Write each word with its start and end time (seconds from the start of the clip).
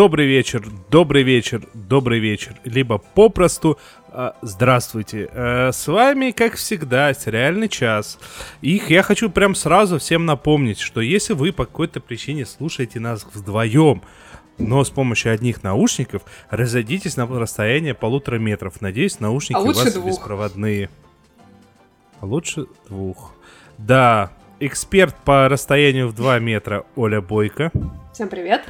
Добрый 0.00 0.26
вечер, 0.26 0.64
добрый 0.88 1.22
вечер, 1.22 1.60
добрый 1.74 2.20
вечер. 2.20 2.54
Либо 2.64 2.96
попросту 2.96 3.78
а, 4.08 4.34
здравствуйте. 4.40 5.28
А, 5.34 5.72
с 5.72 5.86
вами, 5.86 6.30
как 6.30 6.54
всегда, 6.54 7.12
сериальный 7.12 7.68
час. 7.68 8.18
И 8.62 8.80
я 8.88 9.02
хочу 9.02 9.28
прям 9.28 9.54
сразу 9.54 9.98
всем 9.98 10.24
напомнить, 10.24 10.78
что 10.78 11.02
если 11.02 11.34
вы 11.34 11.52
по 11.52 11.66
какой-то 11.66 12.00
причине 12.00 12.46
слушаете 12.46 12.98
нас 12.98 13.26
вдвоем, 13.34 14.00
но 14.56 14.82
с 14.84 14.88
помощью 14.88 15.34
одних 15.34 15.62
наушников, 15.62 16.22
разойдитесь 16.48 17.18
на 17.18 17.26
расстояние 17.26 17.92
полутора 17.92 18.38
метров. 18.38 18.80
Надеюсь, 18.80 19.20
наушники 19.20 19.58
А 19.58 19.60
у 19.60 19.66
вас 19.66 19.92
двух. 19.92 20.06
беспроводные. 20.06 20.88
А 22.20 22.24
Лучше 22.24 22.64
двух. 22.88 23.34
Да, 23.76 24.32
эксперт 24.60 25.14
по 25.26 25.46
расстоянию 25.50 26.08
в 26.08 26.14
2 26.14 26.38
метра 26.38 26.86
Оля 26.96 27.20
Бойко. 27.20 27.70
Всем 28.14 28.30
привет. 28.30 28.62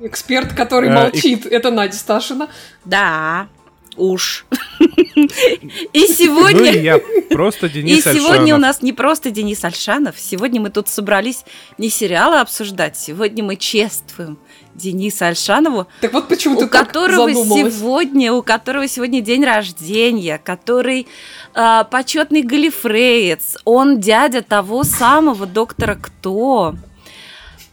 Эксперт, 0.00 0.52
который 0.52 0.90
Э, 0.90 0.94
молчит, 0.94 1.46
это 1.46 1.70
Надя 1.70 1.96
Сташина. 1.96 2.48
Да, 2.84 3.48
уж. 3.96 4.46
И 5.16 6.00
Ну 6.00 6.06
сегодня... 6.06 6.72
и 6.72 6.82
я 6.82 7.00
просто 7.30 7.66
И 7.66 7.70
Денис 7.70 8.04
сегодня 8.04 8.54
Альшанов. 8.54 8.58
у 8.58 8.60
нас 8.60 8.82
не 8.82 8.92
просто 8.92 9.30
Денис 9.30 9.64
Альшанов, 9.64 10.14
сегодня 10.18 10.60
мы 10.60 10.70
тут 10.70 10.88
собрались 10.88 11.44
не 11.76 11.90
сериалы 11.90 12.38
обсуждать, 12.38 12.96
сегодня 12.96 13.42
мы 13.42 13.56
чествуем 13.56 14.38
Дениса 14.74 15.26
Альшанову, 15.26 15.88
Так 16.00 16.12
вот 16.12 16.28
почему 16.28 16.56
у 16.56 16.60
ты 16.60 16.68
которого 16.68 17.32
сегодня, 17.32 18.32
у 18.32 18.42
которого 18.42 18.86
сегодня 18.86 19.20
день 19.20 19.44
рождения, 19.44 20.40
который 20.42 21.08
а, 21.54 21.82
почетный 21.84 22.42
галифреец, 22.42 23.56
он 23.64 23.98
дядя 23.98 24.42
того 24.42 24.84
самого 24.84 25.46
доктора 25.46 25.98
Кто, 26.00 26.76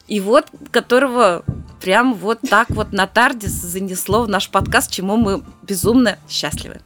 и 0.08 0.20
вот 0.20 0.48
которого 0.72 1.44
прям 1.81 2.14
вот 2.16 2.39
так 2.50 2.70
вот 2.70 2.92
на 2.94 3.08
Тардис 3.08 3.52
занесло 3.52 4.23
в 4.23 4.30
наш 4.30 4.50
подкаст, 4.50 4.92
чему 4.92 5.17
мы 5.17 5.44
безумно 5.64 6.17
счастливы. 6.30 6.81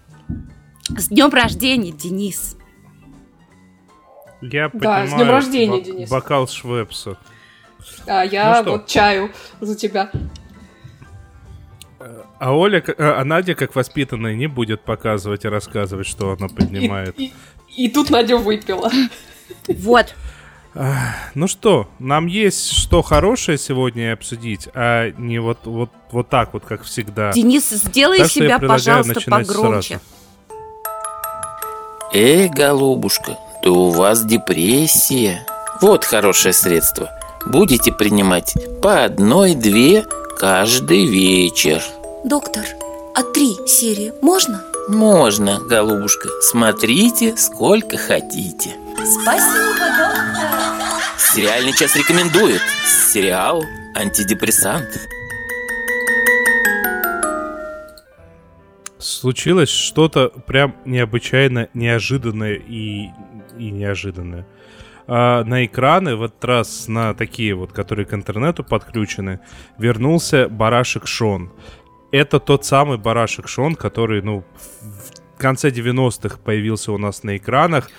С 0.97 1.07
днем 1.09 1.29
рождения, 1.29 1.91
Денис! 1.91 2.57
Я 4.41 4.69
Да, 4.69 5.05
с 5.05 5.09
поднимаю 5.09 5.09
днем 5.09 5.29
рождения, 5.29 5.77
бок- 5.77 5.83
Денис. 5.83 6.09
Бокал 6.09 6.47
Швепса. 6.47 7.17
А 8.07 8.23
я 8.23 8.61
Ну 8.63 8.71
вот 8.71 8.87
чаю 8.87 9.31
за 9.61 9.75
тебя. 9.75 10.11
А 12.39 12.53
Оля, 12.55 12.79
к- 12.79 12.95
а 12.97 13.23
Надя, 13.25 13.53
как 13.55 13.75
воспитанная, 13.75 14.33
не 14.33 14.47
будет 14.47 14.81
показывать 14.81 15.43
и 15.43 15.49
рассказывать, 15.49 16.07
что 16.07 16.31
она 16.31 16.47
И, 16.47 16.55
поднимает. 16.55 17.19
и- 17.19 17.33
и 17.75 17.89
тут 17.89 18.09
Надя 18.09 18.37
выпила. 18.37 18.89
Вот, 19.67 20.15
Ну 21.35 21.47
что, 21.47 21.89
нам 21.99 22.27
есть 22.27 22.71
что 22.71 23.01
хорошее 23.01 23.57
сегодня 23.57 24.13
обсудить, 24.13 24.69
а 24.73 25.11
не 25.17 25.39
вот, 25.39 25.59
вот, 25.65 25.89
вот 26.11 26.29
так 26.29 26.53
вот, 26.53 26.63
как 26.65 26.83
всегда. 26.83 27.33
Денис, 27.33 27.69
сделай 27.69 28.19
Так 28.19 28.31
себя, 28.31 28.59
пожалуйста, 28.59 29.19
погромче. 29.29 29.99
Эй, 32.13 32.47
голубушка, 32.47 33.37
да 33.61 33.71
у 33.71 33.89
вас 33.89 34.23
депрессия. 34.23 35.45
Вот 35.81 36.05
хорошее 36.05 36.53
средство. 36.53 37.09
Будете 37.45 37.91
принимать 37.91 38.55
по 38.81 39.03
одной-две 39.03 40.05
каждый 40.37 41.05
вечер. 41.05 41.83
Доктор, 42.23 42.63
а 43.15 43.23
три 43.23 43.55
серии 43.67 44.13
можно? 44.21 44.63
Можно, 44.87 45.59
голубушка. 45.59 46.29
Смотрите, 46.41 47.35
сколько 47.37 47.97
хотите. 47.97 48.75
Спасибо. 48.95 49.78
Сериальный 51.31 51.73
час 51.73 51.95
рекомендует. 51.95 52.61
Сериал 52.83 53.63
«Антидепрессант». 53.95 55.07
Случилось 58.97 59.69
что-то 59.69 60.29
прям 60.47 60.75
необычайно 60.85 61.69
неожиданное 61.75 62.55
и, 62.55 63.09
и 63.59 63.69
неожиданное. 63.69 64.47
А, 65.05 65.43
на 65.43 65.67
экраны, 65.67 66.15
в 66.15 66.23
этот 66.23 66.43
раз 66.43 66.87
на 66.87 67.13
такие 67.13 67.53
вот, 67.53 67.73
которые 67.73 68.07
к 68.07 68.13
интернету 68.15 68.63
подключены, 68.63 69.39
вернулся 69.77 70.49
барашек 70.49 71.05
Шон. 71.05 71.51
Это 72.11 72.39
тот 72.39 72.65
самый 72.65 72.97
барашек 72.97 73.47
Шон, 73.47 73.75
который, 73.75 74.23
ну, 74.23 74.43
в 74.81 75.37
конце 75.37 75.69
90-х 75.69 76.39
появился 76.43 76.91
у 76.91 76.97
нас 76.97 77.21
на 77.21 77.37
экранах. 77.37 77.91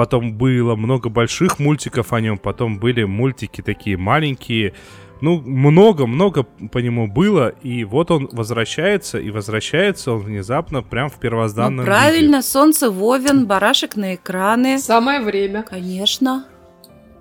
Потом 0.00 0.32
было 0.32 0.76
много 0.76 1.10
больших 1.10 1.58
мультиков 1.58 2.14
о 2.14 2.22
нем, 2.22 2.38
потом 2.38 2.78
были 2.78 3.04
мультики 3.04 3.60
такие 3.60 3.98
маленькие. 3.98 4.72
Ну, 5.20 5.42
много-много 5.42 6.44
по 6.44 6.78
нему 6.78 7.06
было, 7.06 7.50
и 7.50 7.84
вот 7.84 8.10
он 8.10 8.26
возвращается, 8.32 9.18
и 9.18 9.30
возвращается 9.30 10.12
он 10.12 10.20
внезапно 10.20 10.82
прям 10.82 11.10
в 11.10 11.16
Ну, 11.16 11.20
первозданном 11.20 11.80
виде. 11.80 11.84
правильно, 11.84 12.40
солнце 12.40 12.90
Вовен, 12.90 13.44
барашек 13.44 13.94
на 13.96 14.14
экраны. 14.14 14.78
Самое 14.78 15.20
время. 15.20 15.64
Конечно, 15.64 16.46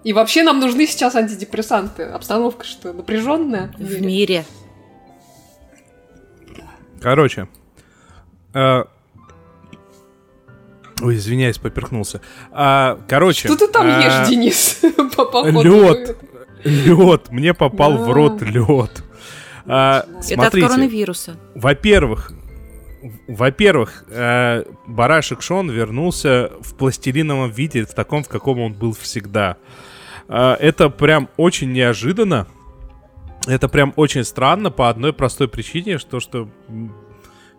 И 0.06 0.14
вообще 0.14 0.44
нам 0.44 0.62
нужны 0.62 0.88
сейчас 0.88 1.16
антидепрессанты. 1.16 2.04
Обстановка 2.04 2.64
что, 2.66 2.94
напряженная? 2.94 3.74
в 3.78 4.02
мире. 4.02 4.46
Короче. 7.02 7.50
э, 8.54 8.84
Ой, 11.02 11.16
извиняюсь, 11.16 11.58
поперхнулся. 11.58 12.22
А, 12.52 13.00
короче. 13.08 13.48
Что 13.48 13.58
ты 13.58 13.68
там 13.68 13.88
а, 13.88 14.02
ешь, 14.02 14.30
Денис? 14.30 14.82
По 15.16 15.26
походу. 15.26 15.62
Лед. 15.62 16.18
Лед. 16.64 17.32
Мне 17.32 17.54
попал 17.54 17.98
в 17.98 18.12
рот 18.12 18.42
лед. 18.42 19.04
А, 19.66 20.06
Это 20.28 20.48
от 20.48 20.54
коронавируса. 20.54 21.38
во-первых, 21.56 22.32
во-первых, 23.28 24.04
э, 24.10 24.64
барашек 24.88 25.42
Шон 25.42 25.70
вернулся 25.70 26.52
в 26.60 26.76
пластилиновом 26.76 27.50
виде, 27.50 27.86
в 27.86 27.94
таком, 27.94 28.24
в 28.24 28.28
каком 28.28 28.60
он 28.60 28.74
был 28.74 28.94
всегда. 28.94 29.58
А, 30.28 30.56
это 30.56 30.90
прям 30.90 31.30
очень 31.38 31.72
неожиданно. 31.72 32.48
Это 33.48 33.70
прям 33.70 33.94
очень 33.96 34.24
странно 34.24 34.70
по 34.70 34.90
одной 34.90 35.14
простой 35.14 35.48
причине, 35.48 35.98
что, 35.98 36.20
что 36.20 36.50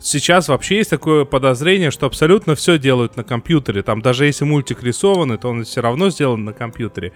сейчас 0.00 0.48
вообще 0.48 0.78
есть 0.78 0.90
такое 0.90 1.24
подозрение, 1.24 1.90
что 1.90 2.06
абсолютно 2.06 2.54
все 2.54 2.78
делают 2.78 3.16
на 3.16 3.24
компьютере. 3.24 3.82
Там 3.82 4.02
даже 4.02 4.26
если 4.26 4.44
мультик 4.44 4.82
рисованный, 4.82 5.38
то 5.38 5.48
он 5.48 5.64
все 5.64 5.80
равно 5.80 6.10
сделан 6.10 6.44
на 6.44 6.52
компьютере. 6.52 7.12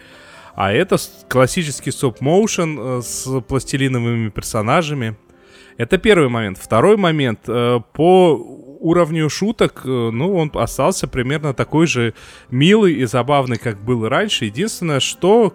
А 0.55 0.72
это 0.72 0.97
классический 1.28 1.91
стоп-моушен 1.91 2.78
э, 2.78 3.03
с 3.03 3.41
пластилиновыми 3.41 4.28
персонажами. 4.28 5.17
Это 5.77 5.99
первый 5.99 6.28
момент. 6.28 6.59
Второй 6.59 6.97
момент. 6.97 7.41
э, 7.49 7.81
По 7.93 8.37
уровню 8.81 9.28
шуток, 9.28 9.83
э, 9.84 9.89
ну, 9.89 10.37
он 10.37 10.53
остался 10.55 11.09
примерно 11.09 11.55
такой 11.55 11.89
же 11.89 12.15
милый 12.50 12.94
и 12.94 13.05
забавный, 13.05 13.59
как 13.59 13.83
был 13.83 14.09
раньше. 14.09 14.44
Единственное, 14.44 15.00
что 15.00 15.55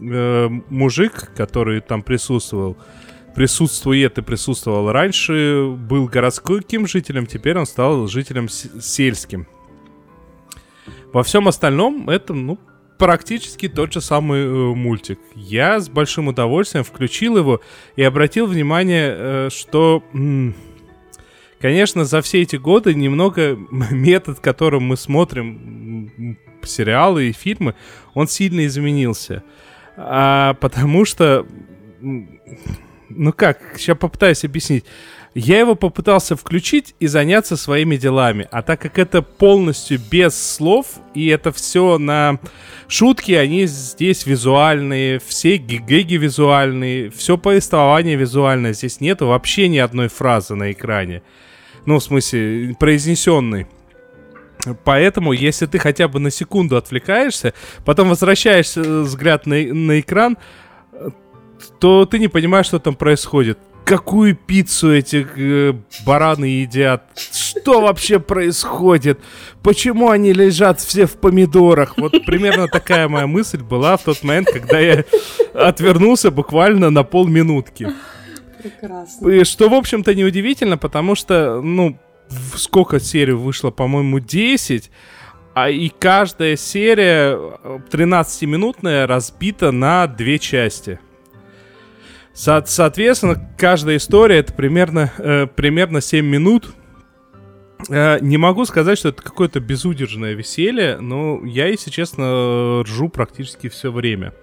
мужик, 0.00 1.32
который 1.36 1.80
там 1.80 2.02
присутствовал, 2.02 2.76
присутствует 3.38 4.18
и 4.18 4.22
присутствовал 4.22 4.90
раньше, 4.90 5.68
был 5.68 6.08
городским 6.08 6.88
жителем, 6.88 7.24
теперь 7.24 7.56
он 7.56 7.66
стал 7.66 8.08
жителем 8.08 8.48
сельским. 8.48 9.46
Во 11.12 11.22
всем 11.22 11.46
остальном 11.46 12.10
это, 12.10 12.34
ну, 12.34 12.58
практически 12.98 13.68
тот 13.68 13.92
же 13.92 14.00
самый 14.00 14.40
э, 14.40 14.74
мультик. 14.74 15.20
Я 15.36 15.78
с 15.78 15.88
большим 15.88 16.26
удовольствием 16.26 16.82
включил 16.82 17.36
его 17.36 17.60
и 17.94 18.02
обратил 18.02 18.48
внимание, 18.48 19.14
э, 19.16 19.48
что, 19.52 20.02
м, 20.12 20.56
конечно, 21.60 22.04
за 22.04 22.22
все 22.22 22.42
эти 22.42 22.56
годы 22.56 22.92
немного 22.92 23.56
метод, 23.92 24.40
которым 24.40 24.82
мы 24.82 24.96
смотрим 24.96 26.10
м, 26.18 26.38
сериалы 26.64 27.28
и 27.28 27.32
фильмы, 27.32 27.76
он 28.14 28.26
сильно 28.26 28.66
изменился. 28.66 29.44
А, 29.96 30.54
потому 30.54 31.04
что, 31.04 31.46
м, 32.00 32.40
ну 33.08 33.32
как, 33.32 33.60
сейчас 33.76 33.96
попытаюсь 33.98 34.44
объяснить. 34.44 34.84
Я 35.34 35.60
его 35.60 35.74
попытался 35.74 36.36
включить 36.36 36.94
и 37.00 37.06
заняться 37.06 37.56
своими 37.56 37.96
делами. 37.96 38.48
А 38.50 38.62
так 38.62 38.80
как 38.80 38.98
это 38.98 39.22
полностью 39.22 40.00
без 40.10 40.34
слов, 40.34 40.86
и 41.14 41.28
это 41.28 41.52
все 41.52 41.98
на 41.98 42.38
шутки, 42.88 43.32
они 43.32 43.66
здесь 43.66 44.26
визуальные, 44.26 45.20
все 45.24 45.56
гигэги 45.56 46.14
визуальные, 46.14 47.10
все 47.10 47.38
повествование 47.38 48.16
визуальное. 48.16 48.72
Здесь 48.72 49.00
нету 49.00 49.26
вообще 49.26 49.68
ни 49.68 49.78
одной 49.78 50.08
фразы 50.08 50.54
на 50.54 50.72
экране. 50.72 51.22
Ну, 51.86 51.98
в 51.98 52.02
смысле, 52.02 52.74
произнесенный. 52.78 53.66
Поэтому, 54.84 55.32
если 55.32 55.66
ты 55.66 55.78
хотя 55.78 56.08
бы 56.08 56.18
на 56.18 56.30
секунду 56.30 56.76
отвлекаешься, 56.76 57.54
потом 57.84 58.08
возвращаешься 58.08 58.80
э, 58.80 59.00
взгляд 59.02 59.46
на, 59.46 59.56
на 59.56 60.00
экран, 60.00 60.36
э, 60.36 60.67
то 61.80 62.04
ты 62.04 62.18
не 62.18 62.28
понимаешь, 62.28 62.66
что 62.66 62.78
там 62.78 62.94
происходит. 62.94 63.58
Какую 63.84 64.36
пиццу 64.36 64.94
эти 64.94 65.26
э, 65.36 65.72
бараны 66.04 66.44
едят? 66.44 67.04
Что 67.16 67.80
вообще 67.80 68.18
происходит? 68.18 69.18
Почему 69.62 70.10
они 70.10 70.32
лежат 70.34 70.80
все 70.80 71.06
в 71.06 71.14
помидорах? 71.14 71.96
Вот 71.96 72.12
примерно 72.26 72.68
такая 72.68 73.08
моя 73.08 73.26
мысль 73.26 73.62
была 73.62 73.96
в 73.96 74.04
тот 74.04 74.22
момент, 74.22 74.48
когда 74.52 74.78
я 74.78 75.04
отвернулся 75.54 76.30
буквально 76.30 76.90
на 76.90 77.02
полминутки. 77.02 77.88
Прекрасно. 78.62 79.28
И 79.28 79.44
Что, 79.44 79.68
в 79.68 79.74
общем-то, 79.74 80.14
неудивительно, 80.14 80.76
потому 80.76 81.14
что, 81.14 81.62
ну, 81.62 81.98
сколько 82.56 83.00
серий 83.00 83.32
вышло, 83.32 83.70
по-моему, 83.70 84.18
10, 84.18 84.90
а 85.54 85.70
и 85.70 85.88
каждая 85.88 86.56
серия 86.56 87.36
э, 87.36 87.78
13-минутная 87.90 89.06
разбита 89.06 89.72
на 89.72 90.06
две 90.06 90.38
части. 90.38 91.00
Со- 92.38 92.62
соответственно, 92.64 93.34
каждая 93.58 93.96
история 93.96 94.36
это 94.38 94.52
примерно, 94.52 95.12
э, 95.18 95.48
примерно 95.48 96.00
7 96.00 96.24
минут. 96.24 96.68
Э, 97.88 98.20
не 98.20 98.36
могу 98.36 98.64
сказать, 98.64 98.96
что 98.96 99.08
это 99.08 99.20
какое-то 99.20 99.58
безудержное 99.58 100.34
веселье, 100.34 100.98
но 101.00 101.44
я, 101.44 101.66
если 101.66 101.90
честно, 101.90 102.84
ржу 102.84 103.08
практически 103.08 103.68
все 103.68 103.90
время. 103.90 104.34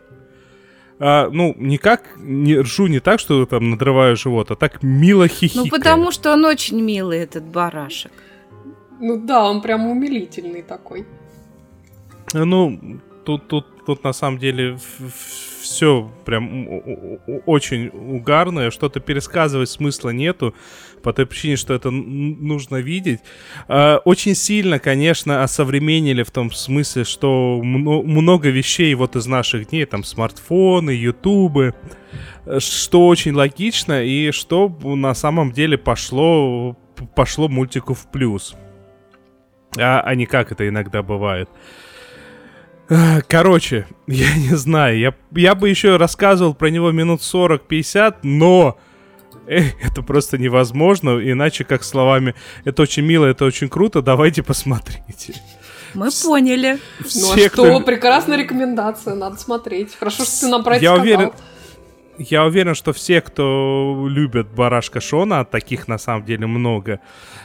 А, 0.99 1.29
ну, 1.31 1.55
никак, 1.57 2.03
не 2.17 2.57
ржу 2.57 2.87
не 2.87 2.99
так, 2.99 3.21
что 3.21 3.45
там 3.45 3.69
надрываю 3.69 4.17
живот, 4.17 4.51
а 4.51 4.57
так 4.57 4.83
мило 4.83 5.29
хихикаю. 5.29 5.63
Ну, 5.63 5.71
потому 5.71 6.11
что 6.11 6.33
он 6.33 6.43
очень 6.43 6.81
милый, 6.81 7.19
этот 7.19 7.45
барашек. 7.45 8.11
Ну 8.99 9.25
да, 9.25 9.49
он 9.49 9.61
прям 9.61 9.87
умилительный 9.87 10.63
такой. 10.63 11.05
Ну, 12.33 12.99
тут, 13.23 13.47
тут, 13.47 13.85
тут 13.85 14.03
на 14.03 14.11
самом 14.11 14.37
деле 14.37 14.77
все 15.65 16.11
прям 16.25 16.69
очень 17.45 17.87
угарное, 17.87 18.71
что-то 18.71 18.99
пересказывать 18.99 19.69
смысла 19.69 20.11
нету, 20.11 20.55
по 21.03 21.13
той 21.13 21.25
причине, 21.27 21.55
что 21.55 21.73
это 21.73 21.91
нужно 21.91 22.77
видеть. 22.77 23.19
А, 23.67 23.97
Очень 24.05 24.33
сильно, 24.33 24.79
конечно, 24.79 25.43
осовременили 25.43 26.23
в 26.23 26.31
том 26.31 26.51
смысле, 26.51 27.03
что 27.03 27.61
мно- 27.63 28.01
много 28.01 28.49
вещей 28.49 28.93
вот 28.95 29.15
из 29.15 29.27
наших 29.27 29.69
дней, 29.69 29.85
там 29.85 30.03
смартфоны, 30.03 30.91
ютубы, 30.91 31.75
что 32.57 33.07
очень 33.07 33.33
логично 33.33 34.03
и 34.03 34.31
что 34.31 34.67
на 34.83 35.13
самом 35.13 35.51
деле 35.51 35.77
пошло, 35.77 36.75
пошло 37.15 37.49
мультику 37.49 37.93
в 37.93 38.09
плюс. 38.11 38.55
А, 39.77 40.01
а 40.01 40.15
не 40.15 40.25
как 40.25 40.51
это 40.51 40.67
иногда 40.67 41.03
бывает. 41.03 41.49
А, 41.49 41.59
Короче, 43.27 43.87
я 44.07 44.35
не 44.35 44.55
знаю, 44.55 44.99
я, 44.99 45.13
я 45.31 45.55
бы 45.55 45.69
еще 45.69 45.97
рассказывал 45.97 46.53
про 46.53 46.69
него 46.69 46.91
минут 46.91 47.21
40-50, 47.21 48.17
но 48.23 48.77
э, 49.47 49.63
это 49.81 50.01
просто 50.03 50.37
невозможно, 50.37 51.19
иначе 51.19 51.63
как 51.63 51.83
словами 51.83 52.35
«это 52.63 52.83
очень 52.83 53.03
мило, 53.03 53.25
это 53.25 53.45
очень 53.45 53.69
круто, 53.69 54.01
давайте 54.01 54.43
посмотрите». 54.43 55.33
Мы 55.95 56.09
поняли. 56.23 56.77
Ну 56.99 57.05
а 57.05 57.07
Все, 57.07 57.47
что, 57.47 57.63
кто- 57.63 57.79
прекрасная 57.79 58.37
рекомендация, 58.37 59.15
надо 59.15 59.37
смотреть. 59.37 59.95
Хорошо, 59.97 60.25
что 60.25 60.41
ты 60.41 60.47
нам 60.49 60.61
про 60.61 60.75
это 60.75 60.83
Я 60.83 60.89
сказал. 60.89 61.03
уверен, 61.05 61.31
я 62.17 62.45
уверен, 62.45 62.75
что 62.75 62.91
все, 62.93 63.21
кто 63.21 64.05
любят 64.09 64.47
барашка 64.47 64.99
Шона, 65.01 65.39
а 65.41 65.45
таких 65.45 65.87
на 65.87 65.97
самом 65.97 66.25
деле 66.25 66.47
много, 66.47 66.99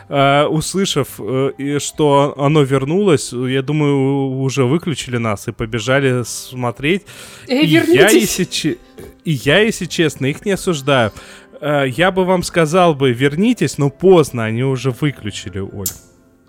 э, 0.08 0.44
услышав, 0.44 1.18
э, 1.18 1.78
что 1.80 2.34
оно 2.38 2.62
вернулось, 2.62 3.32
я 3.32 3.62
думаю, 3.62 4.40
уже 4.40 4.64
выключили 4.64 5.18
нас 5.18 5.48
и 5.48 5.52
побежали 5.52 6.22
смотреть. 6.24 7.02
Эй, 7.48 7.64
И 7.64 7.68
я, 7.68 7.82
вернитесь! 7.84 8.20
если, 8.38 8.44
че- 8.44 8.76
и 9.24 9.32
я, 9.32 9.60
если 9.60 9.86
честно, 9.86 10.26
их 10.26 10.44
не 10.44 10.52
осуждаю. 10.52 11.12
Э, 11.60 11.84
Я 11.88 12.10
бы 12.10 12.24
вам 12.24 12.42
сказал 12.42 12.94
бы, 12.94 13.12
вернитесь, 13.12 13.78
но 13.78 13.90
поздно, 13.90 14.44
они 14.44 14.64
уже 14.64 14.90
выключили, 14.90 15.58
Оль. 15.60 15.86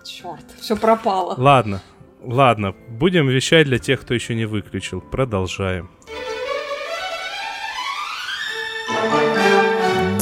Черт, 0.04 0.44
все 0.60 0.74
пропало. 0.76 1.34
Ладно, 1.38 1.80
ладно, 2.22 2.74
будем 2.88 3.28
вещать 3.28 3.66
для 3.66 3.78
тех, 3.78 4.00
кто 4.00 4.14
еще 4.14 4.34
не 4.34 4.46
выключил. 4.46 5.00
Продолжаем. 5.00 5.90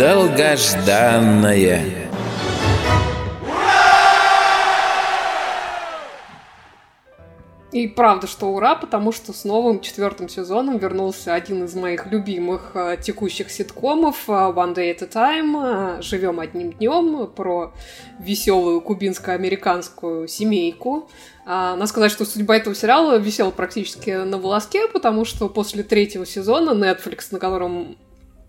Долгожданная. 0.01 1.83
И 7.71 7.87
правда, 7.87 8.27
что 8.27 8.47
ура, 8.47 8.77
потому 8.77 9.13
что 9.13 9.35
с 9.35 9.45
новым 9.45 9.83
четвертым 9.83 10.31
сезоном 10.31 10.79
вернулся 10.79 11.35
один 11.35 11.67
из 11.67 11.75
моих 11.75 12.07
любимых 12.07 12.71
э, 12.73 12.97
текущих 12.99 13.51
ситкомов 13.51 14.25
э, 14.27 14.33
One 14.33 14.75
Day 14.75 14.97
at 14.97 15.05
a 15.05 15.07
Time. 15.07 15.99
э, 15.99 16.03
Живем 16.03 16.41
одним 16.41 16.73
днем 16.73 17.27
про 17.27 17.75
веселую 18.19 18.81
кубинско-американскую 18.81 20.29
семейку. 20.29 21.11
А, 21.45 21.75
надо 21.75 21.87
сказать, 21.87 22.11
что 22.11 22.25
судьба 22.25 22.57
этого 22.57 22.75
сериала 22.75 23.19
висела 23.19 23.51
практически 23.51 24.25
на 24.25 24.39
волоске, 24.39 24.89
потому 24.89 25.27
что 25.27 25.51
после 25.51 25.83
третьего 25.83 26.25
сезона 26.25 26.71
Netflix, 26.71 27.27
на 27.33 27.39
котором 27.39 27.99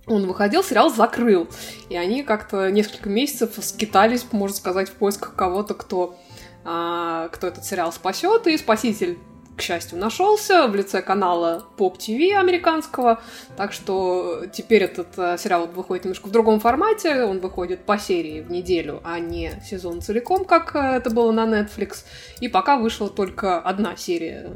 он 0.08 0.28
выходил, 0.28 0.64
сериал 0.64 0.90
закрыл. 0.90 1.48
И 1.90 1.96
они 1.96 2.24
как-то 2.24 2.70
несколько 2.72 3.10
месяцев 3.10 3.52
скитались, 3.62 4.26
можно 4.32 4.56
сказать, 4.56 4.90
в 4.90 4.94
поисках 4.94 5.36
кого-то, 5.36 5.74
кто 5.74 6.18
а, 6.64 7.30
кто 7.30 7.48
этот 7.48 7.66
сериал 7.66 7.92
спасет, 7.92 8.48
и 8.48 8.58
спаситель, 8.58 9.18
к 9.58 9.62
счастью, 9.62 9.98
нашелся 9.98 10.68
в 10.68 10.76
лице 10.76 11.02
канала 11.02 11.66
Pop 11.78 11.98
TV 11.98 12.34
американского, 12.34 13.22
так 13.58 13.74
что 13.74 14.44
теперь 14.54 14.84
этот 14.84 15.08
а, 15.18 15.38
сериал 15.38 15.68
выходит 15.68 16.06
немножко 16.06 16.28
в 16.28 16.32
другом 16.32 16.60
формате, 16.60 17.24
он 17.24 17.40
выходит 17.40 17.86
по 17.86 17.98
серии 17.98 18.42
в 18.42 18.52
неделю, 18.52 19.02
а 19.04 19.20
не 19.20 19.62
сезон 19.66 20.02
целиком, 20.02 20.46
как 20.46 20.76
а, 20.76 20.98
это 20.98 21.10
было 21.10 21.32
на 21.32 21.46
Netflix, 21.46 22.06
и 22.40 22.48
пока 22.48 22.78
вышла 22.78 23.10
только 23.10 23.60
одна 23.60 23.96
серия 23.96 24.52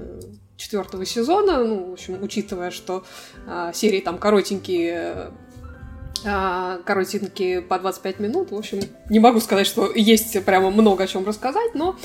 четвертого 0.58 1.06
сезона, 1.06 1.64
ну, 1.64 1.90
в 1.90 1.94
общем, 1.94 2.22
учитывая, 2.22 2.72
что 2.72 3.04
а, 3.48 3.74
серии 3.74 4.00
там 4.00 4.18
коротенькие, 4.18 5.32
а, 6.26 6.80
коротенькие 6.86 7.62
по 7.62 7.78
25 7.80 8.20
минут. 8.20 8.52
В 8.52 8.56
общем, 8.56 8.80
не 9.10 9.20
могу 9.20 9.40
сказать, 9.40 9.68
что 9.68 9.92
есть 9.94 10.44
прямо 10.46 10.72
много 10.72 11.04
о 11.04 11.08
чем 11.08 11.26
рассказать, 11.26 11.76
но 11.76 11.96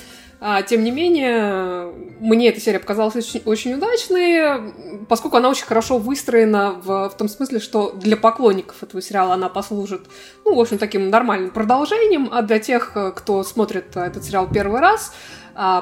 а, 0.42 0.62
тем 0.62 0.82
не 0.82 0.90
менее, 0.90 1.92
мне 2.18 2.48
эта 2.48 2.60
серия 2.60 2.78
показалась 2.78 3.14
очень, 3.14 3.42
очень 3.44 3.74
удачной, 3.74 4.72
поскольку 5.06 5.36
она 5.36 5.50
очень 5.50 5.66
хорошо 5.66 5.98
выстроена 5.98 6.72
в, 6.72 7.10
в 7.10 7.16
том 7.16 7.28
смысле, 7.28 7.60
что 7.60 7.92
для 7.92 8.16
поклонников 8.16 8.82
этого 8.82 9.02
сериала 9.02 9.34
она 9.34 9.50
послужит, 9.50 10.00
ну, 10.46 10.54
в 10.54 10.60
общем, 10.60 10.78
таким 10.78 11.10
нормальным 11.10 11.50
продолжением, 11.50 12.30
а 12.32 12.40
для 12.40 12.58
тех, 12.58 12.92
э, 12.94 13.12
кто 13.14 13.42
смотрит 13.42 13.94
э, 13.96 14.00
этот 14.00 14.24
сериал 14.24 14.48
первый 14.50 14.80
раз, 14.80 15.12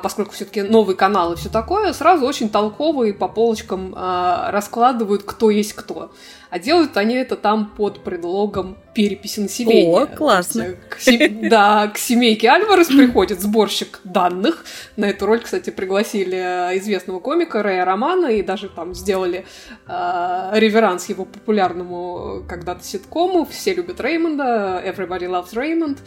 поскольку 0.01 0.33
все-таки 0.33 0.63
новый 0.63 0.97
канал 0.97 1.33
и 1.33 1.37
все 1.37 1.49
такое, 1.49 1.93
сразу 1.93 2.27
очень 2.27 2.49
толково 2.49 3.05
и 3.05 3.13
по 3.13 3.29
полочкам 3.29 3.95
а, 3.97 4.51
раскладывают, 4.51 5.23
кто 5.25 5.51
есть 5.51 5.73
кто. 5.75 6.11
А 6.51 6.59
делают 6.59 6.97
они 6.97 7.15
это 7.15 7.37
там 7.37 7.73
под 7.77 8.03
предлогом 8.05 8.79
переписи 8.95 9.41
населения. 9.41 9.97
О, 9.97 10.07
классно. 10.07 10.63
Э, 10.63 10.75
к 10.89 10.99
се- 11.01 11.29
Да, 11.49 11.89
к 11.89 11.99
семейке 11.99 12.49
Альварес 12.49 12.89
приходит 12.89 13.41
сборщик 13.41 14.01
данных. 14.05 14.65
На 14.97 15.07
эту 15.11 15.27
роль, 15.27 15.41
кстати, 15.41 15.71
пригласили 15.71 16.37
э, 16.73 16.79
известного 16.79 17.21
комика 17.21 17.63
Рэя 17.63 17.85
Романа 17.85 18.27
и 18.29 18.43
даже 18.43 18.69
там 18.69 18.95
сделали 18.95 19.45
э, 19.87 20.51
реверанс 20.55 21.09
его 21.09 21.25
популярному 21.25 22.43
э, 22.45 22.49
когда-то 22.49 22.83
ситкому 22.83 23.45
«Все 23.45 23.75
любят 23.75 24.01
Реймонда», 24.01 24.83
«Everybody 24.85 25.29
loves 25.29 25.53
Raymond». 25.55 25.99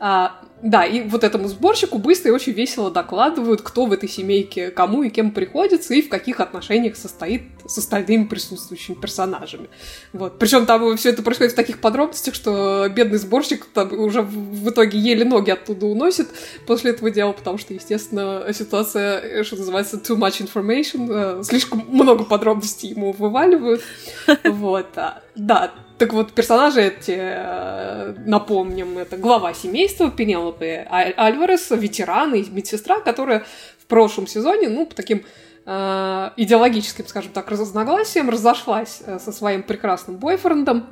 А, 0.00 0.40
да, 0.62 0.84
и 0.84 1.02
вот 1.02 1.24
этому 1.24 1.48
сборщику 1.48 1.98
быстро 1.98 2.30
и 2.30 2.34
очень 2.34 2.52
весело 2.52 2.90
докладывают, 2.90 3.62
кто 3.62 3.86
в 3.86 3.92
этой 3.92 4.08
семейке 4.08 4.70
кому 4.70 5.02
и 5.02 5.10
кем 5.10 5.32
приходится, 5.32 5.94
и 5.94 6.02
в 6.02 6.08
каких 6.08 6.40
отношениях 6.40 6.96
состоит 6.96 7.42
с 7.66 7.78
остальными 7.78 8.24
присутствующими 8.24 8.94
персонажами. 8.96 9.68
Вот. 10.12 10.38
Причем 10.38 10.66
там 10.66 10.96
все 10.96 11.10
это 11.10 11.22
происходит 11.22 11.52
в 11.52 11.56
таких 11.56 11.80
подробностях, 11.80 12.34
что 12.34 12.88
бедный 12.88 13.18
сборщик 13.18 13.66
там 13.66 13.92
уже 13.92 14.22
в 14.22 14.70
итоге 14.70 14.98
еле 14.98 15.24
ноги 15.24 15.50
оттуда 15.50 15.86
уносит 15.86 16.28
после 16.66 16.92
этого 16.92 17.10
дела, 17.10 17.32
потому 17.32 17.58
что, 17.58 17.74
естественно, 17.74 18.44
ситуация, 18.52 19.20
э, 19.20 19.44
что 19.44 19.56
называется, 19.56 19.96
too 19.96 20.16
much 20.16 20.40
information, 20.42 21.40
э, 21.40 21.42
слишком 21.44 21.84
много 21.88 22.24
подробностей 22.24 22.88
ему 22.90 23.12
вываливают. 23.12 23.82
Вот. 24.44 24.86
а, 24.96 25.22
Да, 25.34 25.72
так 25.98 26.12
вот, 26.12 26.32
персонажи 26.32 26.80
эти, 26.82 27.16
э, 27.18 28.14
напомним, 28.24 28.98
это 28.98 29.16
глава 29.16 29.52
семейства 29.52 30.10
Пенелопы 30.10 30.86
Аль- 30.90 31.14
Альварес, 31.16 31.70
ветеран 31.70 32.34
и 32.34 32.48
медсестра, 32.50 33.00
которая 33.00 33.44
в 33.78 33.86
прошлом 33.86 34.26
сезоне, 34.26 34.68
ну, 34.68 34.86
по 34.86 34.94
таким 34.94 35.24
идеологическим, 35.68 37.06
скажем 37.06 37.32
так, 37.32 37.50
разногласиям 37.50 38.30
разошлась 38.30 39.02
э, 39.04 39.18
со 39.18 39.32
своим 39.32 39.62
прекрасным 39.62 40.16
бойфрендом, 40.16 40.86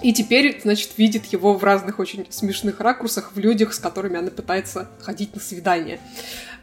И 0.00 0.12
теперь, 0.12 0.60
значит, 0.62 0.96
видит 0.96 1.26
его 1.26 1.54
в 1.54 1.64
разных 1.64 1.98
очень 1.98 2.26
смешных 2.30 2.80
ракурсах 2.80 3.32
в 3.34 3.38
людях, 3.38 3.74
с 3.74 3.78
которыми 3.80 4.18
она 4.18 4.30
пытается 4.30 4.88
ходить 5.00 5.34
на 5.34 5.40
свидание. 5.40 5.98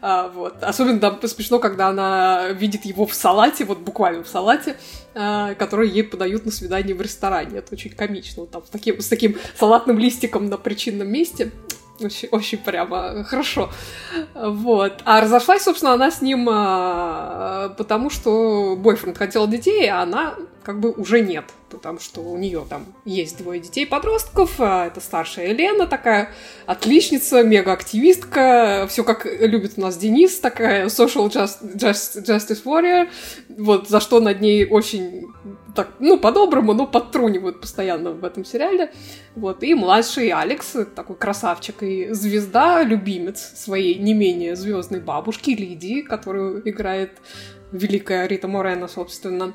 А, 0.01 0.29
вот. 0.29 0.63
Особенно 0.63 0.99
там 0.99 1.19
смешно, 1.27 1.59
когда 1.59 1.87
она 1.87 2.49
видит 2.49 2.85
его 2.85 3.05
в 3.05 3.13
салате, 3.13 3.65
вот 3.65 3.79
буквально 3.79 4.23
в 4.23 4.27
салате, 4.27 4.77
а, 5.13 5.53
который 5.55 5.89
ей 5.89 6.03
подают 6.03 6.45
на 6.45 6.51
свидание 6.51 6.95
в 6.95 7.01
ресторане. 7.01 7.57
Это 7.57 7.73
очень 7.73 7.91
комично. 7.91 8.41
Вот 8.41 8.51
там 8.51 8.65
с 8.65 8.69
таким, 8.69 9.01
с 9.01 9.07
таким 9.07 9.35
салатным 9.57 9.99
листиком 9.99 10.45
на 10.45 10.57
причинном 10.57 11.09
месте. 11.09 11.51
Очень, 12.01 12.29
очень 12.32 12.58
прямо 12.58 13.24
хорошо. 13.24 13.70
Вот. 14.34 15.01
А 15.06 15.22
разошлась, 15.22 15.63
собственно, 15.63 15.94
она 15.94 16.12
с 16.12 16.22
ним 16.22 16.48
а, 16.50 17.70
потому, 17.77 18.10
что 18.10 18.75
бойфренд 18.77 19.18
хотел 19.18 19.48
детей, 19.48 19.88
а 19.89 20.01
она 20.01 20.36
как 20.63 20.79
бы 20.79 20.91
уже 20.91 21.22
нет 21.22 21.46
потому 21.70 22.00
что 22.00 22.22
у 22.22 22.38
нее 22.38 22.65
там 22.70 22.86
есть 23.06 23.38
двое 23.38 23.60
детей-подростков, 23.60 24.60
а 24.60 24.88
это 24.88 25.00
старшая 25.00 25.50
Елена, 25.50 25.88
такая 25.88 26.32
отличница, 26.65 27.44
мега-активистка, 27.44 28.88
все 28.89 29.03
как 29.03 29.25
любит 29.25 29.74
у 29.77 29.82
нас 29.82 29.98
Денис, 29.98 30.39
такая 30.39 30.88
social 30.88 31.29
just, 31.29 31.75
just, 31.75 32.25
justice 32.25 32.63
warrior, 32.65 33.10
вот, 33.50 33.89
за 33.89 34.00
что 34.00 34.20
над 34.20 34.41
ней 34.41 34.65
очень, 34.65 35.27
так, 35.79 35.93
ну, 36.00 36.19
по-доброму, 36.19 36.74
но 36.74 36.86
подтрунивают 36.86 37.62
постоянно 37.62 38.12
в 38.12 38.25
этом 38.25 38.43
сериале, 38.43 38.91
вот, 39.36 39.63
и 39.63 39.74
младший 39.74 40.29
Алекс, 40.29 40.75
такой 40.93 41.15
красавчик 41.15 41.83
и 41.83 42.12
звезда, 42.12 42.83
любимец 42.83 43.53
своей 43.55 43.95
не 43.95 44.13
менее 44.13 44.57
звездной 44.57 45.00
бабушки 45.00 45.51
Лидии, 45.51 46.01
которую 46.01 46.69
играет 46.69 47.12
великая 47.71 48.27
Рита 48.27 48.50
Морена, 48.50 48.89
собственно, 48.89 49.53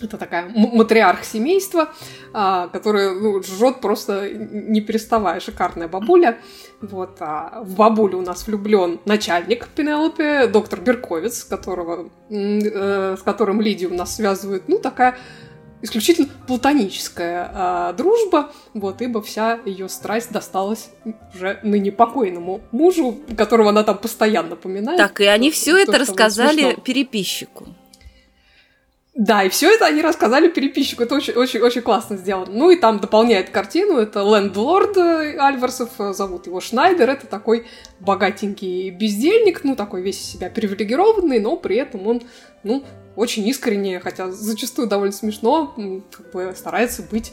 это 0.00 0.18
такая 0.18 0.52
матриарх 0.54 1.24
семейства, 1.24 1.88
а, 2.32 2.68
которая 2.68 3.14
ну, 3.14 3.42
жжет 3.42 3.80
просто 3.80 4.30
не 4.30 4.82
переставая. 4.82 5.40
Шикарная 5.40 5.88
бабуля. 5.88 6.36
Вот, 6.82 7.16
а 7.20 7.62
в 7.62 7.76
бабулю 7.76 8.18
у 8.18 8.22
нас 8.22 8.46
влюблен 8.46 9.00
начальник 9.06 9.68
Пенелопе, 9.68 10.48
доктор 10.48 10.80
Берковец, 10.80 11.44
которого, 11.44 12.10
э, 12.28 13.16
с 13.16 13.22
которым 13.22 13.62
Лидию 13.62 13.90
у 13.90 13.94
нас 13.94 14.16
связывает, 14.16 14.68
ну, 14.68 14.78
такая 14.78 15.16
исключительно 15.82 16.28
платоническая 16.46 17.50
а, 17.52 17.92
дружба, 17.92 18.52
вот, 18.74 19.02
ибо 19.02 19.22
вся 19.22 19.60
ее 19.64 19.88
страсть 19.88 20.32
досталась 20.32 20.90
уже 21.34 21.60
ныне 21.62 21.92
покойному 21.92 22.60
мужу, 22.72 23.18
которого 23.36 23.70
она 23.70 23.82
там 23.84 23.98
постоянно 23.98 24.56
поминает. 24.56 24.98
Так, 24.98 25.20
и 25.20 25.24
они 25.24 25.50
все 25.50 25.76
это 25.76 25.98
рассказали 25.98 26.78
переписчику. 26.84 27.66
Да, 29.16 29.44
и 29.44 29.48
все 29.48 29.74
это 29.74 29.86
они 29.86 30.02
рассказали 30.02 30.48
переписчику. 30.48 31.02
Это 31.02 31.14
очень, 31.14 31.32
очень, 31.32 31.60
очень 31.60 31.80
классно 31.80 32.18
сделано. 32.18 32.52
Ну 32.52 32.70
и 32.70 32.76
там 32.76 33.00
дополняет 33.00 33.48
картину. 33.48 33.96
Это 33.96 34.20
лендлорд 34.20 34.98
э, 34.98 35.38
Альварсов, 35.38 35.88
э, 35.98 36.12
зовут 36.12 36.46
его 36.46 36.60
Шнайдер. 36.60 37.08
Это 37.08 37.26
такой 37.26 37.66
богатенький 37.98 38.90
бездельник, 38.90 39.64
ну 39.64 39.74
такой 39.74 40.02
весь 40.02 40.20
из 40.20 40.32
себя 40.32 40.50
привилегированный, 40.50 41.40
но 41.40 41.56
при 41.56 41.76
этом 41.76 42.06
он, 42.06 42.22
ну, 42.62 42.84
очень 43.16 43.46
искренне, 43.48 44.00
хотя 44.00 44.30
зачастую 44.30 44.88
довольно 44.88 45.12
смешно, 45.12 45.74
как 46.10 46.30
бы 46.32 46.54
старается 46.56 47.02
быть 47.02 47.32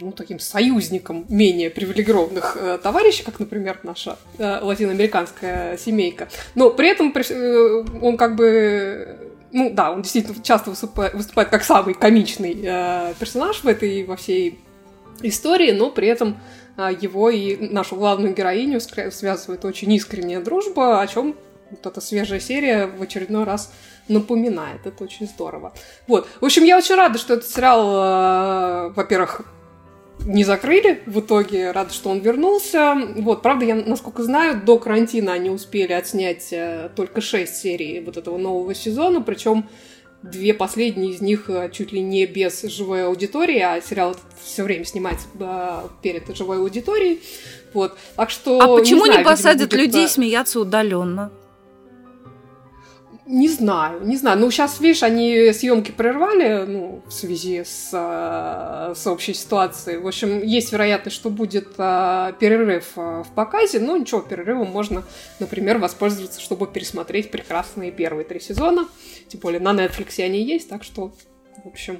ну, 0.00 0.12
таким 0.12 0.38
союзником 0.38 1.26
менее 1.28 1.70
привилегированных 1.70 2.56
э, 2.60 2.78
товарищей, 2.82 3.24
как, 3.24 3.40
например, 3.40 3.80
наша 3.82 4.16
э, 4.38 4.60
латиноамериканская 4.60 5.76
семейка. 5.76 6.28
Но 6.54 6.70
при 6.70 6.88
этом 6.88 7.12
э, 7.12 7.84
он 8.00 8.16
как 8.16 8.36
бы 8.36 9.28
ну 9.50 9.70
да, 9.70 9.90
он 9.92 10.02
действительно 10.02 10.36
часто 10.42 10.70
выступает, 10.70 11.14
выступает 11.14 11.48
как 11.48 11.64
самый 11.64 11.94
комичный 11.94 12.60
э, 12.62 13.14
персонаж 13.18 13.62
в 13.62 13.66
этой 13.66 14.04
во 14.04 14.16
всей 14.16 14.60
истории, 15.22 15.72
но 15.72 15.90
при 15.90 16.08
этом 16.08 16.38
э, 16.76 16.90
его 17.00 17.30
и 17.30 17.56
нашу 17.68 17.96
главную 17.96 18.34
героиню 18.34 18.80
связывает 18.80 19.64
очень 19.64 19.92
искренняя 19.92 20.40
дружба, 20.40 21.00
о 21.00 21.06
чем 21.06 21.34
вот 21.70 21.86
эта 21.86 22.00
свежая 22.00 22.40
серия 22.40 22.86
в 22.86 23.02
очередной 23.02 23.44
раз 23.44 23.72
напоминает. 24.08 24.86
Это 24.86 25.04
очень 25.04 25.26
здорово. 25.26 25.72
Вот. 26.06 26.28
В 26.40 26.44
общем, 26.44 26.64
я 26.64 26.78
очень 26.78 26.94
рада, 26.94 27.18
что 27.18 27.34
этот 27.34 27.48
сериал, 27.48 28.88
э, 28.88 28.92
во-первых, 28.94 29.42
не 30.24 30.44
закрыли 30.44 31.02
в 31.06 31.20
итоге. 31.20 31.70
Рада, 31.70 31.92
что 31.92 32.10
он 32.10 32.20
вернулся. 32.20 32.94
Вот, 33.16 33.42
правда, 33.42 33.64
я, 33.64 33.74
насколько 33.74 34.22
знаю, 34.22 34.60
до 34.62 34.78
карантина 34.78 35.32
они 35.32 35.50
успели 35.50 35.92
отснять 35.92 36.52
э, 36.52 36.90
только 36.96 37.20
6 37.20 37.54
серий 37.54 38.00
вот 38.00 38.16
этого 38.16 38.36
нового 38.38 38.74
сезона, 38.74 39.20
причем 39.20 39.68
две 40.22 40.52
последние 40.52 41.12
из 41.12 41.20
них 41.20 41.48
э, 41.48 41.70
чуть 41.72 41.92
ли 41.92 42.00
не 42.00 42.26
без 42.26 42.62
живой 42.62 43.06
аудитории, 43.06 43.60
а 43.60 43.80
сериал 43.80 44.16
все 44.42 44.64
время 44.64 44.84
снимается 44.84 45.26
э, 45.38 45.82
перед 46.02 46.36
живой 46.36 46.58
аудиторией. 46.58 47.20
Вот. 47.72 47.96
Так 48.16 48.30
что. 48.30 48.60
А 48.60 48.78
почему 48.78 49.00
не, 49.00 49.12
знаю, 49.12 49.18
не 49.20 49.24
посадят 49.24 49.70
будет... 49.70 49.80
людей 49.80 50.08
смеяться 50.08 50.60
удаленно? 50.60 51.30
Не 53.30 53.48
знаю, 53.50 54.06
не 54.06 54.16
знаю. 54.16 54.38
Ну, 54.38 54.50
сейчас, 54.50 54.80
видишь, 54.80 55.02
они 55.02 55.52
съемки 55.52 55.90
прервали, 55.90 56.64
ну, 56.64 57.02
в 57.06 57.12
связи 57.12 57.62
с, 57.62 57.90
э, 57.92 58.94
с 58.94 59.06
общей 59.06 59.34
ситуацией. 59.34 59.98
В 59.98 60.06
общем, 60.06 60.42
есть 60.42 60.72
вероятность, 60.72 61.14
что 61.14 61.28
будет 61.28 61.74
э, 61.76 62.32
перерыв 62.40 62.92
э, 62.96 63.24
в 63.24 63.34
показе. 63.34 63.80
Но 63.80 63.98
ничего, 63.98 64.22
перерывом 64.22 64.70
можно, 64.70 65.02
например, 65.40 65.76
воспользоваться, 65.76 66.40
чтобы 66.40 66.68
пересмотреть 66.68 67.30
прекрасные 67.30 67.92
первые 67.92 68.24
три 68.24 68.40
сезона. 68.40 68.88
Тем 69.28 69.40
более 69.40 69.60
на 69.60 69.74
Netflix 69.74 70.24
они 70.24 70.42
есть, 70.42 70.70
так 70.70 70.82
что, 70.82 71.12
в 71.62 71.68
общем, 71.68 71.98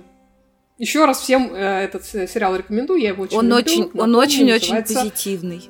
еще 0.79 1.05
раз 1.05 1.21
всем 1.21 1.53
э, 1.53 1.85
этот 1.85 2.07
сериал 2.07 2.57
рекомендую, 2.57 3.03
я 3.03 3.11
его 3.11 3.25
очень 3.25 3.37
он 3.37 3.49
люблю. 3.49 3.61
Очень, 3.61 3.91
он 3.93 4.17
очень-очень 4.17 4.77
позитивный. 4.83 5.69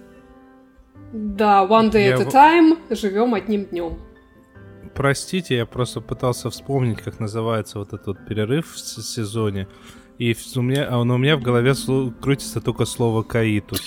Да, 1.12 1.66
One 1.68 1.90
Day 1.90 2.10
я 2.10 2.16
at 2.16 2.28
a 2.28 2.30
Time, 2.30 2.94
живем 2.94 3.34
одним 3.34 3.64
днем 3.64 4.07
простите, 4.99 5.55
я 5.55 5.64
просто 5.64 6.00
пытался 6.00 6.50
вспомнить, 6.50 7.00
как 7.00 7.21
называется 7.21 7.78
вот 7.78 7.93
этот 7.93 8.07
вот 8.09 8.26
перерыв 8.26 8.75
в 8.75 8.78
сезоне. 8.78 9.69
И 10.19 10.37
у 10.57 10.61
меня, 10.61 10.88
а 10.90 10.99
у 10.99 11.05
меня 11.05 11.37
в 11.37 11.40
голове 11.43 11.73
крутится 12.21 12.61
только 12.61 12.85
слово 12.85 13.23
«каитус». 13.23 13.81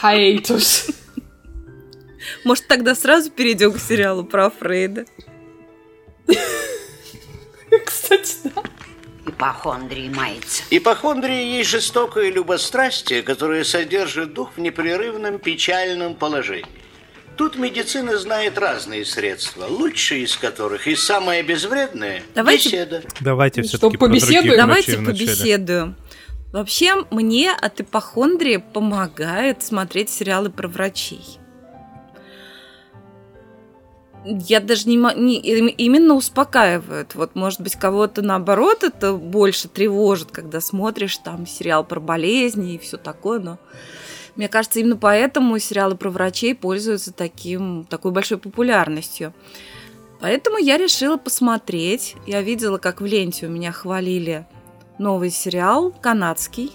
Хаитус. 0.00 0.90
Может, 2.44 2.66
тогда 2.66 2.96
сразу 2.96 3.30
перейдем 3.30 3.72
к 3.72 3.78
сериалу 3.78 4.24
про 4.24 4.50
Фрейда? 4.50 5.04
Кстати, 7.86 8.36
да. 8.44 8.62
Ипохондрии 9.26 10.08
мается. 10.08 10.64
Ипохондрия 10.70 11.44
есть 11.58 11.70
жестокое 11.70 12.32
любострастие, 12.32 13.22
которое 13.22 13.62
содержит 13.62 14.34
дух 14.34 14.50
в 14.56 14.60
непрерывном 14.60 15.38
печальном 15.38 16.16
положении. 16.16 16.79
Тут 17.40 17.56
медицина 17.56 18.18
знает 18.18 18.58
разные 18.58 19.02
средства, 19.06 19.64
лучшие 19.64 20.24
из 20.24 20.36
которых 20.36 20.86
и 20.86 20.94
самое 20.94 21.42
безвредное 21.42 22.22
Давайте... 22.34 22.68
беседа. 22.68 23.02
Давайте 23.18 23.62
все-таки 23.62 23.96
побеседуем. 23.96 24.58
Давайте 24.58 24.98
побеседуем. 24.98 25.96
Вообще, 26.52 27.06
мне 27.10 27.50
от 27.50 27.80
ипохондрии 27.80 28.58
помогает 28.58 29.62
смотреть 29.62 30.10
сериалы 30.10 30.50
про 30.50 30.68
врачей. 30.68 31.38
Я 34.26 34.60
даже 34.60 34.86
не, 34.86 34.96
не 34.96 35.38
именно 35.38 36.16
успокаивают. 36.16 37.14
Вот, 37.14 37.34
может 37.36 37.62
быть, 37.62 37.74
кого-то 37.74 38.20
наоборот 38.20 38.84
это 38.84 39.14
больше 39.14 39.68
тревожит, 39.68 40.30
когда 40.30 40.60
смотришь 40.60 41.16
там 41.16 41.46
сериал 41.46 41.84
про 41.84 42.00
болезни 42.00 42.74
и 42.74 42.78
все 42.78 42.98
такое, 42.98 43.38
но 43.38 43.58
мне 44.36 44.48
кажется, 44.48 44.80
именно 44.80 44.96
поэтому 44.96 45.58
сериалы 45.58 45.96
про 45.96 46.10
врачей 46.10 46.54
пользуются 46.54 47.12
таким, 47.12 47.84
такой 47.84 48.12
большой 48.12 48.38
популярностью. 48.38 49.34
Поэтому 50.20 50.58
я 50.58 50.76
решила 50.76 51.16
посмотреть. 51.16 52.16
Я 52.26 52.42
видела, 52.42 52.78
как 52.78 53.00
в 53.00 53.06
ленте 53.06 53.46
у 53.46 53.50
меня 53.50 53.72
хвалили 53.72 54.46
новый 54.98 55.30
сериал 55.30 55.92
канадский. 55.92 56.72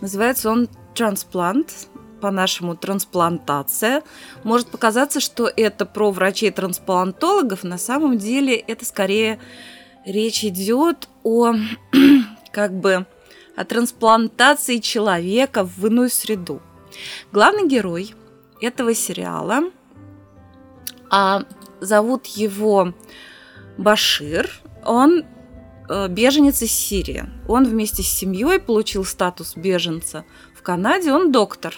Называется 0.00 0.50
он 0.50 0.68
«Трансплант», 0.94 1.88
по-нашему 2.22 2.76
трансплантация. 2.76 4.02
Может 4.44 4.68
показаться, 4.68 5.18
что 5.20 5.50
это 5.54 5.84
про 5.84 6.12
врачей-трансплантологов. 6.12 7.64
На 7.64 7.78
самом 7.78 8.16
деле 8.16 8.54
это 8.54 8.84
скорее 8.86 9.40
речь 10.06 10.44
идет 10.44 11.08
о 11.24 11.54
как 12.52 12.72
бы 12.72 13.06
о 13.56 13.64
трансплантации 13.64 14.78
человека 14.78 15.64
в 15.64 15.84
иную 15.86 16.08
среду. 16.08 16.62
Главный 17.32 17.66
герой 17.68 18.14
этого 18.60 18.94
сериала, 18.94 19.70
а 21.10 21.44
зовут 21.80 22.26
его 22.26 22.94
Башир, 23.76 24.50
он 24.84 25.24
э, 25.88 26.08
беженец 26.08 26.62
из 26.62 26.72
Сирии. 26.72 27.24
Он 27.48 27.64
вместе 27.64 28.02
с 28.02 28.06
семьей 28.06 28.58
получил 28.58 29.04
статус 29.04 29.56
беженца 29.56 30.24
в 30.54 30.62
Канаде. 30.62 31.12
Он 31.12 31.32
доктор, 31.32 31.74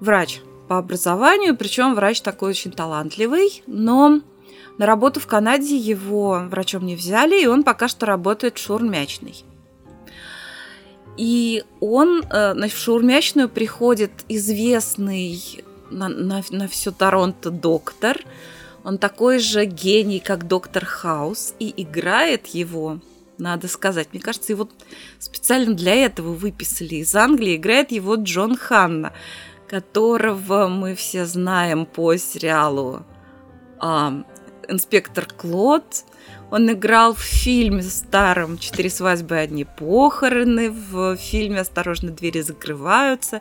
врач 0.00 0.40
по 0.68 0.78
образованию, 0.78 1.56
причем 1.56 1.94
врач 1.94 2.20
такой 2.20 2.50
очень 2.50 2.72
талантливый, 2.72 3.62
но 3.66 4.20
на 4.78 4.86
работу 4.86 5.20
в 5.20 5.26
Канаде 5.26 5.76
его 5.76 6.46
врачом 6.48 6.86
не 6.86 6.96
взяли, 6.96 7.42
и 7.42 7.46
он 7.46 7.62
пока 7.62 7.88
что 7.88 8.06
работает 8.06 8.58
шурмячный. 8.58 9.44
И 11.16 11.64
он 11.80 12.22
э, 12.22 12.54
в 12.54 12.76
шаурмячную 12.76 13.48
приходит 13.48 14.12
известный 14.28 15.62
на, 15.90 16.08
на, 16.08 16.42
на 16.50 16.68
всю 16.68 16.92
Торонто 16.92 17.50
доктор. 17.50 18.18
Он 18.84 18.98
такой 18.98 19.38
же 19.38 19.64
гений, 19.64 20.20
как 20.20 20.48
доктор 20.48 20.84
Хаус, 20.84 21.54
и 21.58 21.72
играет 21.76 22.46
его, 22.48 22.98
надо 23.38 23.68
сказать, 23.68 24.08
мне 24.12 24.20
кажется, 24.20 24.52
его 24.52 24.68
специально 25.18 25.74
для 25.74 25.94
этого 25.94 26.32
выписали 26.32 26.96
из 26.96 27.14
Англии, 27.14 27.56
играет 27.56 27.92
его 27.92 28.16
Джон 28.16 28.56
Ханна, 28.56 29.12
которого 29.68 30.66
мы 30.66 30.94
все 30.94 31.26
знаем 31.26 31.86
по 31.86 32.16
сериалу 32.16 33.04
а, 33.78 34.24
«Инспектор 34.68 35.26
Клод», 35.26 36.04
он 36.52 36.70
играл 36.70 37.14
в 37.14 37.20
фильме 37.20 37.82
старом 37.82 38.58
«Четыре 38.58 38.90
свадьбы, 38.90 39.38
одни 39.38 39.64
похороны», 39.64 40.70
в 40.70 41.16
фильме 41.16 41.60
«Осторожно, 41.60 42.10
двери 42.10 42.42
закрываются». 42.42 43.40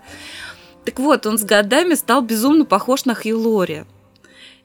Так 0.85 0.97
вот, 0.97 1.25
он 1.25 1.37
с 1.37 1.43
годами 1.43 1.95
стал 1.95 2.21
безумно 2.21 2.63
похож 2.63 3.03
на 3.03 3.13
Хью 3.13 3.37
Лори. 3.37 3.83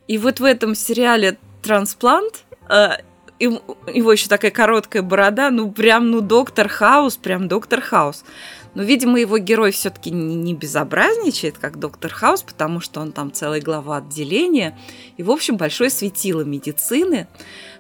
И 0.07 0.17
вот 0.17 0.39
в 0.39 0.45
этом 0.45 0.77
сериале 0.77 1.39
«Трансплант» 1.61 2.45
э, 2.71 2.99
его 3.41 4.13
еще 4.13 4.29
такая 4.29 4.53
короткая 4.53 5.03
борода, 5.03 5.51
ну 5.51 5.71
прям, 5.73 6.13
ну 6.13 6.21
доктор 6.21 6.69
Хаус, 6.69 7.17
прям 7.17 7.49
доктор 7.49 7.81
Хаус. 7.81 8.25
Но, 8.75 8.83
видимо, 8.83 9.19
его 9.19 9.39
герой 9.39 9.73
все-таки 9.73 10.11
не 10.11 10.55
безобразничает, 10.55 11.59
как 11.59 11.79
доктор 11.79 12.13
Хаус, 12.13 12.43
потому 12.43 12.81
что 12.81 13.01
он 13.01 13.11
там 13.11 13.33
целая 13.33 13.61
глава 13.61 13.97
отделения. 13.97 14.79
И, 15.17 15.23
в 15.23 15.31
общем, 15.31 15.57
большое 15.57 15.91
светило 15.91 16.43
медицины. 16.43 17.27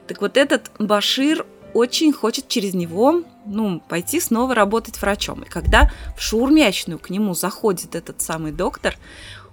Так 0.06 0.20
вот, 0.20 0.36
этот 0.36 0.70
Башир 0.78 1.46
очень 1.74 2.12
хочет 2.12 2.48
через 2.48 2.74
него 2.74 3.22
ну, 3.44 3.80
пойти 3.80 4.20
снова 4.20 4.54
работать 4.54 5.00
врачом. 5.00 5.42
И 5.42 5.48
когда 5.48 5.90
в 6.16 6.22
шаурмячную 6.22 6.98
к 6.98 7.10
нему 7.10 7.34
заходит 7.34 7.94
этот 7.94 8.20
самый 8.20 8.52
доктор, 8.52 8.96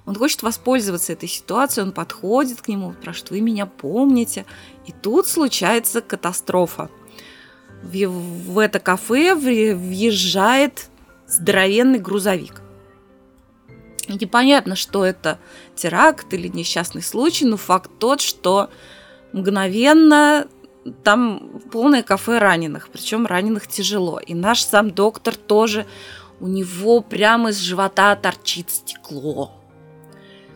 он 0.05 0.15
хочет 0.15 0.43
воспользоваться 0.43 1.13
этой 1.13 1.29
ситуацией, 1.29 1.86
он 1.86 1.91
подходит 1.91 2.62
к 2.62 2.67
нему, 2.67 2.93
спрашивает, 2.93 3.31
вы 3.31 3.41
меня 3.41 3.65
помните? 3.65 4.45
И 4.86 4.91
тут 4.91 5.27
случается 5.27 6.01
катастрофа. 6.01 6.89
В, 7.81 8.07
в 8.07 8.60
это 8.60 8.79
кафе 8.79 9.36
въезжает 9.36 10.89
здоровенный 11.27 12.00
грузовик. 12.00 12.62
И 14.07 14.13
непонятно, 14.13 14.75
что 14.75 15.05
это 15.05 15.39
теракт 15.75 16.33
или 16.33 16.48
несчастный 16.48 17.01
случай, 17.01 17.45
но 17.45 17.55
факт 17.55 17.89
тот, 18.00 18.19
что 18.19 18.69
мгновенно 19.34 20.48
там 21.04 21.62
полное 21.72 22.04
кафе 22.04 22.38
раненых, 22.38 22.90
причем 22.90 23.25
раненых 23.25 23.68
тяжело. 23.68 24.20
И 24.20 24.34
наш 24.34 24.63
сам 24.63 24.92
доктор 24.92 25.36
тоже, 25.36 25.86
у 26.40 26.48
него 26.48 27.02
прямо 27.02 27.50
из 27.50 27.58
живота 27.58 28.16
торчит 28.16 28.70
стекло. 28.70 29.52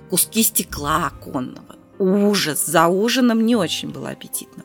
Куски 0.10 0.44
стекла 0.44 1.08
оконного. 1.08 1.76
Ужас. 2.00 2.66
За 2.66 2.88
ужином 2.88 3.46
не 3.46 3.56
очень 3.56 3.90
было 3.90 4.10
аппетитно. 4.10 4.64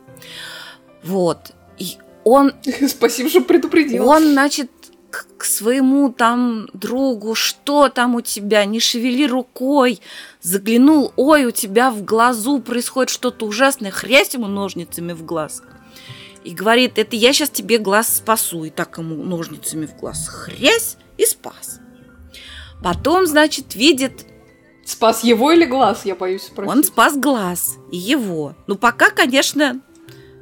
Вот. 1.02 1.52
И 1.78 1.96
он... 2.24 2.52
Спасибо, 2.88 3.28
что 3.28 3.40
предупредил. 3.40 4.06
Он, 4.08 4.32
значит, 4.32 4.70
к, 5.10 5.26
к 5.38 5.44
своему 5.44 6.12
там 6.12 6.68
другу, 6.72 7.34
что 7.34 7.88
там 7.88 8.14
у 8.14 8.20
тебя, 8.20 8.64
не 8.64 8.80
шевели 8.80 9.26
рукой, 9.26 10.00
заглянул, 10.42 11.12
ой, 11.16 11.46
у 11.46 11.50
тебя 11.50 11.90
в 11.90 12.04
глазу 12.04 12.60
происходит 12.60 13.10
что-то 13.10 13.46
ужасное, 13.46 13.90
хрясь 13.90 14.34
ему 14.34 14.48
ножницами 14.48 15.12
в 15.12 15.24
глаз. 15.24 15.62
И 16.44 16.50
говорит, 16.50 16.98
это 16.98 17.14
я 17.14 17.32
сейчас 17.32 17.50
тебе 17.50 17.78
глаз 17.78 18.16
спасу. 18.16 18.64
И 18.64 18.70
так 18.70 18.98
ему 18.98 19.22
ножницами 19.22 19.86
в 19.86 19.96
глаз 19.96 20.28
хрясь 20.28 20.96
и 21.16 21.24
спас. 21.24 21.80
Потом, 22.82 23.26
значит, 23.26 23.74
видит... 23.76 24.26
Спас 24.84 25.22
его 25.22 25.52
или 25.52 25.64
глаз, 25.64 26.04
я 26.04 26.16
боюсь 26.16 26.42
спросить. 26.42 26.74
Он 26.74 26.82
спас 26.82 27.16
глаз 27.16 27.76
и 27.92 27.96
его. 27.96 28.56
Ну, 28.66 28.74
пока, 28.74 29.10
конечно, 29.10 29.80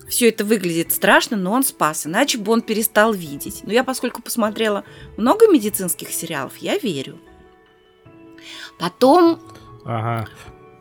все 0.08 0.30
это 0.30 0.46
выглядит 0.46 0.92
страшно, 0.92 1.36
но 1.36 1.52
он 1.52 1.62
спас, 1.62 2.06
иначе 2.06 2.38
бы 2.38 2.50
он 2.50 2.62
перестал 2.62 3.12
видеть. 3.12 3.60
Но 3.64 3.72
я, 3.74 3.84
поскольку 3.84 4.22
посмотрела 4.22 4.84
много 5.18 5.46
медицинских 5.46 6.08
сериалов, 6.10 6.56
я 6.56 6.78
верю. 6.78 7.20
Потом... 8.78 9.38
Ага. 9.84 10.28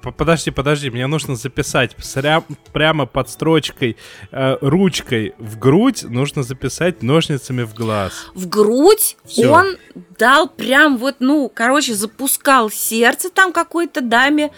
Подожди, 0.02 0.50
подожди, 0.50 0.90
мне 0.90 1.08
нужно 1.08 1.36
записать 1.36 1.94
прям, 2.14 2.46
прямо 2.72 3.06
под 3.06 3.30
строчкой, 3.30 3.98
э, 4.32 4.58
ручкой 4.62 5.34
в 5.38 5.60
грудь 5.60 6.04
нужно 6.04 6.44
записать 6.44 7.04
ножницами 7.04 7.64
в 7.64 7.74
глаз. 7.74 8.28
В 8.34 8.48
грудь 8.48 9.18
Всё. 9.26 9.52
он 9.52 9.78
дал 10.18 10.48
прям 10.48 10.98
вот, 10.98 11.16
ну, 11.20 11.52
короче, 11.54 11.96
запускал 11.96 12.70
сердце 12.70 13.30
там 13.30 13.52
какой-то 13.52 14.00
даме, 14.00 14.52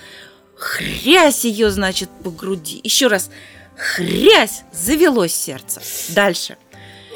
хрясь 0.56 1.44
ее, 1.44 1.72
значит, 1.72 2.10
по 2.24 2.30
груди. 2.30 2.80
Еще 2.84 3.08
раз, 3.08 3.32
Хрясь! 3.82 4.64
Завелось 4.72 5.34
сердце. 5.34 5.82
Дальше. 6.14 6.58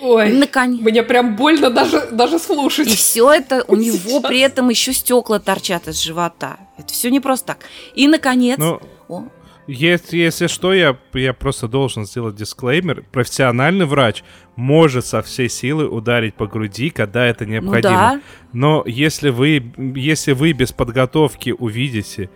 Ой, 0.01 0.31
Наконец... 0.31 0.81
мне 0.81 1.03
прям 1.03 1.35
больно 1.35 1.69
даже, 1.69 2.07
даже 2.11 2.39
слушать. 2.39 2.87
И 2.87 2.95
все 2.95 3.31
это 3.31 3.63
у 3.67 3.75
него 3.77 3.97
Сейчас. 3.97 4.21
при 4.23 4.39
этом 4.39 4.69
еще 4.69 4.93
стекла 4.93 5.39
торчат 5.39 5.87
из 5.87 6.01
живота. 6.01 6.57
Это 6.77 6.93
все 6.93 7.09
не 7.09 7.19
просто 7.19 7.47
так. 7.47 7.59
И 7.93 8.07
наконец. 8.07 8.57
Ну, 8.57 8.79
О. 9.07 9.23
Если, 9.67 10.17
если 10.17 10.45
что, 10.45 10.73
я, 10.73 10.95
я 11.13 11.33
просто 11.33 11.67
должен 11.67 12.05
сделать 12.05 12.35
дисклеймер. 12.35 13.03
Профессиональный 13.11 13.85
врач 13.85 14.23
может 14.55 15.07
со 15.07 15.23
всей 15.23 15.49
силы 15.49 15.87
ударить 15.87 16.35
по 16.35 16.45
груди, 16.45 16.91
когда 16.91 17.25
это 17.25 17.47
необходимо. 17.47 17.93
Ну, 17.93 17.97
да. 17.97 18.21
Но 18.53 18.83
если 18.85 19.29
вы, 19.29 19.73
если 19.95 20.33
вы 20.33 20.51
без 20.51 20.71
подготовки 20.71 21.49
увидите 21.57 22.29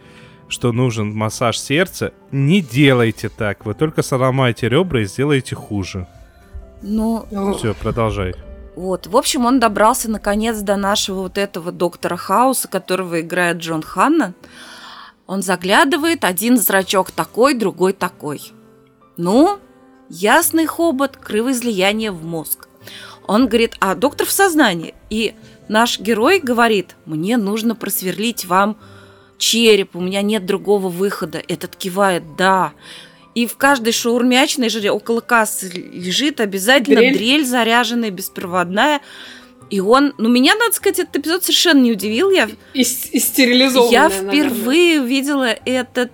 что 0.49 0.71
нужен 0.71 1.15
массаж 1.15 1.57
сердца, 1.59 2.11
не 2.31 2.61
делайте 2.61 3.29
так. 3.29 3.65
Вы 3.65 3.75
только 3.75 4.01
сломаете 4.01 4.67
ребра 4.67 5.01
и 5.01 5.05
сделаете 5.05 5.55
хуже. 5.55 6.07
Ну... 6.81 7.25
Все, 7.57 7.73
продолжай. 7.73 8.33
Вот, 8.75 9.07
в 9.07 9.17
общем, 9.17 9.45
он 9.45 9.59
добрался 9.59 10.09
наконец 10.09 10.59
до 10.59 10.77
нашего 10.77 11.23
вот 11.23 11.37
этого 11.37 11.71
доктора 11.71 12.15
Хауса, 12.15 12.67
которого 12.67 13.19
играет 13.19 13.57
Джон 13.57 13.81
Ханна. 13.81 14.33
Он 15.27 15.41
заглядывает, 15.41 16.23
один 16.23 16.57
зрачок 16.57 17.11
такой, 17.11 17.53
другой 17.53 17.93
такой. 17.93 18.53
Ну, 19.17 19.59
ясный 20.09 20.65
хобот, 20.65 21.17
кровоизлияние 21.17 22.11
в 22.11 22.23
мозг. 22.23 22.67
Он 23.27 23.47
говорит, 23.47 23.75
а 23.79 23.95
доктор 23.95 24.25
в 24.25 24.31
сознании. 24.31 24.95
И 25.09 25.35
наш 25.67 25.99
герой 25.99 26.39
говорит, 26.39 26.95
мне 27.05 27.37
нужно 27.37 27.75
просверлить 27.75 28.45
вам 28.45 28.77
череп, 29.37 29.95
у 29.95 30.01
меня 30.01 30.21
нет 30.21 30.45
другого 30.45 30.89
выхода. 30.89 31.41
Этот 31.47 31.75
кивает, 31.75 32.35
да. 32.37 32.73
И 33.35 33.45
в 33.45 33.57
каждой 33.57 33.93
шаурмячной 33.93 34.69
же 34.69 34.89
около 34.89 35.21
кассы 35.21 35.69
лежит 35.69 36.39
обязательно 36.39 36.97
дрель, 36.97 37.13
дрель 37.13 37.45
заряженная, 37.45 38.09
беспроводная. 38.09 39.01
И 39.69 39.79
он, 39.79 40.13
ну 40.17 40.29
меня, 40.29 40.55
надо 40.55 40.73
сказать, 40.73 40.99
этот 40.99 41.17
эпизод 41.17 41.43
совершенно 41.43 41.79
не 41.79 41.91
удивил. 41.91 42.31
Я, 42.31 42.49
и, 42.73 42.81
и 42.81 42.83
стерилизованная, 42.83 43.91
Я 43.91 44.09
впервые 44.09 44.99
наверное. 44.99 45.07
видела 45.07 45.55
этот... 45.65 46.11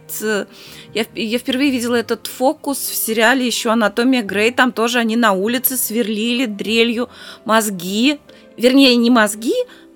Я, 0.93 1.05
я 1.13 1.39
впервые 1.39 1.71
видела 1.71 1.95
этот 1.95 2.27
фокус 2.27 2.77
в 2.77 2.95
сериале 2.95 3.45
еще 3.45 3.69
«Анатомия 3.69 4.21
Грей». 4.21 4.51
Там 4.51 4.71
тоже 4.71 4.99
они 4.99 5.17
на 5.17 5.33
улице 5.33 5.75
сверлили 5.77 6.45
дрелью 6.45 7.09
мозги. 7.43 8.19
Вернее, 8.55 8.95
не 8.95 9.09
мозги, 9.09 9.53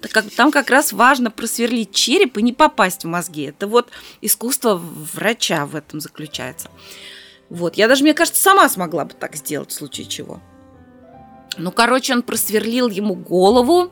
как, 0.07 0.29
там 0.31 0.51
как 0.51 0.69
раз 0.69 0.93
важно 0.93 1.31
просверлить 1.31 1.93
череп 1.93 2.37
и 2.37 2.41
не 2.41 2.53
попасть 2.53 3.03
в 3.03 3.07
мозги. 3.07 3.43
Это 3.43 3.67
вот 3.67 3.89
искусство 4.21 4.75
врача 4.75 5.65
в 5.65 5.75
этом 5.75 5.99
заключается. 5.99 6.69
Вот, 7.49 7.75
я 7.75 7.87
даже, 7.87 8.03
мне 8.03 8.13
кажется, 8.13 8.41
сама 8.41 8.69
смогла 8.69 9.05
бы 9.05 9.13
так 9.13 9.35
сделать 9.35 9.71
в 9.71 9.73
случае 9.73 10.05
чего. 10.05 10.39
Ну, 11.57 11.71
короче, 11.71 12.13
он 12.13 12.21
просверлил 12.21 12.89
ему 12.89 13.15
голову. 13.15 13.91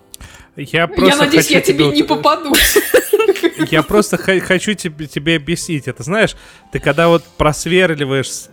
Я 0.56 0.88
просто 0.88 1.16
я 1.16 1.18
надеюсь, 1.18 1.46
хочу 1.46 1.56
я 1.56 1.62
тебе, 1.62 1.86
тебе 1.86 1.96
не 1.98 2.04
попадусь. 2.04 2.78
Я 3.72 3.84
просто 3.84 4.18
хочу 4.18 4.74
тебе, 4.74 5.08
тебе 5.08 5.36
объяснить. 5.36 5.88
Это 5.88 6.04
знаешь, 6.04 6.36
ты 6.72 6.80
когда 6.80 7.10
вот 7.10 7.24
просверливаешь, 7.38 8.50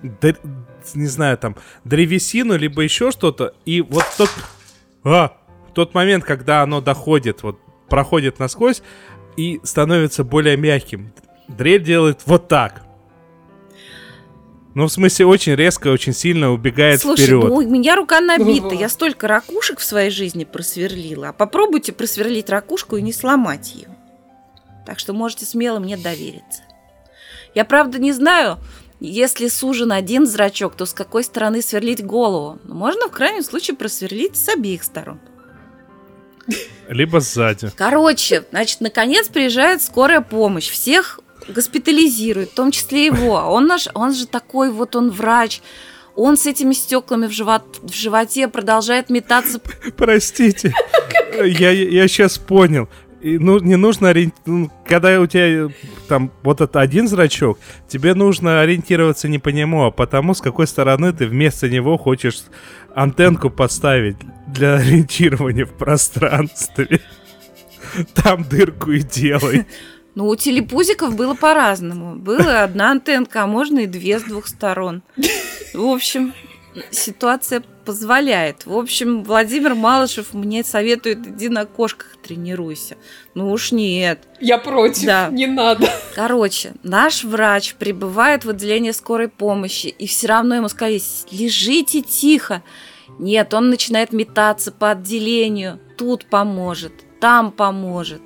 не 0.95 1.07
знаю, 1.07 1.39
там, 1.39 1.57
древесину, 1.85 2.57
либо 2.57 2.83
еще 2.83 3.11
что-то, 3.11 3.55
и 3.65 3.81
вот 3.81 4.05
тот... 4.19 4.31
А, 5.05 5.37
тот 5.75 5.95
момент, 5.95 6.25
когда 6.25 6.63
оно 6.63 6.81
доходит, 6.81 7.43
вот 7.43 7.59
проходит 7.89 8.39
насквозь 8.39 8.83
и 9.37 9.61
становится 9.63 10.25
более 10.25 10.57
мягким. 10.57 11.13
Дрель 11.49 11.83
делает 11.83 12.21
вот 12.27 12.49
так. 12.49 12.83
Ну, 14.75 14.87
в 14.87 14.93
смысле, 14.93 15.27
очень 15.27 15.55
резко, 15.55 15.89
очень 15.89 16.13
сильно 16.13 16.51
убегает 16.51 17.01
Слушай, 17.01 17.27
вперед. 17.27 17.45
ну, 17.45 17.55
у 17.57 17.63
меня 17.63 17.95
рука 17.95 18.21
набита. 18.21 18.75
Я 18.75 18.89
столько 18.89 19.29
ракушек 19.29 19.79
в 19.79 19.85
своей 19.85 20.11
жизни 20.11 20.45
просверлила. 20.45 21.29
А 21.29 21.33
попробуйте 21.33 21.93
просверлить 21.93 22.51
ракушку 22.51 22.97
и 22.97 23.03
не 23.03 23.13
сломать 23.13 23.73
ее. 23.75 23.89
Так 24.85 24.99
что 24.99 25.13
можете 25.13 25.47
смело 25.47 25.79
мне 25.79 25.97
довериться. 25.97 26.63
Я, 27.55 27.65
правда, 27.65 28.01
не 28.01 28.13
знаю, 28.13 28.59
если 28.99 29.47
сужен 29.47 29.93
один 29.93 30.27
зрачок, 30.27 30.75
то 30.75 30.87
с 30.87 30.93
какой 30.93 31.23
стороны 31.23 31.63
сверлить 31.63 32.05
голову. 32.05 32.59
Но 32.65 32.75
можно 32.75 33.07
в 33.07 33.13
крайнем 33.13 33.45
случае 33.45 33.77
просверлить 33.77 34.37
с 34.37 34.49
обеих 34.49 34.83
сторон. 34.83 35.21
Либо 36.89 37.21
сзади. 37.21 37.71
Короче, 37.77 38.45
значит, 38.51 38.81
наконец 38.81 39.29
приезжает 39.29 39.83
скорая 39.83 40.21
помощь. 40.21 40.69
Всех 40.69 41.21
госпитализирует, 41.49 42.51
в 42.51 42.55
том 42.55 42.71
числе 42.71 43.07
его. 43.07 43.35
Он, 43.49 43.67
наш, 43.67 43.89
он 43.95 44.15
же 44.15 44.27
такой 44.27 44.71
вот, 44.71 44.97
он 44.97 45.11
врач. 45.11 45.61
Он 46.17 46.37
с 46.37 46.47
этими 46.47 46.73
стеклами 46.73 47.27
в, 47.27 47.33
живот, 47.33 47.81
в 47.83 47.93
животе 47.93 48.47
продолжает 48.47 49.11
метаться. 49.11 49.61
Простите, 49.97 50.73
я, 51.45 51.71
я 51.71 52.09
сейчас 52.09 52.39
понял. 52.39 52.89
И, 53.25 53.39
ну, 53.39 53.59
не 53.59 53.77
нужно 53.77 54.11
ориентироваться, 54.11 54.71
когда 54.87 55.19
у 55.19 55.27
тебя 55.27 55.73
там 56.09 56.31
вот 56.43 56.61
этот 56.61 56.77
один 56.77 57.09
зрачок, 57.09 57.59
тебе 57.89 58.13
нужно 58.13 58.61
ориентироваться 58.61 59.29
не 59.29 59.39
по 59.39 59.49
нему, 59.49 59.85
а 59.85 59.91
по 59.91 60.07
тому, 60.07 60.35
с 60.35 60.43
какой 60.43 60.67
стороны 60.67 61.11
ты 61.11 61.27
вместо 61.27 61.71
него 61.71 61.97
хочешь 61.97 62.43
антенку 62.95 63.49
поставить 63.49 64.19
для 64.47 64.75
ориентирования 64.77 65.65
в 65.65 65.73
пространстве. 65.73 67.01
Там 68.15 68.45
дырку 68.45 68.93
и 68.93 69.01
делай. 69.01 69.65
Ну, 70.17 70.29
у 70.29 70.37
телепузиков 70.37 71.17
было 71.17 71.35
по-разному. 71.35 72.15
Была 72.15 72.63
одна 72.63 72.93
антенка, 72.93 73.43
а 73.43 73.47
можно 73.49 73.81
и 73.81 73.87
две 73.87 74.21
с 74.21 74.23
двух 74.23 74.47
сторон. 74.47 75.03
В 75.75 75.85
общем, 75.85 76.33
ситуация 76.93 77.65
позволяет. 77.85 78.67
В 78.67 78.77
общем, 78.77 79.23
Владимир 79.25 79.75
Малышев 79.75 80.35
мне 80.35 80.65
советует, 80.65 81.27
иди 81.27 81.49
на 81.49 81.67
кошках 81.67 82.17
тренируйся. 82.23 82.97
Ну 83.35 83.51
уж 83.53 83.73
нет. 83.73 84.21
Я 84.41 84.59
против, 84.59 85.05
Да. 85.05 85.29
не 85.31 85.47
надо. 85.47 85.89
Короче, 86.15 86.73
наш 86.83 87.25
врач 87.25 87.75
прибывает 87.75 88.45
в 88.45 88.51
отделение 88.51 88.93
скорой 88.93 89.29
помощи, 89.29 89.87
и 89.87 90.07
все 90.07 90.27
равно 90.29 90.57
ему 90.57 90.69
сказали, 90.69 91.01
лежите 91.31 92.03
тихо. 92.03 92.63
Нет, 93.19 93.55
он 93.55 93.71
начинает 93.71 94.13
метаться 94.13 94.73
по 94.73 94.91
отделению. 94.91 95.79
Тут 95.97 96.27
поможет, 96.27 96.93
там 97.21 97.53
поможет. 97.53 98.23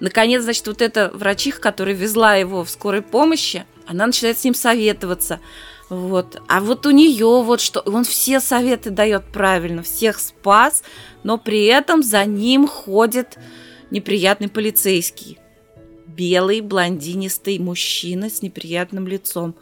Наконец, 0.00 0.42
значит, 0.42 0.66
вот 0.66 0.82
эта 0.82 1.10
врачиха, 1.14 1.60
которая 1.60 1.94
везла 1.94 2.34
его 2.34 2.64
в 2.64 2.70
скорой 2.70 3.02
помощи, 3.02 3.64
она 3.86 4.06
начинает 4.06 4.38
с 4.38 4.44
ним 4.44 4.54
советоваться. 4.54 5.40
Вот. 5.92 6.40
А 6.48 6.62
вот 6.62 6.86
у 6.86 6.90
нее 6.90 7.42
вот 7.42 7.60
что, 7.60 7.80
он 7.80 8.04
все 8.04 8.40
советы 8.40 8.88
дает 8.88 9.24
правильно, 9.26 9.82
всех 9.82 10.20
спас, 10.20 10.82
но 11.22 11.36
при 11.36 11.66
этом 11.66 12.02
за 12.02 12.24
ним 12.24 12.66
ходит 12.66 13.36
неприятный 13.90 14.48
полицейский. 14.48 15.38
Белый, 16.06 16.62
блондинистый 16.62 17.58
мужчина 17.58 18.30
с 18.30 18.40
неприятным 18.40 19.06
лицом. 19.06 19.54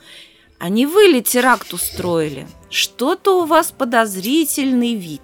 А 0.60 0.68
не 0.68 0.86
вы 0.86 1.06
ли 1.06 1.20
теракт 1.20 1.72
устроили? 1.72 2.46
Что-то 2.70 3.42
у 3.42 3.44
вас 3.44 3.72
подозрительный 3.76 4.94
вид. 4.94 5.22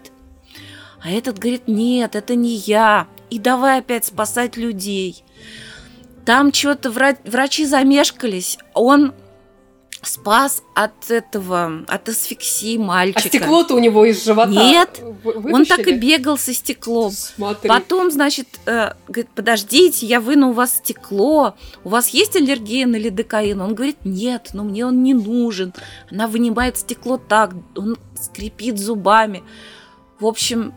А 1.00 1.08
этот 1.08 1.38
говорит, 1.38 1.68
нет, 1.68 2.16
это 2.16 2.34
не 2.34 2.56
я. 2.56 3.06
И 3.30 3.38
давай 3.38 3.78
опять 3.78 4.06
спасать 4.06 4.56
людей. 4.56 5.22
Там 6.24 6.52
что-то 6.52 6.90
врачи 6.90 7.64
замешкались. 7.64 8.58
Он 8.74 9.14
спас 10.06 10.62
от 10.74 11.10
этого, 11.10 11.84
от 11.88 12.08
асфиксии 12.08 12.76
А 12.76 12.80
мальчика. 12.80 13.28
стекло-то 13.28 13.74
у 13.74 13.78
него 13.78 14.04
из 14.04 14.24
живота 14.24 14.50
Нет, 14.50 15.00
вы- 15.24 15.52
Он 15.52 15.64
так 15.64 15.80
и 15.80 15.82
вытащили? 15.82 15.98
бегал 15.98 16.38
со 16.38 16.52
стеклом. 16.54 17.12
Смотри. 17.12 17.68
Потом, 17.68 18.10
значит, 18.10 18.46
э, 18.66 18.92
говорит, 19.08 19.28
подождите, 19.34 20.06
я 20.06 20.20
выну 20.20 20.50
у 20.50 20.52
вас 20.52 20.76
стекло. 20.76 21.56
У 21.84 21.88
вас 21.88 22.08
есть 22.10 22.36
аллергия 22.36 22.86
на 22.86 22.96
лидокаин? 22.96 23.60
Он 23.60 23.74
говорит, 23.74 23.98
нет, 24.04 24.50
но 24.52 24.64
мне 24.64 24.86
он 24.86 25.02
не 25.02 25.14
нужен. 25.14 25.72
Она 26.10 26.26
вынимает 26.26 26.76
стекло 26.78 27.16
так, 27.18 27.52
он 27.76 27.96
скрипит 28.20 28.78
зубами. 28.78 29.42
В 30.20 30.26
общем, 30.26 30.72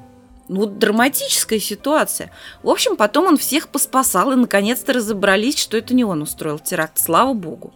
ну, 0.49 0.65
драматическая 0.65 1.59
ситуация. 1.59 2.31
В 2.63 2.69
общем, 2.69 2.95
потом 2.95 3.25
он 3.27 3.37
всех 3.37 3.67
поспасал, 3.69 4.31
и 4.31 4.35
наконец-то 4.35 4.93
разобрались, 4.93 5.57
что 5.59 5.77
это 5.77 5.93
не 5.93 6.03
он 6.03 6.21
устроил 6.23 6.59
теракт, 6.59 6.99
слава 6.99 7.33
богу. 7.33 7.73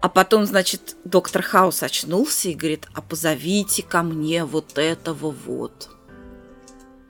А 0.00 0.08
потом, 0.08 0.46
значит, 0.46 0.96
доктор 1.04 1.42
Хаус 1.42 1.82
очнулся 1.82 2.48
и 2.48 2.54
говорит, 2.54 2.86
а 2.94 3.02
позовите 3.02 3.82
ко 3.82 4.02
мне 4.02 4.44
вот 4.44 4.78
этого 4.78 5.34
вот. 5.46 5.90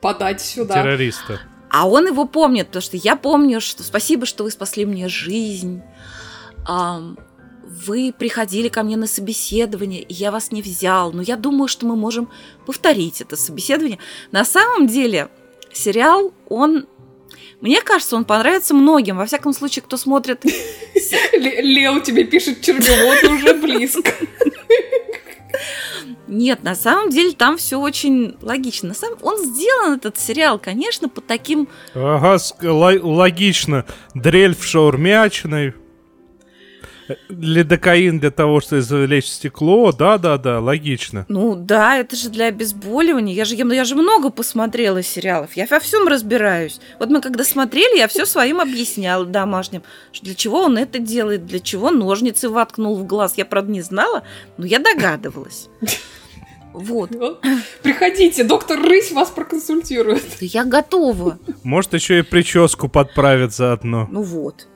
Подать 0.00 0.40
сюда. 0.40 0.74
Террориста. 0.74 1.40
А 1.70 1.86
он 1.86 2.06
его 2.06 2.24
помнит, 2.24 2.68
потому 2.68 2.82
что 2.82 2.96
я 2.96 3.14
помню, 3.14 3.60
что 3.60 3.82
спасибо, 3.82 4.24
что 4.24 4.44
вы 4.44 4.50
спасли 4.50 4.86
мне 4.86 5.08
жизнь. 5.08 5.82
Вы 7.62 8.14
приходили 8.18 8.68
ко 8.68 8.82
мне 8.82 8.96
на 8.96 9.06
собеседование, 9.06 10.00
и 10.00 10.14
я 10.14 10.30
вас 10.30 10.50
не 10.50 10.62
взял. 10.62 11.12
Но 11.12 11.20
я 11.20 11.36
думаю, 11.36 11.68
что 11.68 11.84
мы 11.84 11.94
можем 11.94 12.30
повторить 12.64 13.20
это 13.20 13.36
собеседование. 13.36 13.98
На 14.32 14.46
самом 14.46 14.86
деле, 14.86 15.28
сериал, 15.72 16.32
он... 16.48 16.86
Мне 17.60 17.80
кажется, 17.82 18.14
он 18.16 18.24
понравится 18.24 18.72
многим. 18.74 19.16
Во 19.16 19.26
всяком 19.26 19.52
случае, 19.52 19.82
кто 19.82 19.96
смотрит... 19.96 20.44
Ле- 21.32 21.60
Лео 21.62 22.00
тебе 22.00 22.24
пишет 22.24 22.60
червивод 22.60 23.24
уже 23.24 23.54
близко. 23.54 24.12
Нет, 26.28 26.62
на 26.62 26.74
самом 26.74 27.08
деле 27.10 27.32
там 27.32 27.56
все 27.56 27.80
очень 27.80 28.36
логично. 28.42 28.88
На 28.90 28.94
самом... 28.94 29.18
Он 29.22 29.38
сделан, 29.38 29.94
этот 29.94 30.18
сериал, 30.18 30.58
конечно, 30.58 31.08
по 31.08 31.20
таким 31.20 31.68
Ага, 31.94 32.36
логично. 32.62 33.86
Дрель 34.14 34.54
в 34.54 34.64
шаурмячной. 34.64 35.74
Лидокаин 37.28 38.20
для 38.20 38.30
того, 38.30 38.60
чтобы 38.60 38.80
извлечь 38.80 39.26
стекло. 39.26 39.92
Да-да-да, 39.92 40.60
логично. 40.60 41.24
Ну 41.28 41.54
да, 41.56 41.96
это 41.96 42.16
же 42.16 42.28
для 42.28 42.46
обезболивания. 42.46 43.34
Я 43.34 43.44
же, 43.44 43.54
я, 43.54 43.64
я 43.66 43.84
же 43.84 43.94
много 43.94 44.30
посмотрела 44.30 45.02
сериалов. 45.02 45.56
Я 45.56 45.66
во 45.70 45.80
всем 45.80 46.08
разбираюсь. 46.08 46.80
Вот 46.98 47.10
мы 47.10 47.20
когда 47.20 47.44
смотрели, 47.44 47.98
я 47.98 48.08
все 48.08 48.26
своим 48.26 48.60
объясняла 48.60 49.24
домашним, 49.24 49.82
что 50.12 50.24
для 50.24 50.34
чего 50.34 50.62
он 50.62 50.78
это 50.78 50.98
делает, 50.98 51.46
для 51.46 51.60
чего 51.60 51.90
ножницы 51.90 52.48
воткнул 52.48 52.96
в 52.96 53.06
глаз. 53.06 53.34
Я, 53.36 53.44
правда, 53.44 53.72
не 53.72 53.82
знала, 53.82 54.22
но 54.56 54.66
я 54.66 54.78
догадывалась. 54.78 55.68
Вот. 56.72 57.10
Ну, 57.10 57.38
Приходите, 57.82 58.44
доктор 58.44 58.80
Рысь 58.80 59.10
вас 59.10 59.30
проконсультирует. 59.30 60.22
Да 60.40 60.46
Я 60.46 60.64
готова. 60.64 61.38
Может, 61.64 61.94
еще 61.94 62.20
и 62.20 62.22
прическу 62.22 62.88
подправить 62.88 63.52
заодно. 63.52 64.06
Ну 64.10 64.22
вот. 64.22 64.68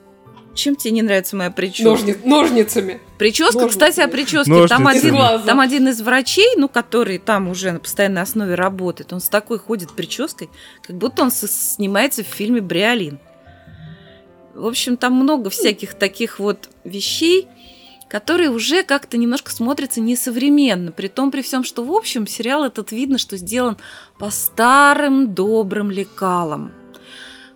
Чем 0.53 0.75
тебе 0.75 0.91
не 0.91 1.01
нравится 1.01 1.35
моя 1.35 1.49
прическа? 1.49 1.89
Ножни- 1.89 2.27
Ножницами. 2.27 3.01
Прическа, 3.17 3.53
Ножницами. 3.57 3.69
кстати, 3.69 3.99
о 4.01 4.07
прическе. 4.07 4.51
Ножницами. 4.51 4.67
Там 4.67 4.87
один, 4.87 5.45
там 5.45 5.59
один 5.59 5.87
из 5.87 6.01
врачей, 6.01 6.55
ну, 6.57 6.69
который 6.69 7.17
там 7.17 7.49
уже 7.49 7.71
на 7.71 7.79
постоянной 7.79 8.21
основе 8.21 8.53
работает, 8.55 9.13
он 9.13 9.19
с 9.19 9.29
такой 9.29 9.57
ходит 9.57 9.91
прической, 9.91 10.49
как 10.83 10.95
будто 10.95 11.23
он 11.23 11.31
снимается 11.31 12.23
в 12.23 12.27
фильме 12.27 12.61
«Бриолин». 12.61 13.19
В 14.53 14.67
общем, 14.67 14.97
там 14.97 15.13
много 15.13 15.49
всяких 15.49 15.95
таких 15.95 16.37
вот 16.37 16.69
вещей, 16.83 17.47
которые 18.07 18.51
уже 18.51 18.83
как-то 18.83 19.17
немножко 19.17 19.51
смотрятся 19.51 19.99
несовременно. 19.99 20.91
При 20.91 21.07
том, 21.07 21.31
при 21.31 21.41
всем, 21.41 21.63
что, 21.63 21.83
в 21.83 21.91
общем, 21.91 22.27
сериал 22.27 22.63
этот 22.63 22.91
видно, 22.91 23.17
что 23.17 23.37
сделан 23.37 23.77
по 24.19 24.29
старым 24.29 25.33
добрым 25.33 25.89
лекалам. 25.89 26.71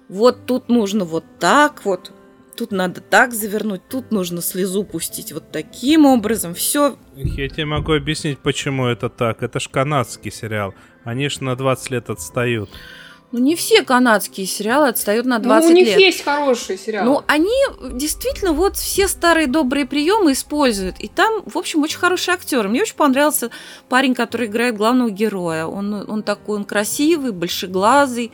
Вот 0.10 0.48
тут 0.48 0.70
нужно 0.70 1.06
вот 1.06 1.26
так 1.40 1.86
вот, 1.86 2.12
тут 2.58 2.72
надо 2.72 3.00
так 3.02 3.34
завернуть, 3.34 3.82
тут 3.88 4.12
нужно 4.12 4.42
слезу 4.42 4.84
пустить 4.84 5.32
вот 5.32 5.52
таким 5.52 6.06
образом. 6.06 6.54
Все 6.54 6.98
Я 7.16 7.48
тебе 7.48 7.66
могу 7.66 7.94
объяснить, 7.94 8.40
почему 8.40 8.88
это 8.88 9.10
так. 9.10 9.44
Это 9.44 9.60
ж 9.60 9.70
канадский 9.70 10.32
сериал. 10.32 10.74
Они 11.04 11.30
ж 11.30 11.40
на 11.40 11.56
20 11.56 11.92
лет 11.92 12.10
отстают. 12.10 12.70
Ну, 13.34 13.40
не 13.40 13.58
все 13.58 13.84
канадские 13.84 14.48
сериалы 14.48 14.88
отстают 14.88 15.26
на 15.26 15.40
20 15.40 15.66
ну, 15.66 15.72
у 15.72 15.76
них 15.76 15.88
лет. 15.88 16.00
есть 16.00 16.24
хорошие 16.24 16.78
сериалы. 16.78 17.06
Ну, 17.06 17.24
они 17.28 17.52
действительно 17.92 18.54
вот 18.54 18.78
все 18.78 19.10
старые 19.10 19.48
добрые 19.48 19.86
приемы 19.86 20.32
используют. 20.32 21.00
И 21.00 21.10
там, 21.10 21.44
в 21.46 21.58
общем, 21.58 21.84
очень 21.84 22.00
хорошие 22.00 22.36
актеры. 22.36 22.70
Мне 22.70 22.82
очень 22.82 22.96
понравился 22.96 23.52
парень, 23.90 24.16
который 24.16 24.48
играет 24.48 24.78
главного 24.78 25.10
героя. 25.10 25.66
Он, 25.66 26.10
он 26.10 26.24
такой, 26.24 26.58
он 26.58 26.64
красивый, 26.64 27.34
большеглазый, 27.34 28.32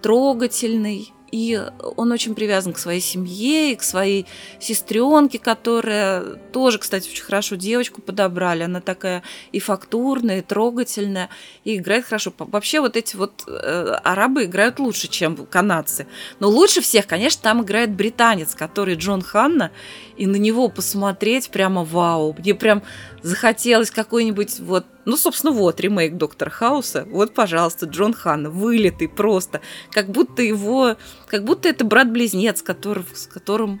трогательный. 0.00 1.12
И 1.32 1.60
он 1.96 2.12
очень 2.12 2.34
привязан 2.34 2.72
к 2.72 2.78
своей 2.78 3.00
семье 3.00 3.72
и 3.72 3.76
к 3.76 3.82
своей 3.82 4.26
сестренке, 4.60 5.38
которая 5.38 6.22
тоже, 6.52 6.78
кстати, 6.78 7.10
очень 7.10 7.24
хорошо 7.24 7.56
девочку 7.56 8.00
подобрали. 8.00 8.62
Она 8.62 8.80
такая 8.80 9.22
и 9.50 9.58
фактурная, 9.58 10.38
и 10.38 10.42
трогательная, 10.42 11.28
и 11.64 11.76
играет 11.76 12.04
хорошо. 12.04 12.32
Вообще 12.38 12.80
вот 12.80 12.96
эти 12.96 13.16
вот 13.16 13.44
э, 13.48 13.98
арабы 14.04 14.44
играют 14.44 14.78
лучше, 14.78 15.08
чем 15.08 15.36
канадцы. 15.46 16.06
Но 16.38 16.48
лучше 16.48 16.80
всех, 16.80 17.06
конечно, 17.06 17.42
там 17.42 17.62
играет 17.62 17.90
британец, 17.90 18.54
который 18.54 18.94
Джон 18.94 19.22
Ханна, 19.22 19.72
и 20.16 20.26
на 20.26 20.36
него 20.36 20.68
посмотреть 20.68 21.50
прямо 21.50 21.84
вау. 21.84 22.34
Мне 22.38 22.54
прям 22.54 22.82
захотелось 23.22 23.90
какой-нибудь 23.90 24.60
вот, 24.60 24.86
ну, 25.04 25.16
собственно, 25.16 25.52
вот 25.52 25.80
ремейк 25.80 26.16
Доктора 26.16 26.50
Хауса. 26.50 27.06
Вот, 27.10 27.34
пожалуйста, 27.34 27.86
Джон 27.86 28.14
Ханна, 28.14 28.50
вылитый 28.50 29.08
просто, 29.08 29.60
как 29.90 30.10
будто 30.10 30.42
его, 30.42 30.96
как 31.26 31.44
будто 31.44 31.68
это 31.68 31.84
брат-близнец, 31.84 32.62
который, 32.62 33.04
с 33.14 33.26
которым 33.26 33.80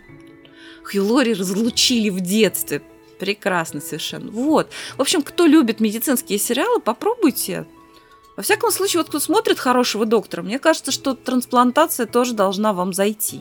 Хью 0.84 1.04
Лори 1.04 1.34
разлучили 1.34 2.10
в 2.10 2.20
детстве. 2.20 2.82
Прекрасно 3.18 3.80
совершенно. 3.80 4.30
Вот. 4.30 4.70
В 4.96 5.00
общем, 5.00 5.22
кто 5.22 5.46
любит 5.46 5.80
медицинские 5.80 6.38
сериалы, 6.38 6.80
попробуйте. 6.80 7.66
Во 8.36 8.42
всяком 8.42 8.70
случае, 8.70 9.00
вот 9.00 9.08
кто 9.08 9.18
смотрит 9.18 9.58
хорошего 9.58 10.04
доктора, 10.04 10.42
мне 10.42 10.58
кажется, 10.58 10.92
что 10.92 11.14
трансплантация 11.14 12.04
тоже 12.06 12.34
должна 12.34 12.74
вам 12.74 12.92
зайти. 12.92 13.40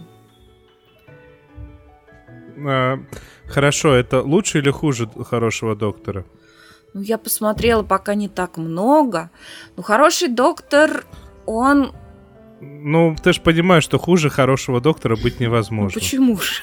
А, 2.57 2.99
хорошо, 3.47 3.93
это 3.93 4.21
лучше 4.21 4.59
или 4.59 4.69
хуже 4.69 5.09
хорошего 5.29 5.75
доктора? 5.75 6.25
Ну, 6.93 7.01
я 7.01 7.17
посмотрела 7.17 7.83
пока 7.83 8.15
не 8.15 8.29
так 8.29 8.57
много. 8.57 9.29
Но 9.75 9.83
хороший 9.83 10.29
доктор, 10.29 11.05
он... 11.45 11.93
Ну, 12.61 13.15
ты 13.21 13.33
же 13.33 13.41
понимаешь, 13.41 13.83
что 13.83 13.99
хуже 13.99 14.29
хорошего 14.29 14.79
доктора 14.79 15.15
быть 15.15 15.39
Ну, 15.39 15.45
невозможно. 15.45 15.99
почему 15.99 16.37
же? 16.37 16.61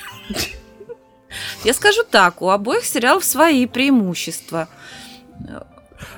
Я 1.64 1.74
скажу 1.74 2.02
так, 2.10 2.42
у 2.42 2.48
обоих 2.48 2.84
сериалов 2.84 3.24
свои 3.24 3.66
преимущества. 3.66 4.68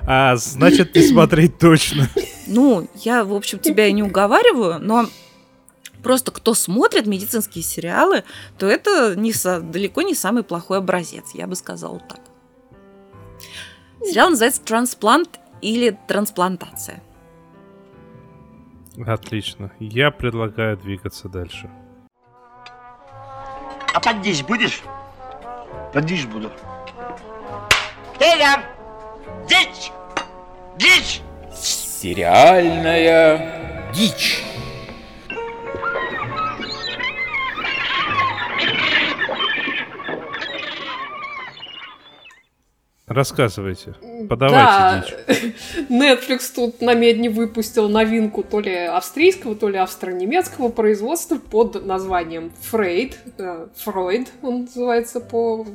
А, 0.03 0.37
значит, 0.37 0.95
не 0.95 1.03
смотреть 1.03 1.59
точно. 1.59 2.09
Ну, 2.47 2.89
я, 2.95 3.25
в 3.25 3.33
общем, 3.35 3.59
тебя 3.59 3.87
и 3.87 3.93
не 3.93 4.03
уговариваю, 4.03 4.79
но 4.81 5.07
просто 6.05 6.31
кто 6.31 6.55
смотрит 6.55 7.07
медицинские 7.07 7.65
сериалы, 7.65 8.23
то 8.59 8.67
это 8.67 9.17
не 9.17 9.33
со- 9.33 9.61
далеко 9.61 10.03
не 10.03 10.15
самый 10.15 10.45
плохой 10.45 10.79
образец, 10.79 11.31
я 11.35 11.49
бы 11.49 11.57
сказала 11.57 11.99
так. 11.99 12.21
Сериал 14.05 14.31
называется 14.31 14.63
«Трансплант» 14.63 15.41
или 15.63 15.99
«Трансплантация». 16.07 17.03
Отлично. 19.07 19.73
Я 19.81 20.13
предлагаю 20.13 20.77
двигаться 20.77 21.29
дальше. 21.29 21.69
А 23.93 23.99
поддись 24.01 24.43
будешь? 24.43 24.83
Подишь 25.93 26.27
буду. 26.27 26.51
Теля! 28.21 28.63
Дичь! 29.49 29.91
Дичь! 30.79 31.23
Сериальная 31.55 33.41
дичь. 33.93 34.45
Рассказывайте. 43.15 43.95
Подавайте 44.29 44.57
да, 44.57 45.05
дичь. 45.29 45.55
Netflix 45.89 46.53
тут 46.55 46.81
на 46.81 46.95
медне 46.95 47.31
выпустил 47.31 47.89
новинку 47.89 48.43
то 48.43 48.61
ли 48.61 48.75
австрийского, 48.75 49.55
то 49.55 49.69
ли 49.69 49.79
австро-немецкого 49.79 50.69
производства 50.71 51.37
под 51.37 51.85
названием 51.87 52.53
Фрейд. 52.71 53.19
Э, 53.39 53.69
Фройд 53.77 54.29
он 54.43 54.63
называется 54.63 55.21
по 55.21 55.67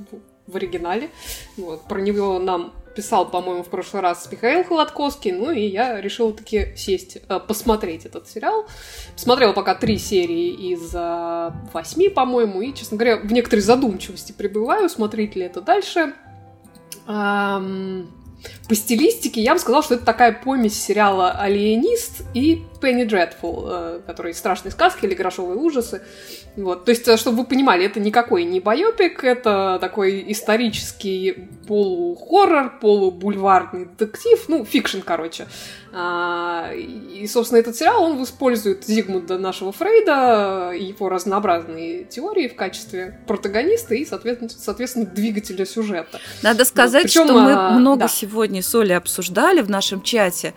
в 0.48 0.56
оригинале. 0.56 1.10
Вот, 1.58 1.84
про 1.84 2.02
него 2.02 2.40
нам 2.40 2.74
писал, 2.96 3.30
по-моему, 3.30 3.64
в 3.64 3.70
прошлый 3.70 4.02
раз 4.02 4.28
Михаил 4.32 4.64
Холодковский, 4.64 5.32
ну 5.32 5.52
и 5.52 5.62
я 5.62 6.02
решила 6.02 6.34
таки 6.34 6.74
сесть, 6.76 7.18
э, 7.30 7.40
посмотреть 7.40 8.06
этот 8.06 8.28
сериал. 8.28 8.66
Посмотрела 9.14 9.54
пока 9.54 9.76
три 9.76 9.98
серии 9.98 10.74
из 10.74 10.94
э, 10.94 11.52
восьми, 11.72 12.10
по-моему, 12.10 12.62
и, 12.62 12.74
честно 12.74 12.98
говоря, 12.98 13.18
в 13.18 13.32
некоторой 13.32 13.62
задумчивости 13.62 14.32
пребываю, 14.32 14.90
смотреть 14.90 15.36
ли 15.36 15.44
это 15.44 15.62
дальше. 15.62 16.14
Ам, 17.12 18.06
по 18.68 18.76
стилистике 18.76 19.42
я 19.42 19.56
бы 19.56 19.60
сказала, 19.60 19.82
что 19.82 19.96
это 19.96 20.06
такая 20.06 20.32
помесь 20.32 20.80
сериала 20.80 21.32
«Алиенист» 21.32 22.22
и 22.36 22.64
«Penny 22.82 23.04
Dreadful», 23.04 23.66
э, 23.68 24.02
который 24.06 24.34
«Страшные 24.34 24.72
сказки» 24.72 25.06
или 25.06 25.14
«Грошовые 25.14 25.58
ужасы». 25.58 26.02
Вот. 26.56 26.86
То 26.86 26.92
есть, 26.92 27.08
э, 27.08 27.18
чтобы 27.18 27.38
вы 27.38 27.46
понимали, 27.46 27.86
это 27.86 28.00
никакой 28.00 28.44
не 28.44 28.60
байопик, 28.60 29.24
это 29.24 29.78
такой 29.80 30.32
исторический 30.32 31.50
полухоррор, 31.68 32.80
полубульварный 32.80 33.86
детектив, 33.86 34.44
ну, 34.48 34.66
fiction, 34.66 35.00
короче. 35.00 35.48
А, 35.92 36.72
и, 36.74 37.26
собственно, 37.28 37.60
этот 37.60 37.76
сериал, 37.76 38.04
он 38.04 38.22
использует 38.24 38.86
Зигмунда 38.86 39.38
нашего 39.38 39.72
Фрейда, 39.72 40.72
и 40.76 40.86
его 40.86 41.10
разнообразные 41.10 42.04
теории 42.04 42.48
в 42.48 42.56
качестве 42.56 43.20
протагониста 43.28 43.96
и, 43.96 44.06
соответственно, 44.06 44.50
соответственно 44.50 45.06
двигателя 45.06 45.66
сюжета. 45.66 46.20
Надо 46.44 46.66
сказать, 46.66 47.04
причем, 47.04 47.26
что 47.26 47.34
мы 47.40 47.54
а, 47.54 47.72
много 47.72 48.02
да. 48.02 48.08
сегодня 48.08 48.62
с 48.62 48.74
Олей 48.76 48.98
обсуждали 48.98 49.62
в 49.62 49.70
нашем 49.70 50.02
чате. 50.02 50.54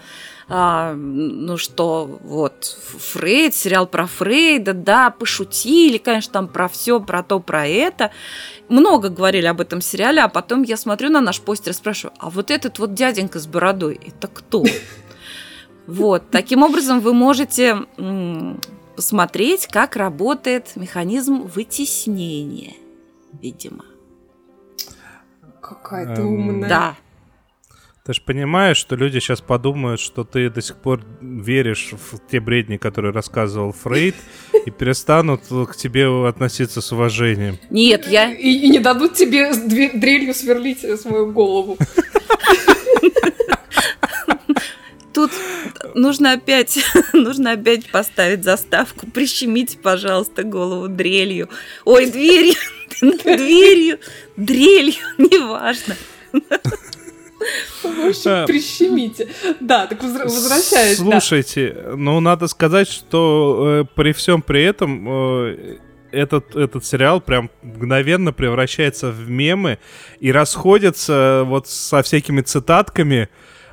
А, 0.54 0.92
ну 0.92 1.56
что, 1.56 2.20
вот, 2.24 2.76
Фрейд, 3.12 3.54
сериал 3.54 3.86
про 3.86 4.06
Фрейда, 4.06 4.74
да, 4.74 5.08
пошутили, 5.08 5.96
конечно, 5.96 6.30
там 6.30 6.46
про 6.46 6.68
все, 6.68 7.00
про 7.00 7.22
то, 7.22 7.40
про 7.40 7.66
это. 7.66 8.10
Много 8.68 9.08
говорили 9.08 9.46
об 9.46 9.62
этом 9.62 9.80
сериале, 9.80 10.20
а 10.20 10.28
потом 10.28 10.62
я 10.62 10.76
смотрю 10.76 11.08
на 11.08 11.22
наш 11.22 11.40
постер 11.40 11.70
и 11.70 11.74
спрашиваю, 11.74 12.14
а 12.18 12.28
вот 12.28 12.50
этот 12.50 12.78
вот 12.78 12.92
дяденька 12.92 13.40
с 13.40 13.46
бородой, 13.46 13.98
это 14.06 14.28
кто? 14.28 14.62
Вот, 15.86 16.24
таким 16.30 16.62
образом 16.62 17.00
вы 17.00 17.14
можете 17.14 17.78
посмотреть, 18.94 19.66
как 19.68 19.96
работает 19.96 20.76
механизм 20.76 21.44
вытеснения, 21.44 22.74
видимо. 23.40 23.86
Какая 25.62 26.14
ты 26.14 26.20
Эм, 26.20 26.28
умная. 26.28 26.68
Да. 26.68 26.96
Ты 28.04 28.14
же 28.14 28.20
понимаешь, 28.20 28.78
что 28.78 28.96
люди 28.96 29.20
сейчас 29.20 29.40
подумают, 29.40 30.00
что 30.00 30.24
ты 30.24 30.50
до 30.50 30.60
сих 30.60 30.76
пор 30.76 31.04
веришь 31.20 31.92
в 31.92 32.18
те 32.28 32.40
бредни, 32.40 32.76
которые 32.76 33.12
рассказывал 33.12 33.72
Фрейд, 33.72 34.16
и 34.66 34.72
перестанут 34.72 35.42
к 35.42 35.76
тебе 35.76 36.08
относиться 36.26 36.80
с 36.80 36.90
уважением. 36.90 37.58
Нет, 37.70 38.08
я, 38.08 38.32
И, 38.32 38.48
и 38.48 38.68
не 38.70 38.80
дадут 38.80 39.14
тебе 39.14 39.54
дрелью 39.54 40.34
сверлить 40.34 40.82
э, 40.82 40.96
свою 40.96 41.30
голову. 41.30 41.78
Тут 45.14 45.30
нужно 45.94 46.32
опять, 46.32 46.80
нужно 47.12 47.52
опять 47.52 47.88
поставить 47.92 48.42
заставку. 48.42 49.06
Прищемите, 49.06 49.78
пожалуйста, 49.78 50.42
голову 50.42 50.88
дрелью. 50.88 51.50
Ой, 51.84 52.06
дверью, 52.06 52.54
дверью, 53.00 54.00
дрелью, 54.36 55.04
неважно. 55.18 55.94
В 57.82 58.08
общем, 58.08 58.30
А. 58.30 58.46
прищемите. 58.46 59.28
Да, 59.60 59.86
так 59.86 60.02
возвращаясь. 60.02 60.98
да. 60.98 61.20
Слушайте, 61.20 61.76
ну 61.96 62.20
надо 62.20 62.46
сказать, 62.48 62.88
что 62.88 63.82
э, 63.82 63.94
при 63.94 64.12
всем 64.12 64.42
при 64.42 64.62
этом 64.64 65.06
э, 65.08 65.76
этот, 66.12 66.54
этот 66.54 66.84
сериал 66.84 67.20
прям 67.20 67.50
мгновенно 67.62 68.32
превращается 68.32 69.10
в 69.10 69.28
мемы 69.28 69.78
и 70.20 70.30
расходится 70.30 71.42
вот 71.46 71.68
со 71.68 72.02
всякими 72.02 72.40
цитатками 72.42 73.28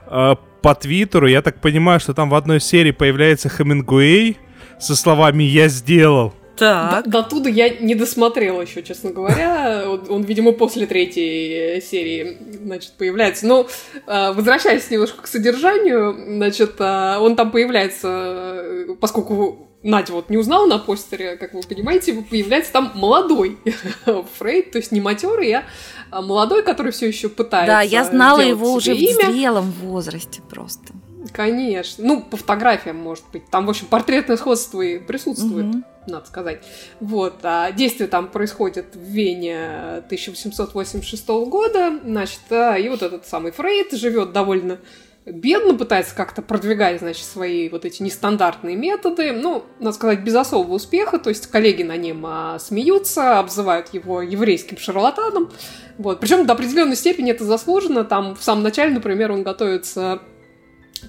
э, 0.08 0.36
по 0.62 0.76
Твиттеру. 0.76 1.28
Я 1.28 1.42
так 1.42 1.62
понимаю, 1.62 2.00
что 2.00 2.14
там 2.14 2.30
в 2.30 2.36
одной 2.36 2.60
серии 2.60 2.92
появляется 2.92 3.50
Хемингуэй 3.50 4.38
со 4.80 4.96
словами 4.96 5.44
«Я 5.44 5.68
сделал». 5.68 6.34
Так, 6.60 7.06
До, 7.06 7.22
до 7.22 7.24
туда 7.24 7.50
я 7.50 7.70
не 7.70 7.96
досмотрела 7.96 8.62
еще, 8.62 8.84
честно 8.84 9.12
говоря. 9.12 9.84
Он, 9.88 10.06
он, 10.10 10.22
видимо, 10.24 10.52
после 10.52 10.86
третьей 10.86 11.78
э, 11.78 11.82
серии, 11.82 12.38
значит, 12.64 12.94
появляется. 12.98 13.48
Но, 13.48 13.68
э, 14.06 14.34
возвращаясь 14.34 14.90
немножко 14.92 15.22
к 15.22 15.28
содержанию, 15.28 16.16
значит, 16.28 16.76
э, 16.80 17.18
он 17.18 17.36
там 17.36 17.52
появляется, 17.52 18.86
поскольку 19.00 19.68
Надя 19.82 20.12
вот 20.12 20.30
не 20.30 20.38
узнала 20.38 20.68
на 20.68 20.78
постере, 20.78 21.38
как 21.38 21.54
вы 21.54 21.62
понимаете, 21.62 22.14
появляется 22.14 22.74
там 22.74 22.92
молодой 22.96 23.58
Фрейд, 24.38 24.72
то 24.72 24.78
есть 24.78 24.92
не 24.92 25.00
матерый, 25.00 25.54
а 25.54 25.64
а 26.12 26.22
молодой, 26.22 26.64
который 26.64 26.92
все 26.92 27.08
еще 27.08 27.30
пытается 27.30 27.76
да, 27.76 27.82
я 27.82 28.04
знала 28.04 28.40
его 28.40 28.74
уже 28.74 28.96
себе 28.96 29.14
в 29.14 29.20
имя. 29.20 29.32
зрелом 29.32 29.72
возрасте 29.82 30.42
просто. 30.50 30.94
Конечно. 31.34 32.04
Ну, 32.06 32.22
по 32.22 32.38
фотографиям, 32.38 32.98
может 32.98 33.26
быть. 33.32 33.50
Там, 33.50 33.66
в 33.66 33.70
общем, 33.70 33.88
портретное 33.88 34.38
сходство 34.38 34.82
и 34.82 35.00
присутствует, 35.00 35.66
Мгм. 35.66 35.86
надо 36.08 36.26
сказать. 36.28 36.64
Вот. 37.00 37.40
А 37.44 37.72
действие 37.72 38.08
там 38.08 38.28
происходит 38.28 38.96
в 38.96 39.00
Вене 39.02 40.02
1886 40.08 41.46
года. 41.46 42.00
Значит, 42.04 42.40
а, 42.52 42.78
и 42.78 42.88
вот 42.90 43.02
этот 43.02 43.26
самый 43.26 43.52
Фрейд 43.52 43.92
живет 43.94 44.32
довольно 44.32 44.80
бедно, 45.26 45.76
пытается 45.76 46.16
как-то 46.16 46.42
продвигать, 46.42 47.00
значит, 47.00 47.26
свои 47.26 47.70
вот 47.70 47.86
эти 47.86 48.02
нестандартные 48.02 48.76
методы. 48.76 49.34
Ну, 49.34 49.64
надо 49.80 49.96
сказать, 49.96 50.22
без 50.22 50.36
особого 50.36 50.76
успеха. 50.76 51.20
То 51.20 51.30
есть 51.30 51.48
коллеги 51.48 51.84
на 51.84 51.98
нем 51.98 52.26
а, 52.26 52.58
смеются, 52.60 53.40
обзывают 53.40 53.94
его 53.94 54.22
еврейским 54.22 54.78
шарлатаном. 54.78 55.52
Вот. 55.98 56.22
Причем 56.22 56.46
до 56.46 56.54
определенной 56.54 56.96
степени 56.96 57.32
это 57.32 57.44
заслуженно. 57.44 58.06
Там 58.06 58.36
в 58.36 58.42
самом 58.44 58.64
начале, 58.64 58.94
например, 58.94 59.32
он 59.34 59.44
готовится 59.44 60.22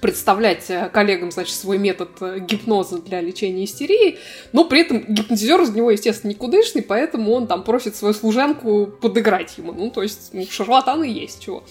представлять 0.01 0.65
э, 0.69 0.89
коллегам, 0.93 1.31
значит, 1.31 1.55
свой 1.55 1.79
метод 1.79 2.11
э, 2.21 2.39
гипноза 2.41 3.01
для 3.01 3.21
лечения 3.21 3.65
истерии, 3.65 4.19
но 4.53 4.65
при 4.65 4.83
этом 4.83 5.05
гипнотизер 5.09 5.61
из 5.63 5.71
него, 5.71 5.91
естественно, 5.91 6.31
никудышный, 6.31 6.83
поэтому 6.83 7.33
он 7.33 7.47
там 7.47 7.63
просит 7.65 7.97
свою 7.97 8.15
служанку 8.15 8.87
подыграть 8.87 9.59
ему. 9.59 9.73
Ну, 9.73 9.91
то 9.91 10.03
есть, 10.03 10.31
ну, 10.33 10.47
шарлатаны 10.49 11.05
есть, 11.05 11.43
чего. 11.45 11.65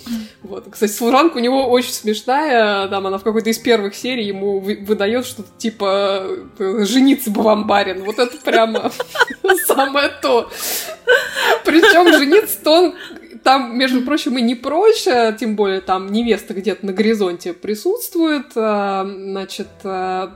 Вот. 0.44 0.66
Кстати, 0.70 0.92
служанка 0.92 1.38
у 1.38 1.40
него 1.40 1.68
очень 1.68 1.92
смешная, 1.92 2.88
там 2.88 3.08
она 3.08 3.18
в 3.18 3.24
какой-то 3.24 3.50
из 3.50 3.58
первых 3.58 3.96
серий 3.96 4.26
ему 4.26 4.60
вы- 4.60 4.80
выдает 4.82 5.26
что-то 5.26 5.50
типа 5.58 6.28
э, 6.58 6.86
«жениться 6.86 7.32
бы 7.32 7.42
вам, 7.42 7.68
барин». 7.68 8.04
Вот 8.04 8.20
это 8.20 8.38
прямо 8.38 8.92
самое 9.68 10.10
то. 10.22 10.50
Причем 11.66 12.18
жениться-то 12.18 12.72
он 12.72 12.96
там, 13.44 13.78
между 13.78 14.02
прочим, 14.02 14.38
и 14.38 14.42
не 14.42 14.56
проще, 14.56 15.36
тем 15.40 15.56
более 15.56 15.82
там 15.82 16.12
невеста 16.12 16.54
где-то 16.54 16.86
на 16.86 16.94
горизонте 16.94 17.54
присутствует, 17.54 18.52
а, 18.56 19.06
значит, 19.06 19.68
а, 19.84 20.36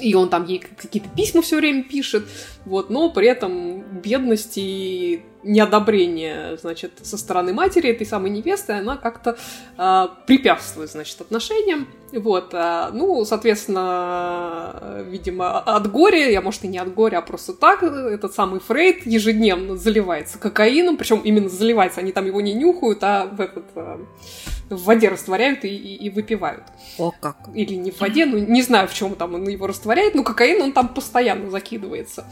и 0.00 0.14
он 0.14 0.28
там 0.28 0.46
ей 0.46 0.58
какие-то 0.58 1.08
письма 1.08 1.42
все 1.42 1.56
время 1.56 1.84
пишет, 1.84 2.24
вот, 2.64 2.90
но 2.90 3.10
при 3.10 3.28
этом 3.28 3.82
бедность 4.00 4.54
и 4.56 5.22
неодобрение, 5.44 6.56
значит, 6.56 6.92
со 7.02 7.18
стороны 7.18 7.52
матери 7.52 7.90
этой 7.90 8.06
самой 8.06 8.30
невесты, 8.30 8.72
она 8.72 8.96
как-то 8.96 9.36
э, 9.76 10.06
препятствует, 10.26 10.90
значит, 10.90 11.20
отношениям, 11.20 11.86
вот, 12.12 12.54
э, 12.54 12.88
ну, 12.92 13.24
соответственно, 13.24 15.04
видимо, 15.06 15.58
от 15.60 15.90
горя, 15.90 16.30
я, 16.30 16.40
может, 16.40 16.64
и 16.64 16.68
не 16.68 16.78
от 16.78 16.94
горя, 16.94 17.18
а 17.18 17.22
просто 17.22 17.52
так, 17.52 17.82
этот 17.82 18.34
самый 18.34 18.60
Фрейд 18.60 19.06
ежедневно 19.06 19.76
заливается 19.76 20.38
кокаином, 20.38 20.96
причем 20.96 21.20
именно 21.20 21.48
заливается, 21.48 22.00
они 22.00 22.12
там 22.12 22.26
его 22.26 22.40
не 22.40 22.54
нюхают, 22.54 22.98
а 23.02 23.26
в 23.26 23.40
этот... 23.40 23.64
Э, 23.74 23.98
в 24.70 24.84
воде 24.84 25.08
растворяют 25.08 25.64
и, 25.64 25.68
и, 25.68 26.06
и 26.06 26.10
выпивают. 26.10 26.64
О, 26.98 27.12
как. 27.20 27.36
Или 27.54 27.74
не 27.74 27.90
в 27.90 28.00
воде, 28.00 28.26
ну 28.26 28.38
не 28.38 28.62
знаю, 28.62 28.88
в 28.88 28.94
чем 28.94 29.14
там 29.14 29.34
он 29.34 29.48
его 29.48 29.66
растворяет, 29.66 30.14
но 30.14 30.22
кокаин 30.22 30.62
он 30.62 30.72
там 30.72 30.88
постоянно 30.88 31.50
закидывается. 31.50 32.26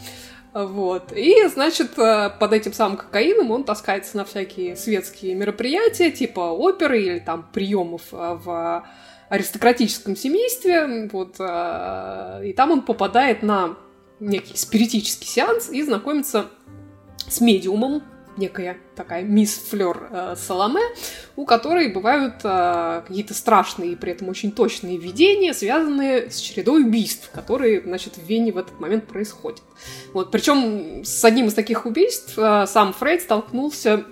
Вот. 0.54 1.12
И, 1.12 1.46
значит, 1.48 1.98
э, 1.98 2.30
под 2.38 2.52
этим 2.52 2.72
самым 2.72 2.98
кокаином 2.98 3.50
он 3.50 3.64
таскается 3.64 4.18
на 4.18 4.24
всякие 4.24 4.76
светские 4.76 5.34
мероприятия, 5.34 6.10
типа 6.10 6.52
оперы 6.52 7.02
или 7.02 7.18
там 7.20 7.48
приемов 7.52 8.02
э, 8.12 8.38
в 8.44 8.86
аристократическом 9.30 10.14
семействе. 10.14 11.08
Вот. 11.10 11.36
Э, 11.38 12.42
и 12.44 12.52
там 12.52 12.70
он 12.70 12.82
попадает 12.82 13.42
на 13.42 13.76
некий 14.20 14.56
спиритический 14.56 15.26
сеанс 15.26 15.70
и 15.70 15.82
знакомится 15.82 16.50
с 17.28 17.40
медиумом, 17.40 18.02
некая 18.36 18.78
такая 18.96 19.22
мисс 19.22 19.54
Флёр 19.70 20.08
э, 20.10 20.34
Саламе, 20.36 20.82
у 21.36 21.44
которой 21.44 21.92
бывают 21.92 22.36
э, 22.44 23.02
какие-то 23.06 23.34
страшные 23.34 23.92
и 23.92 23.96
при 23.96 24.12
этом 24.12 24.28
очень 24.28 24.52
точные 24.52 24.96
видения, 24.96 25.54
связанные 25.54 26.30
с 26.30 26.36
чередой 26.36 26.82
убийств, 26.82 27.30
которые, 27.32 27.82
значит, 27.82 28.16
в 28.16 28.22
Вене 28.22 28.52
в 28.52 28.58
этот 28.58 28.78
момент 28.80 29.06
происходят. 29.06 29.62
Вот, 30.12 30.30
причем 30.30 31.04
с 31.04 31.24
одним 31.24 31.46
из 31.46 31.54
таких 31.54 31.86
убийств 31.86 32.38
э, 32.38 32.66
сам 32.66 32.92
Фрейд 32.92 33.22
столкнулся 33.22 34.04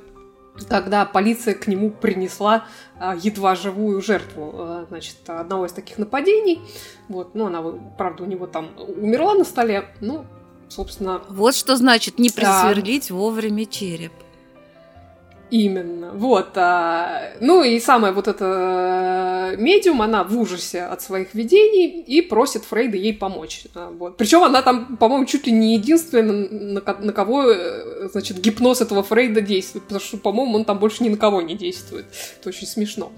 когда 0.69 1.05
полиция 1.05 1.55
к 1.55 1.67
нему 1.67 1.91
принесла 1.91 2.67
а, 2.99 3.15
едва 3.15 3.55
живую 3.55 4.03
жертву, 4.03 4.53
а, 4.55 4.87
значит, 4.89 5.17
одного 5.27 5.67
из 5.67 5.73
таких 5.73 5.99
нападений. 5.99 6.61
Вот, 7.09 7.35
ну, 7.35 7.47
она, 7.47 7.63
правда, 7.97 8.25
у 8.25 8.27
него 8.27 8.47
там 8.47 8.71
умерла 8.77 9.35
на 9.35 9.45
столе, 9.45 9.89
ну, 10.01 10.27
собственно... 10.71 11.21
Вот 11.29 11.55
что 11.55 11.77
значит 11.77 12.19
не 12.19 12.31
присверлить 12.31 13.09
да. 13.09 13.15
вовремя 13.15 13.67
череп. 13.67 14.13
Именно. 15.51 16.13
Вот. 16.13 16.57
А, 16.57 17.33
ну 17.41 17.65
и 17.65 17.81
самая 17.81 18.13
вот 18.13 18.29
эта 18.29 19.55
э, 19.55 19.57
медиум, 19.57 20.01
она 20.01 20.23
в 20.23 20.39
ужасе 20.39 20.83
от 20.83 21.03
своих 21.03 21.35
видений 21.35 22.03
и 22.03 22.23
просит 22.23 22.65
Фрейда 22.65 22.97
ей 22.97 23.13
помочь. 23.13 23.65
А, 23.75 23.91
вот. 23.91 24.17
Причем 24.17 24.45
она 24.45 24.63
там, 24.63 24.97
по-моему, 24.97 25.27
чуть 25.27 25.47
ли 25.47 25.53
не 25.53 25.75
единственная, 25.75 26.49
на, 26.49 26.81
на 26.81 27.13
кого, 27.13 27.51
э, 27.51 28.09
значит, 28.13 28.39
гипноз 28.39 28.81
этого 28.81 29.03
Фрейда 29.03 29.41
действует. 29.41 29.85
Потому 29.85 30.01
что, 30.01 30.19
по-моему, 30.19 30.55
он 30.57 30.65
там 30.65 30.79
больше 30.79 31.03
ни 31.03 31.09
на 31.09 31.17
кого 31.17 31.43
не 31.43 31.57
действует. 31.57 32.07
Это 32.39 32.49
очень 32.49 32.69
смешно. 32.69 33.11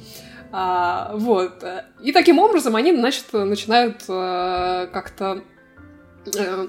А, 0.53 1.13
вот. 1.15 1.63
И 2.03 2.13
таким 2.13 2.39
образом 2.39 2.77
они, 2.77 2.97
значит, 2.97 3.27
начинают 3.33 4.05
а, 4.09 4.87
как-то 4.87 5.43
Э, 6.25 6.67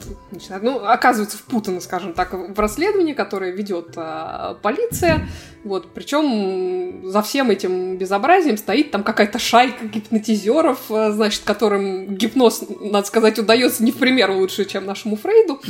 ну, 0.62 0.84
оказывается 0.86 1.38
впутаны, 1.38 1.80
скажем 1.80 2.14
так, 2.14 2.34
в 2.34 2.60
расследование, 2.60 3.14
которое 3.14 3.52
ведет 3.52 3.94
а, 3.96 4.56
полиция. 4.62 5.28
Вот, 5.64 5.94
причем 5.94 7.10
за 7.10 7.22
всем 7.22 7.52
этим 7.52 7.98
безобразием 7.98 8.58
стоит 8.58 8.92
там 8.92 9.04
какая-то 9.04 9.38
шайка 9.40 9.86
гипнотизеров, 9.86 10.80
а, 10.90 11.12
значит, 11.12 11.44
которым 11.44 12.16
гипноз, 12.16 12.64
надо 12.82 13.06
сказать, 13.06 13.38
удается 13.38 13.84
не 13.84 13.92
в 13.92 13.98
пример 13.98 14.32
лучше, 14.32 14.66
чем 14.66 14.86
нашему 14.86 15.18
Фрейду. 15.18 15.62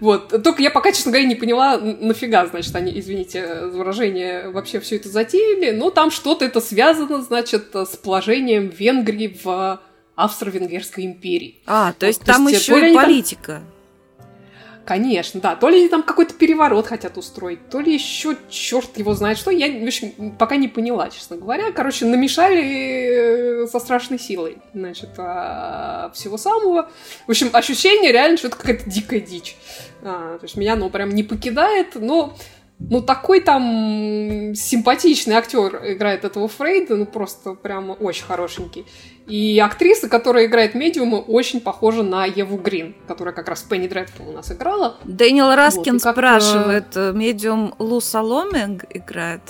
Вот. 0.00 0.42
Только 0.42 0.62
я 0.62 0.70
пока, 0.70 0.90
честно 0.90 1.12
говоря, 1.12 1.28
не 1.28 1.36
поняла, 1.36 1.78
нафига, 1.78 2.46
значит, 2.46 2.74
они, 2.74 2.98
извините 2.98 3.66
выражение, 3.66 4.50
вообще 4.50 4.80
все 4.80 4.96
это 4.96 5.08
затеяли. 5.08 5.76
Но 5.76 5.90
там 5.90 6.10
что-то 6.10 6.44
это 6.44 6.60
связано, 6.60 7.22
значит, 7.22 7.68
с 7.72 7.96
положением 7.96 8.68
Венгрии 8.68 9.38
в 9.42 9.80
Австро-Венгерской 10.18 11.04
империи. 11.04 11.60
А, 11.66 11.92
то 11.92 12.06
есть 12.06 12.20
вот, 12.20 12.26
там 12.26 12.44
то 12.44 12.50
есть, 12.50 12.68
еще 12.68 12.90
и 12.90 12.94
политика. 12.94 13.54
Там... 13.54 13.78
Конечно, 14.84 15.38
да. 15.38 15.54
То 15.54 15.68
ли 15.68 15.80
они 15.80 15.88
там 15.88 16.02
какой-то 16.02 16.32
переворот 16.32 16.86
хотят 16.86 17.18
устроить, 17.18 17.68
то 17.68 17.78
ли 17.78 17.92
еще 17.92 18.36
черт 18.48 18.96
его 18.96 19.14
знает 19.14 19.36
что. 19.36 19.50
Я, 19.50 19.68
в 19.68 19.86
общем, 19.86 20.32
пока 20.38 20.56
не 20.56 20.66
поняла, 20.66 21.10
честно 21.10 21.36
говоря. 21.36 21.70
Короче, 21.72 22.06
намешали 22.06 23.64
э, 23.64 23.66
со 23.66 23.80
страшной 23.80 24.18
силой, 24.18 24.56
значит, 24.72 25.10
а, 25.18 26.10
всего 26.14 26.38
самого. 26.38 26.90
В 27.26 27.30
общем, 27.30 27.50
ощущение 27.52 28.12
реально, 28.12 28.38
что 28.38 28.48
это 28.48 28.56
какая-то 28.56 28.88
дикая 28.88 29.20
дичь. 29.20 29.56
А, 30.02 30.38
то 30.38 30.44
есть 30.44 30.56
меня 30.56 30.72
оно 30.72 30.88
прям 30.88 31.10
не 31.10 31.22
покидает, 31.22 31.94
но 31.94 32.34
ну, 32.80 33.02
такой 33.02 33.40
там 33.40 34.54
симпатичный 34.54 35.34
актер 35.34 35.80
играет 35.84 36.24
этого 36.24 36.46
Фрейда, 36.48 36.96
ну, 36.96 37.06
просто 37.06 37.54
прямо 37.54 37.92
очень 37.92 38.24
хорошенький. 38.24 38.86
И 39.26 39.58
актриса, 39.58 40.08
которая 40.08 40.46
играет 40.46 40.74
медиума, 40.74 41.16
очень 41.16 41.60
похожа 41.60 42.02
на 42.02 42.24
Еву 42.24 42.56
Грин, 42.56 42.94
которая 43.06 43.34
как 43.34 43.48
раз 43.48 43.62
Пенни 43.62 43.88
Дредфул 43.88 44.28
у 44.28 44.32
нас 44.32 44.50
играла. 44.52 44.96
Дэниел 45.04 45.54
Раскин 45.54 45.94
вот, 45.94 46.02
спрашивает, 46.02 46.96
э, 46.96 47.12
медиум 47.12 47.74
Лу 47.78 48.00
Саломе 48.00 48.78
играет? 48.90 49.42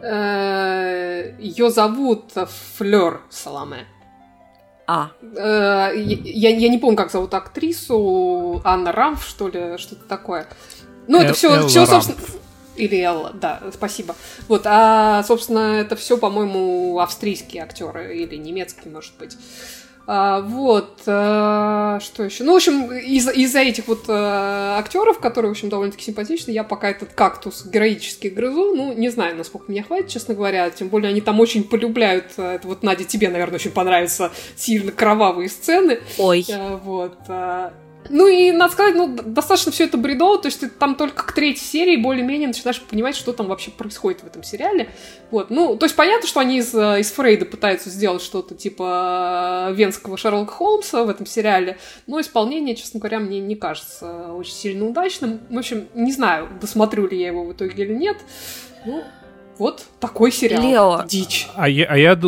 Э, 0.00 1.34
Ее 1.38 1.70
зовут 1.70 2.32
Флёр 2.76 3.22
Саломе. 3.30 3.86
А. 4.86 5.10
Э, 5.36 5.92
я, 5.94 6.48
я 6.48 6.68
не 6.68 6.78
помню, 6.78 6.96
как 6.96 7.10
зовут 7.10 7.34
актрису. 7.34 8.60
Анна 8.64 8.90
Рамф, 8.90 9.22
что 9.22 9.48
ли, 9.48 9.76
что-то 9.76 10.04
такое. 10.08 10.48
Ну, 11.08 11.20
это 11.20 11.34
все, 11.34 11.66
все, 11.66 11.86
собственно... 11.86 12.18
Или 12.76 13.00
Элла, 13.02 13.32
да, 13.34 13.60
спасибо. 13.74 14.14
Вот, 14.46 14.62
а, 14.64 15.24
собственно, 15.24 15.80
это 15.80 15.96
все, 15.96 16.16
по-моему, 16.16 17.00
австрийские 17.00 17.64
актеры 17.64 18.16
или 18.16 18.36
немецкие, 18.36 18.92
может 18.92 19.14
быть. 19.18 19.36
А, 20.06 20.40
вот, 20.40 21.00
а, 21.06 21.98
что 22.00 22.22
еще? 22.22 22.44
Ну, 22.44 22.52
в 22.52 22.56
общем, 22.56 22.92
из- 22.92 23.28
из-за 23.28 23.58
этих 23.58 23.88
вот 23.88 24.04
а, 24.08 24.78
актеров, 24.78 25.18
которые, 25.18 25.50
в 25.50 25.52
общем, 25.52 25.68
довольно-таки 25.70 26.04
симпатичны, 26.04 26.52
я 26.52 26.62
пока 26.62 26.88
этот 26.88 27.12
кактус 27.14 27.66
героически 27.66 28.28
грызу. 28.28 28.74
Ну, 28.76 28.92
не 28.94 29.08
знаю, 29.10 29.36
насколько 29.36 29.70
мне 29.70 29.82
хватит, 29.82 30.08
честно 30.08 30.34
говоря. 30.34 30.70
Тем 30.70 30.88
более, 30.88 31.10
они 31.10 31.20
там 31.20 31.40
очень 31.40 31.64
полюбляют. 31.64 32.38
Это 32.38 32.66
вот, 32.68 32.82
Надя, 32.84 33.04
тебе, 33.04 33.28
наверное, 33.28 33.56
очень 33.56 33.72
понравятся 33.72 34.30
сильно 34.56 34.92
кровавые 34.92 35.48
сцены. 35.50 35.98
Ой. 36.16 36.46
А, 36.50 36.76
вот. 36.76 37.18
А, 37.28 37.74
ну 38.10 38.26
и, 38.26 38.52
надо 38.52 38.72
сказать, 38.72 38.94
ну, 38.94 39.08
достаточно 39.08 39.72
все 39.72 39.84
это 39.84 39.96
бредово, 39.96 40.38
то 40.38 40.46
есть 40.46 40.60
ты 40.60 40.68
там 40.68 40.94
только 40.94 41.26
к 41.26 41.32
третьей 41.32 41.64
серии 41.64 41.96
более-менее 41.96 42.48
начинаешь 42.48 42.80
понимать, 42.80 43.16
что 43.16 43.32
там 43.32 43.46
вообще 43.46 43.70
происходит 43.70 44.22
в 44.22 44.26
этом 44.26 44.42
сериале. 44.42 44.90
Вот, 45.30 45.50
ну, 45.50 45.76
то 45.76 45.84
есть 45.86 45.96
понятно, 45.96 46.26
что 46.26 46.40
они 46.40 46.58
из, 46.58 46.74
э, 46.74 47.00
из 47.00 47.10
Фрейда 47.12 47.44
пытаются 47.44 47.90
сделать 47.90 48.22
что-то 48.22 48.54
типа 48.54 49.68
э, 49.70 49.74
венского 49.74 50.16
Шерлока 50.16 50.52
Холмса 50.52 51.04
в 51.04 51.08
этом 51.08 51.26
сериале, 51.26 51.78
но 52.06 52.20
исполнение, 52.20 52.74
честно 52.74 53.00
говоря, 53.00 53.18
мне 53.18 53.40
не 53.40 53.56
кажется 53.56 54.32
очень 54.32 54.54
сильно 54.54 54.86
удачным. 54.86 55.40
В 55.50 55.58
общем, 55.58 55.88
не 55.94 56.12
знаю, 56.12 56.48
досмотрю 56.60 57.08
ли 57.08 57.18
я 57.18 57.28
его 57.28 57.44
в 57.44 57.52
итоге 57.52 57.84
или 57.84 57.94
нет. 57.94 58.16
Ну, 58.86 59.02
вот 59.58 59.86
такой 60.00 60.32
сериал. 60.32 60.62
Лео. 60.62 61.04
Дичь. 61.06 61.48
А 61.54 61.68
я, 61.68 61.86
а 61.86 61.96
я, 61.96 62.18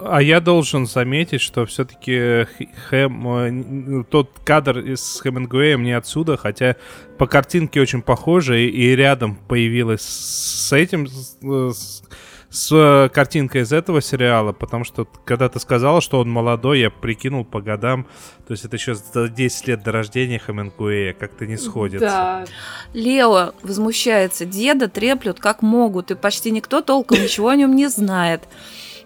а 0.00 0.22
я 0.22 0.40
должен 0.40 0.86
заметить, 0.86 1.40
что 1.40 1.66
все-таки 1.66 2.46
Хэм, 2.88 4.00
э, 4.00 4.04
тот 4.10 4.30
кадр 4.44 4.78
из 4.78 5.20
Хемингуэем 5.22 5.82
не 5.82 5.92
отсюда, 5.92 6.36
хотя 6.36 6.76
по 7.18 7.26
картинке 7.26 7.80
очень 7.80 8.02
похоже, 8.02 8.64
и, 8.64 8.68
и 8.68 8.96
рядом 8.96 9.36
появилась 9.48 10.02
с 10.02 10.72
этим, 10.72 11.06
с, 11.06 12.02
с 12.50 12.72
э, 12.72 13.08
картинкой 13.10 13.62
из 13.62 13.72
этого 13.72 14.02
сериала, 14.02 14.52
потому 14.52 14.84
что 14.84 15.06
когда 15.24 15.48
ты 15.48 15.60
сказала, 15.60 16.00
что 16.00 16.18
он 16.18 16.28
молодой, 16.28 16.80
я 16.80 16.90
прикинул 16.90 17.44
по 17.44 17.62
годам, 17.62 18.06
то 18.46 18.52
есть 18.52 18.64
это 18.64 18.76
еще 18.76 18.94
за 18.94 19.28
10 19.28 19.68
лет 19.68 19.82
до 19.84 19.92
рождения 19.92 20.38
Хемингуэя, 20.44 21.12
как-то 21.12 21.46
не 21.46 21.56
сходится. 21.56 22.06
Да. 22.06 22.44
Лео 22.92 23.54
возмущается, 23.62 24.44
деда 24.44 24.88
треплют 24.88 25.38
как 25.38 25.62
могут, 25.62 26.10
и 26.10 26.16
почти 26.16 26.50
никто 26.50 26.80
толком 26.80 27.22
ничего 27.22 27.50
о 27.50 27.56
нем 27.56 27.76
не 27.76 27.86
знает. 27.88 28.42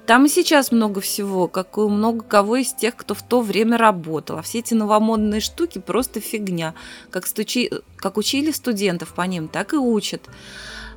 Там 0.07 0.26
и 0.26 0.28
сейчас 0.28 0.70
много 0.70 1.01
всего, 1.01 1.49
как 1.49 1.78
и 1.78 1.80
много 1.80 2.22
кого 2.24 2.57
из 2.57 2.72
тех, 2.72 2.95
кто 2.97 3.14
в 3.14 3.22
то 3.22 3.40
время 3.40 3.78
работал. 3.78 4.38
А 4.38 4.42
все 4.42 4.59
эти 4.59 4.74
новомодные 4.74 5.40
штуки 5.40 5.78
просто 5.78 6.20
фигня. 6.20 6.74
Как, 7.11 7.26
стучи... 7.26 7.70
как 7.97 8.18
учили 8.18 8.51
студентов 8.51 9.14
по 9.14 9.22
ним, 9.22 9.49
так 9.49 9.72
и 9.72 9.76
учат. 9.76 10.28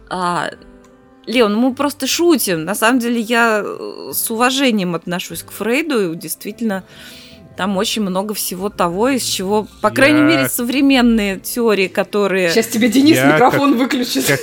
А, 0.09 0.49
Леон, 1.27 1.55
мы 1.55 1.73
просто 1.75 2.07
шутим. 2.07 2.63
На 2.65 2.73
самом 2.75 2.99
деле 2.99 3.19
я 3.19 3.61
э, 3.63 4.11
с 4.13 4.31
уважением 4.31 4.95
отношусь 4.95 5.43
к 5.43 5.51
Фрейду. 5.51 6.13
И 6.13 6.15
действительно, 6.15 6.83
Там 7.57 7.75
очень 7.77 8.03
много 8.03 8.33
всего 8.35 8.69
того, 8.69 9.09
из 9.09 9.23
чего, 9.23 9.67
по 9.81 9.89
крайней 9.89 10.19
Я- 10.19 10.25
мере, 10.27 10.47
современные 10.49 11.39
теории, 11.39 11.87
которые... 11.87 12.51
Сейчас 12.51 12.67
тебе 12.67 12.87
Денис 12.87 13.15
Я 13.17 13.33
микрофон 13.33 13.71
как- 13.71 13.79
выключит. 13.81 14.25
Как- 14.27 14.39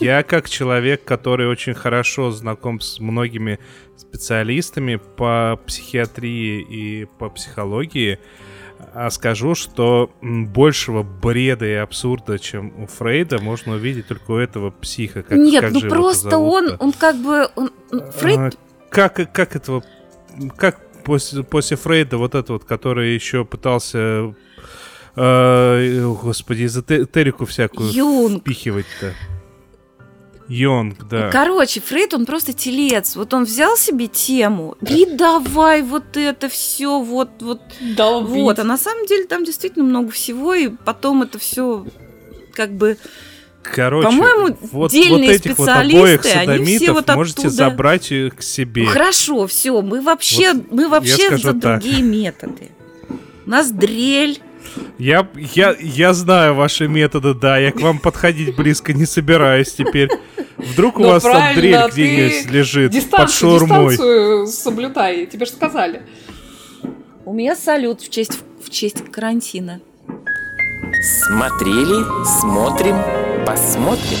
я 0.00 0.22
как 0.24 0.50
человек, 0.50 1.04
который 1.04 1.46
очень 1.48 1.74
хорошо 1.74 2.32
знаком 2.32 2.80
с 2.80 2.98
многими 2.98 3.60
специалистами 3.96 4.96
по 5.16 5.60
психиатрии 5.66 6.60
и 6.60 7.04
по 7.18 7.28
психологии, 7.30 8.18
скажу, 9.10 9.54
что 9.54 10.10
большего 10.22 11.02
бреда 11.02 11.66
и 11.66 11.74
абсурда, 11.74 12.38
чем 12.38 12.72
у 12.82 12.86
Фрейда, 12.86 13.40
можно 13.42 13.74
увидеть 13.74 14.08
только 14.08 14.30
у 14.30 14.36
этого 14.36 14.70
психа. 14.70 15.22
Как, 15.22 15.36
Нет, 15.36 15.62
как 15.62 15.72
ну 15.72 15.80
просто 15.82 16.38
он, 16.38 16.76
он 16.78 16.92
как 16.92 17.16
бы... 17.16 17.48
он- 17.56 17.70
он- 17.92 18.10
Фрейд 18.12 18.38
А, 18.38 18.50
как, 18.88 19.32
как 19.32 19.56
этого... 19.56 19.84
Как 20.56 20.78
после, 21.04 21.42
после 21.42 21.76
Фрейда 21.76 22.16
вот 22.16 22.34
это 22.34 22.54
вот, 22.54 22.64
который 22.64 23.14
еще 23.14 23.44
пытался... 23.44 24.34
э, 25.14 26.14
господи, 26.22 26.64
эзотерику 26.64 27.44
всякую 27.44 27.90
Юнг. 27.92 28.40
впихивать-то. 28.40 29.12
Йонг, 30.48 31.08
да. 31.08 31.30
Короче, 31.30 31.80
Фрейд, 31.80 32.14
он 32.14 32.26
просто 32.26 32.52
телец. 32.52 33.16
Вот 33.16 33.34
он 33.34 33.44
взял 33.44 33.76
себе 33.76 34.06
тему, 34.06 34.76
и 34.86 35.06
давай 35.06 35.82
вот 35.82 36.16
это 36.16 36.48
все, 36.48 37.00
вот, 37.00 37.30
вот, 37.40 37.60
Долбить. 37.96 38.30
вот. 38.30 38.58
А 38.58 38.64
на 38.64 38.78
самом 38.78 39.06
деле 39.06 39.24
там 39.24 39.44
действительно 39.44 39.84
много 39.84 40.10
всего, 40.10 40.54
и 40.54 40.68
потом 40.68 41.22
это 41.22 41.38
все 41.38 41.84
как 42.52 42.72
бы... 42.72 42.96
Короче, 43.62 44.06
По-моему, 44.06 44.56
вот, 44.60 44.92
дельные 44.92 45.32
вот 45.32 45.40
этих 45.40 45.58
вот 45.58 45.66
специалисты, 45.68 46.30
обоих 46.30 46.48
они 46.48 46.78
все 46.78 46.92
вот 46.92 47.08
можете 47.08 47.48
оттуда. 47.48 47.50
забрать 47.50 48.12
э, 48.12 48.30
к 48.30 48.40
себе. 48.40 48.86
Хорошо, 48.86 49.48
все, 49.48 49.82
мы 49.82 50.00
вообще, 50.00 50.52
Вот 50.52 50.70
мы 50.70 50.88
вообще 50.88 51.36
за 51.36 51.52
так. 51.52 51.80
другие 51.80 52.02
методы. 52.02 52.70
У 53.44 53.50
нас 53.50 53.72
дрель. 53.72 54.40
Я, 54.98 55.28
я, 55.54 55.74
я 55.78 56.14
знаю 56.14 56.54
ваши 56.54 56.88
методы, 56.88 57.34
да, 57.34 57.58
я 57.58 57.70
к 57.72 57.80
вам 57.80 57.98
подходить 57.98 58.56
близко 58.56 58.92
не 58.92 59.06
собираюсь 59.06 59.72
теперь. 59.72 60.08
Вдруг 60.56 60.98
у 60.98 61.02
Ну, 61.02 61.08
вас 61.08 61.22
там 61.22 61.54
дрель 61.54 61.76
где-нибудь 61.92 62.50
лежит 62.50 63.10
под 63.10 63.30
шаурмой. 63.30 63.90
дистанцию 63.90 64.46
соблюдай, 64.46 65.26
тебе 65.26 65.44
же 65.46 65.52
сказали. 65.52 66.02
У 67.24 67.32
меня 67.34 67.54
салют 67.56 68.00
в 68.00 68.08
честь, 68.10 68.38
в 68.64 68.70
честь 68.70 69.04
карантина. 69.12 69.80
Смотрели, 71.26 72.04
смотрим, 72.40 72.96
посмотрим. 73.44 74.18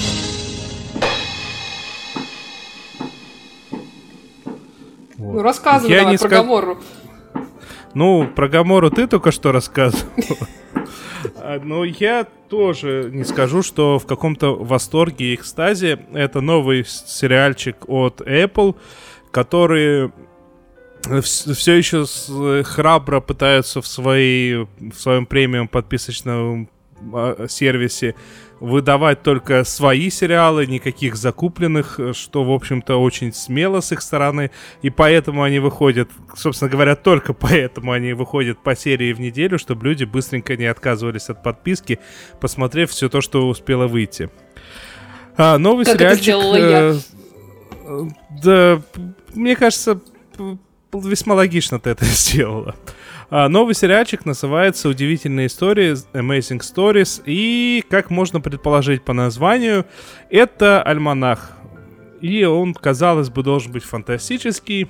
Ну, 5.18 5.42
рассказывай 5.42 5.90
Я 5.90 5.98
давай 6.00 6.12
не 6.12 6.18
про 6.18 6.26
ска- 6.28 6.30
Гамору. 6.30 6.78
Ну, 7.96 8.28
про 8.28 8.46
Гамору 8.46 8.90
ты 8.90 9.06
только 9.06 9.30
что 9.30 9.52
рассказывал. 9.52 10.36
А, 11.38 11.58
Но 11.64 11.82
я 11.82 12.26
тоже 12.50 13.08
не 13.10 13.24
скажу, 13.24 13.62
что 13.62 13.98
в 13.98 14.04
каком-то 14.04 14.54
восторге 14.54 15.32
и 15.32 15.34
экстазе. 15.34 16.00
Это 16.12 16.42
новый 16.42 16.84
сериальчик 16.84 17.88
от 17.88 18.20
Apple, 18.20 18.76
который 19.30 20.12
все 21.22 21.72
еще 21.72 22.04
храбро 22.64 23.20
пытаются 23.20 23.80
в, 23.80 23.86
своей, 23.86 24.66
в 24.78 24.94
своем 24.94 25.24
премиум 25.24 25.66
подписочном 25.66 26.68
а, 27.14 27.46
сервисе 27.48 28.14
выдавать 28.60 29.22
только 29.22 29.64
свои 29.64 30.10
сериалы, 30.10 30.66
никаких 30.66 31.16
закупленных, 31.16 32.00
э, 32.00 32.12
что, 32.14 32.44
в 32.44 32.50
общем-то, 32.50 32.96
очень 32.96 33.32
смело 33.32 33.80
с 33.80 33.92
их 33.92 34.00
стороны, 34.00 34.50
и 34.82 34.90
поэтому 34.90 35.42
они 35.42 35.58
выходят, 35.58 36.08
собственно 36.34 36.70
говоря, 36.70 36.96
только 36.96 37.32
поэтому 37.34 37.92
они 37.92 38.12
выходят 38.12 38.58
по 38.62 38.74
серии 38.74 39.12
в 39.12 39.20
неделю, 39.20 39.58
чтобы 39.58 39.86
люди 39.86 40.04
быстренько 40.04 40.56
не 40.56 40.66
отказывались 40.66 41.28
от 41.28 41.42
подписки, 41.42 41.98
посмотрев 42.40 42.90
все 42.90 43.08
то, 43.08 43.20
что 43.20 43.46
успело 43.48 43.86
выйти. 43.86 44.30
А, 45.36 45.58
новый 45.58 45.84
Как 45.84 45.96
это 45.96 46.04
сериальчик... 46.04 46.22
сделала 46.22 46.56
я. 46.56 46.80
э, 46.80 46.98
э, 47.84 48.02
Да, 48.42 48.82
мне 49.34 49.54
кажется, 49.54 50.00
весьма 50.92 51.34
логично 51.34 51.78
ты 51.78 51.90
это 51.90 52.04
сделала. 52.06 52.74
А, 53.28 53.48
новый 53.48 53.74
сериальчик 53.74 54.24
называется 54.24 54.88
«Удивительные 54.88 55.48
истории», 55.48 55.94
Amazing 56.12 56.60
Stories, 56.60 57.22
и, 57.26 57.84
как 57.90 58.10
можно 58.10 58.40
предположить 58.40 59.02
по 59.02 59.12
названию, 59.12 59.84
это 60.30 60.80
альманах. 60.80 61.56
И 62.20 62.44
он, 62.44 62.72
казалось 62.72 63.28
бы, 63.28 63.42
должен 63.42 63.72
быть 63.72 63.82
фантастический. 63.82 64.88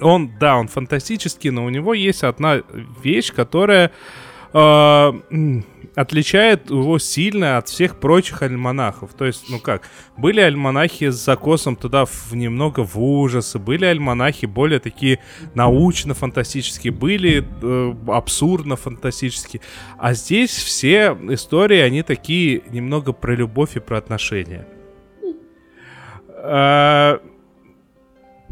Он, 0.00 0.32
да, 0.38 0.56
он 0.56 0.68
фантастический, 0.68 1.50
но 1.50 1.64
у 1.64 1.68
него 1.68 1.94
есть 1.94 2.22
одна 2.22 2.62
вещь, 3.02 3.32
которая 3.32 3.90
э, 4.56 5.12
м, 5.30 5.64
отличает 5.94 6.70
его 6.70 6.98
сильно 6.98 7.58
от 7.58 7.68
всех 7.68 8.00
прочих 8.00 8.42
альманахов. 8.42 9.14
То 9.14 9.24
есть, 9.24 9.50
ну 9.50 9.58
как, 9.58 9.82
были 10.16 10.40
альманахи 10.40 11.10
с 11.10 11.14
закосом 11.14 11.76
туда 11.76 12.04
в, 12.04 12.34
немного 12.34 12.84
в 12.84 12.98
ужасы, 12.98 13.58
были 13.58 13.84
альманахи 13.84 14.46
более 14.46 14.78
такие 14.78 15.18
научно-фантастические, 15.54 16.92
были 16.92 17.44
э, 17.62 17.94
абсурдно-фантастические. 18.06 19.60
А 19.98 20.14
здесь 20.14 20.50
все 20.50 21.16
истории, 21.30 21.78
они 21.78 22.02
такие 22.02 22.62
немного 22.70 23.12
про 23.12 23.34
любовь 23.34 23.76
и 23.76 23.80
про 23.80 23.98
отношения. 23.98 24.66
А, 26.28 27.20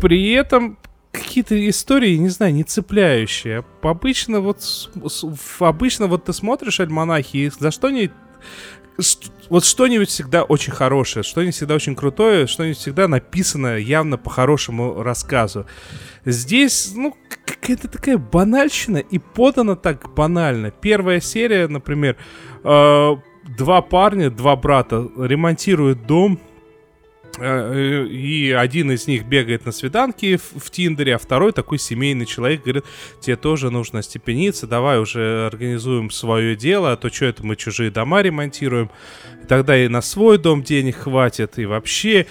при 0.01 0.33
этом 0.33 0.79
какие-то 1.15 1.69
истории, 1.69 2.17
не 2.17 2.29
знаю, 2.29 2.53
не 2.53 2.65
цепляющие. 2.65 3.65
Обычно 3.83 4.41
вот, 4.41 4.61
обычно 5.61 6.07
вот 6.07 6.25
ты 6.25 6.33
смотришь 6.33 6.81
альманахи, 6.81 7.37
и 7.37 7.51
за 7.51 7.71
что-нибудь 7.71 8.13
вот 9.49 9.65
что-нибудь 9.65 10.09
всегда 10.09 10.45
очень 10.45 10.73
хорошее, 10.73 11.23
что-нибудь 11.23 11.55
всегда 11.55 11.75
очень 11.75 11.97
крутое, 11.97 12.47
что-нибудь 12.47 12.79
всегда 12.79 13.09
написано 13.09 13.77
явно 13.77 14.17
по 14.19 14.31
хорошему 14.31 15.03
рассказу. 15.03 15.67
Здесь, 16.25 16.93
ну, 16.95 17.17
какая-то 17.45 17.89
такая 17.89 18.19
банальщина 18.19 18.99
и 18.99 19.19
подана 19.19 19.77
так 19.77 20.15
банально. 20.15 20.71
Первая 20.71 21.21
серия, 21.21 21.67
например, 21.69 22.17
э, 22.63 23.11
два 23.59 23.83
парня, 23.83 24.31
два 24.31 24.57
брата 24.57 25.09
ремонтируют 25.19 26.07
дом, 26.07 26.39
И 27.41 28.55
один 28.57 28.93
из 28.93 29.07
них 29.07 29.25
бегает 29.27 29.67
на 29.67 29.73
свиданки 29.73 30.37
в, 30.37 30.61
в 30.61 30.71
Тиндере, 30.71 31.17
а 31.17 31.19
второй 31.19 31.53
такой 31.53 31.79
семейный 31.79 32.27
человек 32.27 32.63
говорит, 32.63 32.85
тебе 33.21 33.37
тоже 33.37 33.71
нужно 33.71 34.03
степениться, 34.03 34.67
давай 34.67 35.01
уже 35.01 35.47
организуем 35.47 36.11
свое 36.11 36.55
дело, 36.57 36.93
а 36.93 36.97
то 36.97 37.11
что 37.11 37.27
это 37.27 37.45
мы 37.45 37.57
чужие 37.57 37.91
дома 37.91 38.23
ремонтируем, 38.23 38.91
тогда 39.49 39.77
и 39.77 39.89
на 39.89 40.01
свой 40.01 40.39
дом 40.39 40.63
денег 40.63 40.97
хватит, 40.97 41.59
и 41.59 41.67
вообще... 41.67 42.27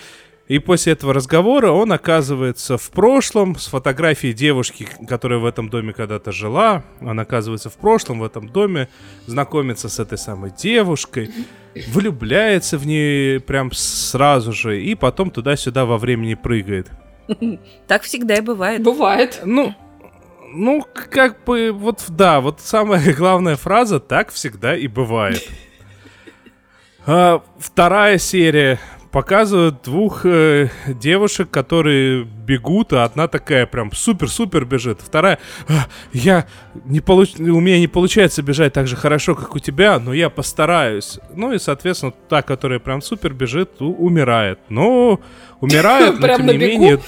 И 0.50 0.60
после 0.60 0.92
этого 0.92 1.14
разговора 1.14 1.72
он 1.72 1.94
оказывается 1.94 2.78
в 2.78 2.92
прошлом 2.92 3.56
с 3.56 3.68
фотографией 3.68 4.34
девушки, 4.34 4.88
которая 5.08 5.40
в 5.40 5.46
этом 5.46 5.70
доме 5.70 5.94
когда-то 5.94 6.34
жила. 6.34 6.84
Он 7.00 7.18
оказывается 7.22 7.70
в 7.70 7.78
прошлом 7.78 8.20
в 8.20 8.26
этом 8.26 8.50
доме, 8.50 8.90
знакомится 9.26 9.88
с 9.88 10.00
этой 10.00 10.18
самой 10.18 10.52
девушкой, 10.52 11.32
влюбляется 11.88 12.78
в 12.78 12.86
нее 12.86 13.40
прям 13.40 13.72
сразу 13.72 14.54
же, 14.54 14.82
и 14.82 14.96
потом 14.96 15.32
туда-сюда 15.32 15.86
во 15.86 15.98
времени 15.98 16.36
прыгает. 16.36 16.92
Так 17.88 18.04
всегда 18.04 18.36
и 18.36 18.42
бывает. 18.42 18.84
Бывает. 18.84 19.42
Ну, 19.46 19.74
ну, 20.54 20.86
как 21.10 21.44
бы, 21.46 21.72
вот, 21.72 22.04
да, 22.10 22.42
вот 22.42 22.60
самая 22.60 23.14
главная 23.18 23.56
фраза 23.56 24.00
«так 24.00 24.32
всегда 24.32 24.76
и 24.76 24.88
бывает». 24.88 25.44
А, 27.06 27.44
вторая 27.60 28.18
серия 28.18 28.80
показывают 29.14 29.84
двух 29.84 30.26
э, 30.26 30.70
девушек, 30.88 31.52
которые 31.52 32.24
бегут, 32.24 32.94
а 32.94 33.04
одна 33.04 33.28
такая 33.28 33.68
прям 33.68 33.92
супер-супер 33.92 34.66
бежит. 34.66 35.02
Вторая, 35.02 35.38
«А, 35.70 35.86
я 36.14 36.48
не 36.84 37.00
получ... 37.00 37.36
у 37.40 37.60
меня 37.60 37.80
не 37.80 37.88
получается 37.88 38.42
бежать 38.42 38.74
так 38.74 38.88
же 38.88 38.96
хорошо, 38.96 39.36
как 39.36 39.56
у 39.56 39.60
тебя, 39.60 40.00
но 40.00 40.14
я 40.14 40.32
постараюсь. 40.32 41.20
Ну 41.36 41.54
и, 41.54 41.60
соответственно, 41.60 42.12
та, 42.28 42.42
которая 42.42 42.80
прям 42.80 43.04
супер 43.04 43.34
бежит, 43.34 43.80
у- 43.84 43.94
умирает. 43.94 44.60
Но 44.70 45.20
умирает, 45.62 46.20
но 46.20 46.28
тем 46.36 46.48
не 46.48 46.58
менее... 46.58 47.00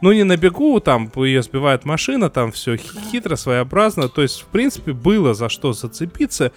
Ну, 0.00 0.12
не 0.12 0.24
на 0.24 0.38
бегу, 0.38 0.80
там 0.80 1.12
ее 1.16 1.42
сбивает 1.42 1.84
машина, 1.84 2.30
там 2.30 2.52
все 2.52 2.76
хитро, 2.76 3.36
своеобразно. 3.36 4.08
То 4.08 4.22
есть, 4.22 4.40
в 4.40 4.46
принципе, 4.46 4.94
было 4.94 5.34
за 5.34 5.50
что 5.50 5.74
зацепиться. 5.74 6.52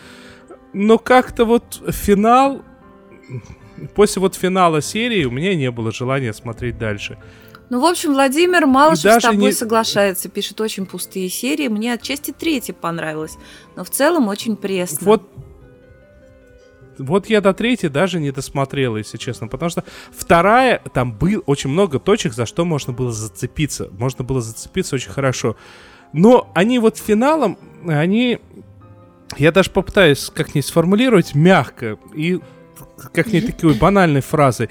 Но 0.72 0.98
как-то 0.98 1.44
вот 1.44 1.84
финал... 1.90 2.62
После 3.96 4.22
вот 4.22 4.36
финала 4.36 4.82
серии 4.82 5.26
у 5.26 5.32
меня 5.32 5.56
не 5.56 5.72
было 5.72 5.92
желания 5.92 6.34
смотреть 6.34 6.78
дальше. 6.78 7.18
Ну, 7.70 7.80
в 7.80 7.86
общем, 7.86 8.14
Владимир 8.14 8.68
Малышев 8.68 9.14
с 9.14 9.24
тобой 9.24 9.38
не- 9.38 9.52
соглашается, 9.52 10.30
пишет 10.30 10.62
очень 10.62 10.86
пустые 10.86 11.30
серии. 11.30 11.68
Мне 11.68 11.94
отчасти 11.94 12.32
третья 12.32 12.74
понравилась, 12.74 13.38
но 13.76 13.84
в 13.84 13.90
целом 13.90 14.28
очень 14.28 14.56
пресно. 14.56 15.00
Вот 15.02 15.24
вот 16.98 17.28
я 17.28 17.42
до 17.42 17.54
третьей 17.54 17.90
даже 17.90 18.20
не 18.20 18.32
досмотрел, 18.32 18.96
если 18.96 19.18
честно, 19.18 19.48
потому 19.48 19.70
что 19.70 19.84
вторая, 20.12 20.82
там 20.94 21.12
был 21.14 21.44
очень 21.46 21.70
много 21.70 22.00
точек, 22.00 22.34
за 22.34 22.46
что 22.46 22.64
можно 22.64 22.94
было 22.94 23.12
зацепиться. 23.12 23.90
Можно 23.92 24.24
было 24.24 24.42
зацепиться 24.42 24.96
очень 24.96 25.12
хорошо. 25.12 25.58
Но 26.14 26.50
они 26.54 26.80
вот 26.80 26.98
финалом, 26.98 27.58
они... 27.86 28.40
Я 29.38 29.52
даже 29.52 29.72
попытаюсь 29.72 30.32
как-нибудь 30.34 30.66
сформулировать 30.66 31.36
мягко 31.36 31.98
и 32.14 32.40
как-нибудь 33.14 33.56
такой 33.56 33.74
банальной 33.76 34.22
фразой. 34.22 34.70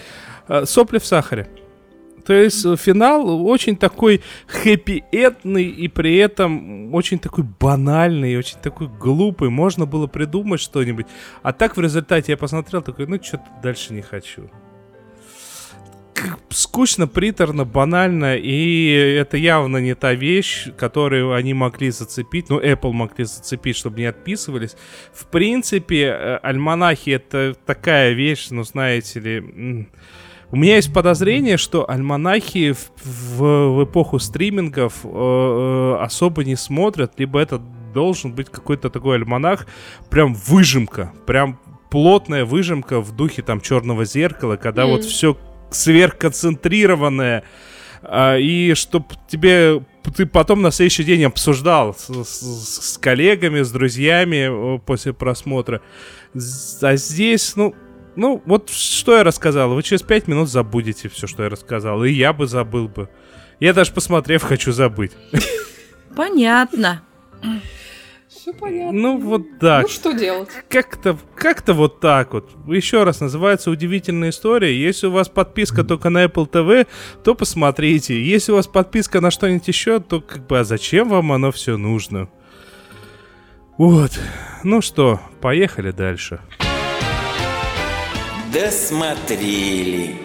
Э, 0.48 0.64
Сопли 0.64 0.98
в 0.98 1.06
сахаре. 1.06 1.48
То 2.24 2.32
есть 2.32 2.64
э, 2.64 2.76
финал 2.76 3.46
очень 3.46 3.76
такой 3.76 4.22
хэппи-этный 4.48 5.64
и 5.64 5.88
при 5.88 6.16
этом 6.16 6.94
очень 6.94 7.18
такой 7.18 7.44
банальный 7.44 8.36
очень 8.38 8.58
такой 8.60 8.88
глупый. 8.88 9.50
Можно 9.50 9.86
было 9.86 10.06
придумать 10.06 10.60
что-нибудь. 10.60 11.06
А 11.42 11.52
так 11.52 11.76
в 11.76 11.80
результате 11.80 12.32
я 12.32 12.38
посмотрел 12.38 12.82
такой, 12.82 13.06
ну 13.06 13.22
что-то 13.22 13.44
дальше 13.62 13.92
не 13.92 14.02
хочу. 14.02 14.50
Скучно, 16.50 17.06
приторно, 17.06 17.64
банально, 17.64 18.36
и 18.36 18.88
это 19.20 19.36
явно 19.36 19.78
не 19.78 19.94
та 19.94 20.14
вещь, 20.14 20.68
которую 20.76 21.32
они 21.32 21.54
могли 21.54 21.90
зацепить, 21.90 22.48
ну, 22.50 22.60
Apple 22.60 22.92
могли 22.92 23.24
зацепить, 23.24 23.76
чтобы 23.76 23.98
не 24.00 24.06
отписывались. 24.06 24.76
В 25.12 25.26
принципе, 25.26 26.02
э, 26.04 26.36
альманахи 26.42 27.10
это 27.10 27.54
такая 27.66 28.12
вещь, 28.12 28.48
ну, 28.50 28.62
знаете 28.64 29.20
ли, 29.20 29.88
у 30.50 30.56
меня 30.56 30.76
есть 30.76 30.92
подозрение, 30.92 31.56
что 31.56 31.88
альманахи 31.90 32.72
в, 32.72 32.90
в- 33.04 33.76
в 33.76 33.84
эпоху 33.84 34.18
стримингов 34.20 35.00
э, 35.04 35.08
э, 35.08 35.96
особо 36.04 36.44
не 36.44 36.54
смотрят, 36.56 37.12
либо 37.18 37.40
это 37.40 37.58
должен 37.92 38.32
быть 38.32 38.48
какой-то 38.50 38.88
такой 38.90 39.16
альманах, 39.16 39.66
прям 40.10 40.34
выжимка, 40.34 41.12
прям 41.26 41.58
плотная 41.90 42.44
выжимка 42.44 43.00
в 43.00 43.12
духе 43.16 43.42
там 43.42 43.60
черного 43.60 44.04
зеркала, 44.04 44.56
когда 44.56 44.82
Мгм. 44.84 44.92
вот 44.92 45.04
все 45.04 45.36
сверхконцентрированное, 45.74 47.44
а, 48.02 48.36
и 48.36 48.74
чтоб 48.74 49.12
тебе 49.28 49.82
ты 50.16 50.26
потом 50.26 50.60
на 50.62 50.70
следующий 50.70 51.04
день 51.04 51.24
обсуждал 51.24 51.94
с, 51.94 52.06
с- 52.24 52.92
с 52.94 52.98
коллегами, 52.98 53.62
с 53.62 53.70
друзьями 53.70 54.78
после 54.78 55.12
просмотра. 55.14 55.80
А 56.82 56.96
здесь, 56.96 57.56
ну, 57.56 57.74
ну, 58.14 58.42
вот 58.44 58.68
что 58.70 59.16
я 59.16 59.24
рассказал. 59.24 59.74
Вы 59.74 59.82
через 59.82 60.02
пять 60.02 60.28
минут 60.28 60.50
забудете 60.50 61.08
все, 61.08 61.26
что 61.26 61.42
я 61.44 61.48
рассказал. 61.48 62.04
И 62.04 62.12
я 62.12 62.32
бы 62.34 62.46
забыл 62.46 62.86
бы. 62.88 63.08
Я 63.60 63.72
даже 63.72 63.92
посмотрев, 63.92 64.42
хочу 64.42 64.72
забыть. 64.72 65.12
Понятно. 66.14 67.02
Все 68.44 68.52
понятно. 68.52 68.92
Ну, 68.92 69.18
вот 69.18 69.58
так. 69.58 69.84
Ну, 69.84 69.88
что 69.88 70.12
делать? 70.12 70.50
Как-то, 70.68 71.16
как-то 71.34 71.72
вот 71.72 72.00
так 72.00 72.34
вот. 72.34 72.50
Еще 72.66 73.02
раз, 73.02 73.20
называется 73.20 73.70
«Удивительная 73.70 74.28
история». 74.28 74.78
Если 74.78 75.06
у 75.06 75.12
вас 75.12 75.30
подписка 75.30 75.82
только 75.82 76.10
на 76.10 76.26
Apple 76.26 76.50
TV, 76.50 76.86
то 77.24 77.34
посмотрите. 77.34 78.22
Если 78.22 78.52
у 78.52 78.56
вас 78.56 78.66
подписка 78.66 79.22
на 79.22 79.30
что-нибудь 79.30 79.66
еще, 79.66 79.98
то 79.98 80.20
как 80.20 80.46
бы, 80.46 80.58
а 80.58 80.64
зачем 80.64 81.08
вам 81.08 81.32
оно 81.32 81.52
все 81.52 81.78
нужно? 81.78 82.28
Вот. 83.78 84.20
Ну 84.62 84.82
что, 84.82 85.20
поехали 85.40 85.90
дальше. 85.90 86.38
Досмотрели. 88.52 90.23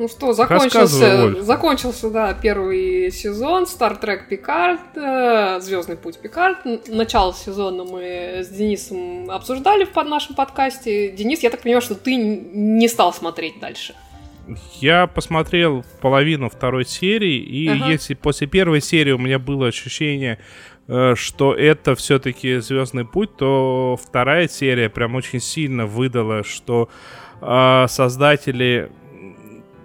Ну 0.00 0.08
что, 0.08 0.32
закончился, 0.32 1.42
закончился, 1.42 2.08
да, 2.08 2.32
первый 2.32 3.10
сезон 3.10 3.64
Star 3.64 4.00
Trek 4.00 4.30
Picard, 4.30 5.60
Звездный 5.60 5.98
путь 5.98 6.18
Пикард. 6.18 6.56
Начало 6.88 7.34
сезона 7.34 7.84
мы 7.84 8.40
с 8.42 8.48
Денисом 8.48 9.30
обсуждали 9.30 9.84
в 9.84 9.90
под 9.90 10.08
нашем 10.08 10.36
подкасте. 10.36 11.10
Денис, 11.10 11.42
я 11.42 11.50
так 11.50 11.60
понимаю, 11.60 11.82
что 11.82 11.96
ты 11.96 12.16
не 12.16 12.88
стал 12.88 13.12
смотреть 13.12 13.60
дальше. 13.60 13.94
Я 14.80 15.06
посмотрел 15.06 15.84
половину 16.00 16.48
второй 16.48 16.86
серии, 16.86 17.36
и 17.36 17.68
Ага. 17.68 17.90
если 17.90 18.14
после 18.14 18.46
первой 18.46 18.80
серии 18.80 19.12
у 19.12 19.18
меня 19.18 19.38
было 19.38 19.66
ощущение, 19.66 20.38
э, 20.88 21.14
что 21.14 21.54
это 21.54 21.94
все-таки 21.94 22.56
Звездный 22.60 23.04
путь, 23.04 23.36
то 23.36 23.98
вторая 24.02 24.48
серия 24.48 24.88
прям 24.88 25.14
очень 25.14 25.40
сильно 25.40 25.84
выдала, 25.84 26.42
что 26.42 26.88
э, 27.42 27.84
создатели 27.86 28.90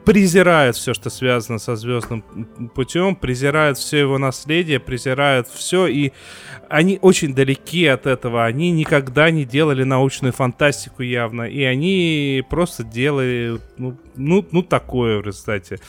презирают 0.06 0.76
все, 0.78 0.94
что 0.94 1.10
связано 1.10 1.58
со 1.58 1.76
Звездным 1.76 2.22
путем, 2.76 3.16
презирают 3.16 3.78
все 3.78 4.00
его 4.00 4.18
наследие, 4.18 4.80
презирают 4.80 5.48
все, 5.48 5.88
и 5.88 6.14
они 6.70 7.00
очень 7.02 7.34
далеки 7.34 7.86
от 7.88 8.06
этого. 8.06 8.46
Они 8.46 8.72
никогда 8.72 9.32
не 9.32 9.46
делали 9.46 9.84
научную 9.84 10.32
фантастику 10.32 11.02
явно, 11.02 11.44
и 11.44 11.64
они 11.64 12.44
просто 12.50 12.84
делали, 12.84 13.60
ну, 13.78 13.98
ну, 14.16 14.48
ну 14.52 14.62
такое 14.62 15.18
в 15.18 15.26
результате. 15.26 15.80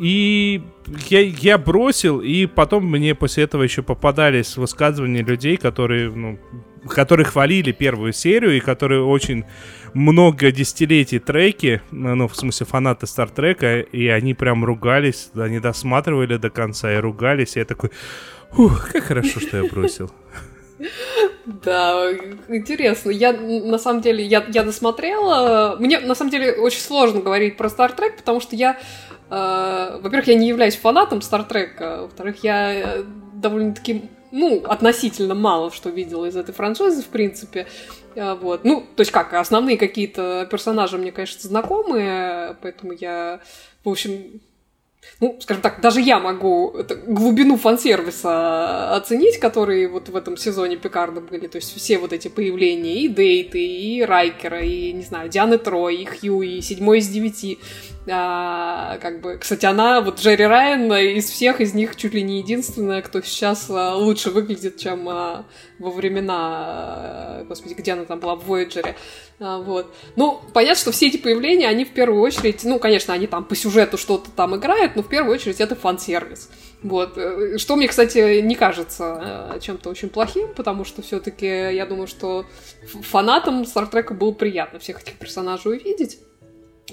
И 0.00 0.62
я, 1.08 1.20
я 1.20 1.58
бросил, 1.58 2.20
и 2.20 2.46
потом 2.46 2.86
мне 2.86 3.14
после 3.14 3.44
этого 3.44 3.62
еще 3.62 3.82
попадались 3.82 4.56
высказывания 4.56 5.22
людей, 5.22 5.56
которые, 5.56 6.10
ну, 6.10 6.38
которые 6.88 7.26
хвалили 7.26 7.72
первую 7.72 8.12
серию, 8.12 8.56
и 8.56 8.60
которые 8.60 9.02
очень 9.02 9.44
много 9.94 10.50
десятилетий 10.50 11.18
треки, 11.18 11.82
ну, 11.90 12.28
в 12.28 12.36
смысле, 12.36 12.66
фанаты 12.66 13.06
Стартрека, 13.06 13.80
и 13.80 14.08
они 14.08 14.34
прям 14.34 14.64
ругались, 14.64 15.30
они 15.34 15.60
досматривали 15.60 16.36
до 16.36 16.50
конца 16.50 16.92
и 16.92 16.96
ругались, 16.96 17.56
и 17.56 17.60
я 17.60 17.64
такой, 17.64 17.90
ух, 18.56 18.90
как 18.92 19.04
хорошо, 19.04 19.40
что 19.40 19.56
я 19.58 19.64
бросил. 19.64 20.10
Да, 21.46 22.12
интересно. 22.48 23.10
Я, 23.10 23.32
на 23.32 23.78
самом 23.78 24.02
деле, 24.02 24.24
я, 24.24 24.44
я 24.48 24.64
досмотрела. 24.64 25.76
Мне, 25.78 25.98
на 25.98 26.14
самом 26.14 26.30
деле, 26.30 26.52
очень 26.52 26.80
сложно 26.80 27.20
говорить 27.20 27.56
про 27.56 27.68
Trek, 27.68 28.16
потому 28.18 28.40
что 28.40 28.54
я, 28.54 28.78
э, 29.30 29.98
во-первых, 30.00 30.28
я 30.28 30.34
не 30.34 30.48
являюсь 30.48 30.76
фанатом 30.76 31.18
Star 31.18 31.48
Trek, 31.48 31.70
а 31.78 32.02
во-вторых, 32.02 32.44
я 32.44 32.74
э, 32.74 33.04
довольно-таки, 33.34 34.10
ну, 34.30 34.62
относительно 34.66 35.34
мало 35.34 35.72
что 35.72 35.90
видела 35.90 36.26
из 36.26 36.36
этой 36.36 36.54
франшизы, 36.54 37.02
в 37.02 37.06
принципе. 37.06 37.66
А, 38.18 38.34
Вот. 38.34 38.64
Ну, 38.64 38.86
то 38.96 39.00
есть 39.00 39.12
как, 39.12 39.32
основные 39.34 39.78
какие-то 39.78 40.46
персонажи 40.50 40.98
мне, 40.98 41.12
конечно, 41.12 41.48
знакомые, 41.48 42.56
поэтому 42.60 42.92
я, 42.92 43.40
в 43.84 43.88
общем, 43.88 44.40
ну, 45.20 45.36
скажем 45.40 45.62
так, 45.62 45.80
даже 45.80 46.00
я 46.00 46.20
могу 46.20 46.76
глубину 47.06 47.56
фан-сервиса 47.56 48.94
оценить, 48.94 49.38
которые 49.38 49.88
вот 49.88 50.08
в 50.08 50.16
этом 50.16 50.36
сезоне 50.36 50.76
Пикарда 50.76 51.20
были. 51.20 51.48
То 51.48 51.56
есть 51.56 51.74
все 51.74 51.98
вот 51.98 52.12
эти 52.12 52.28
появления 52.28 53.02
и 53.02 53.08
Дейты, 53.08 53.64
и 53.64 54.02
Райкера, 54.02 54.60
и, 54.60 54.92
не 54.92 55.02
знаю, 55.02 55.28
Дианы 55.28 55.58
Трой, 55.58 55.96
и 55.96 56.04
Хью, 56.04 56.42
и 56.42 56.60
Седьмой 56.60 56.98
из 56.98 57.08
девяти. 57.08 57.58
А, 58.08 58.98
как 58.98 59.20
бы, 59.20 59.38
кстати, 59.38 59.66
она, 59.66 60.00
вот 60.00 60.20
Джерри 60.20 60.46
Райан, 60.46 60.92
из 60.92 61.28
всех 61.28 61.60
из 61.60 61.74
них 61.74 61.96
чуть 61.96 62.14
ли 62.14 62.22
не 62.22 62.38
единственная, 62.38 63.02
кто 63.02 63.20
сейчас 63.20 63.66
а, 63.68 63.96
лучше 63.96 64.30
выглядит, 64.30 64.78
чем 64.78 65.08
а, 65.08 65.46
во 65.78 65.90
времена, 65.90 66.36
а, 66.38 67.44
господи, 67.48 67.74
где 67.74 67.92
она 67.92 68.04
там 68.04 68.20
была, 68.20 68.34
в 68.36 68.50
Voyager. 68.50 68.94
А, 69.40 69.58
вот. 69.58 69.94
Ну, 70.16 70.40
понятно, 70.52 70.80
что 70.80 70.92
все 70.92 71.06
эти 71.06 71.16
появления, 71.16 71.68
они 71.68 71.84
в 71.84 71.92
первую 71.92 72.20
очередь, 72.22 72.64
ну, 72.64 72.78
конечно, 72.78 73.14
они 73.14 73.26
там 73.26 73.44
по 73.44 73.54
сюжету 73.54 73.96
что-то 73.98 74.30
там 74.30 74.56
играют, 74.56 74.96
но 74.96 75.02
в 75.02 75.08
первую 75.08 75.34
очередь 75.34 75.60
это 75.60 75.74
фан-сервис. 75.76 76.50
Вот. 76.82 77.16
Э, 77.16 77.58
Что 77.58 77.76
мне, 77.76 77.88
кстати, 77.88 78.40
не 78.40 78.54
кажется 78.54 79.52
э, 79.54 79.60
чем-то 79.60 79.90
очень 79.90 80.08
плохим, 80.08 80.48
потому 80.54 80.84
что 80.84 81.02
все-таки 81.02 81.46
я 81.46 81.86
думаю, 81.86 82.06
что 82.06 82.46
фанатам 83.02 83.64
Стартрека 83.64 84.14
было 84.14 84.32
приятно 84.32 84.78
всех 84.78 85.02
этих 85.02 85.14
персонажей 85.14 85.78
увидеть. 85.78 86.18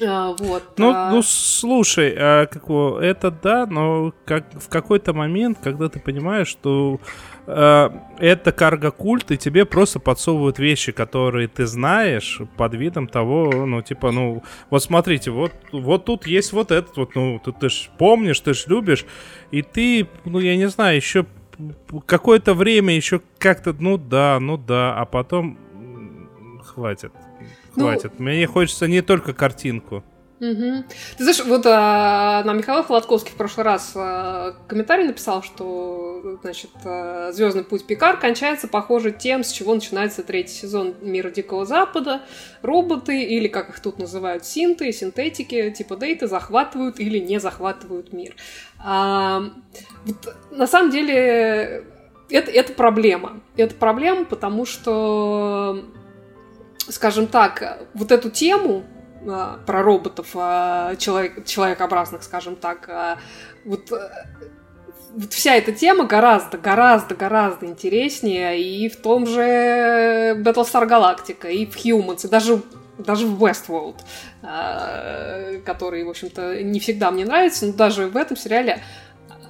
А, 0.04 0.36
Вот. 0.40 0.64
Ну, 0.78 0.92
а, 0.94 1.12
ну 1.12 1.22
слушай, 1.22 2.16
а, 2.18 2.48
как 2.48 2.70
это 3.02 3.32
да, 3.32 3.66
но 3.66 4.14
как, 4.26 4.54
в 4.54 4.68
какой-то 4.70 5.14
момент, 5.14 5.60
когда 5.64 5.88
ты 5.88 6.00
понимаешь, 6.00 6.48
что 6.48 7.00
э, 7.48 7.90
это 8.20 8.52
карго-культ, 8.52 9.32
и 9.32 9.38
тебе 9.38 9.66
просто 9.66 10.00
подсовывают 10.00 10.60
вещи, 10.60 10.92
которые 10.92 11.48
ты 11.48 11.66
знаешь, 11.66 12.42
под 12.58 12.74
видом 12.76 13.08
того, 13.08 13.66
ну, 13.66 13.82
типа, 13.82 14.12
ну, 14.12 14.44
вот 14.70 14.84
смотрите, 14.84 15.32
вот, 15.32 15.52
вот 15.72 16.06
тут 16.06 16.28
есть 16.28 16.54
вот 16.54 16.72
этот 16.72 16.98
вот, 16.98 17.16
ну, 17.16 17.40
ты, 17.44 17.52
ты 17.52 17.70
ж 17.70 17.90
помнишь, 17.98 18.40
ты 18.40 18.54
ж 18.54 18.66
любишь, 18.68 19.06
и 19.52 19.62
ты, 19.62 20.08
ну, 20.26 20.40
я 20.40 20.56
не 20.56 20.70
знаю, 20.70 20.96
еще 20.96 21.26
какое-то 22.06 22.54
время 22.54 22.96
еще 22.96 23.22
как-то, 23.38 23.74
ну 23.74 23.98
да, 23.98 24.40
ну 24.40 24.58
да, 24.58 24.94
а 24.94 25.06
потом 25.06 25.58
м, 25.74 26.62
хватит, 26.64 27.14
Ну, 27.76 27.86
хватит. 27.86 28.20
Мне 28.20 28.48
хочется 28.48 28.88
не 28.88 29.02
только 29.02 29.34
картинку. 29.34 30.04
Мгм. 30.40 30.84
Ты 31.18 31.24
знаешь, 31.24 31.44
вот 31.46 31.66
а, 31.66 32.44
нам 32.44 32.58
Михаил 32.58 32.84
Холодковский 32.84 33.32
в 33.32 33.36
прошлый 33.36 33.66
раз 33.66 33.94
а, 33.96 34.56
комментарий 34.68 35.06
написал, 35.06 35.42
что 35.44 36.38
значит 36.42 36.72
Звездный 37.34 37.64
путь 37.64 37.86
Пикар 37.86 38.20
кончается, 38.20 38.68
похоже, 38.68 39.12
тем, 39.12 39.46
с 39.46 39.52
чего 39.52 39.74
начинается 39.74 40.24
третий 40.24 40.54
сезон 40.54 40.96
Мира 41.02 41.30
Дикого 41.30 41.66
Запада. 41.66 42.22
Роботы, 42.62 43.24
или 43.24 43.48
как 43.48 43.70
их 43.70 43.80
тут 43.80 43.98
называют, 43.98 44.46
синты, 44.46 44.92
синтетики, 44.92 45.70
типа 45.72 45.96
дейты, 45.96 46.28
захватывают 46.28 47.00
или 47.00 47.20
не 47.20 47.40
захватывают 47.40 48.12
мир. 48.12 48.36
А, 48.84 49.44
вот, 50.06 50.36
на 50.52 50.68
самом 50.68 50.92
деле, 50.92 51.86
это, 52.30 52.52
это 52.52 52.74
проблема. 52.74 53.40
Это 53.56 53.76
проблема, 53.76 54.26
потому 54.26 54.66
что, 54.66 55.86
скажем 56.90 57.28
так, 57.28 57.80
вот 57.94 58.12
эту 58.12 58.30
тему 58.30 58.84
а, 58.84 58.95
про 59.26 59.84
роботов 59.84 60.28
а, 60.36 60.96
человек, 60.96 61.46
человекообразных, 61.46 62.24
скажем 62.24 62.56
так. 62.56 62.90
А, 62.90 63.18
вот, 63.64 63.92
вот 63.92 65.34
вся 65.34 65.56
эта 65.56 65.72
тема 65.72 66.06
гораздо, 66.06 66.58
гораздо, 66.58 67.16
гораздо 67.16 67.66
интереснее 67.66 68.62
и 68.62 68.90
в 68.90 68.98
том 68.98 69.26
же 69.26 70.36
Battlestar 70.38 70.88
Galactica, 70.88 71.52
и 71.52 71.66
в 71.66 71.76
Humans, 71.76 72.28
и 72.28 72.30
даже 72.30 72.62
даже 72.98 73.28
в 73.28 73.44
Westworld, 73.44 73.96
который, 75.66 76.06
в 76.06 76.10
общем-то, 76.10 76.64
не 76.64 76.80
всегда 76.80 77.12
мне 77.12 77.26
нравится, 77.26 77.66
но 77.66 77.74
даже 77.74 78.08
в 78.08 78.16
этом 78.16 78.38
сериале 78.38 78.82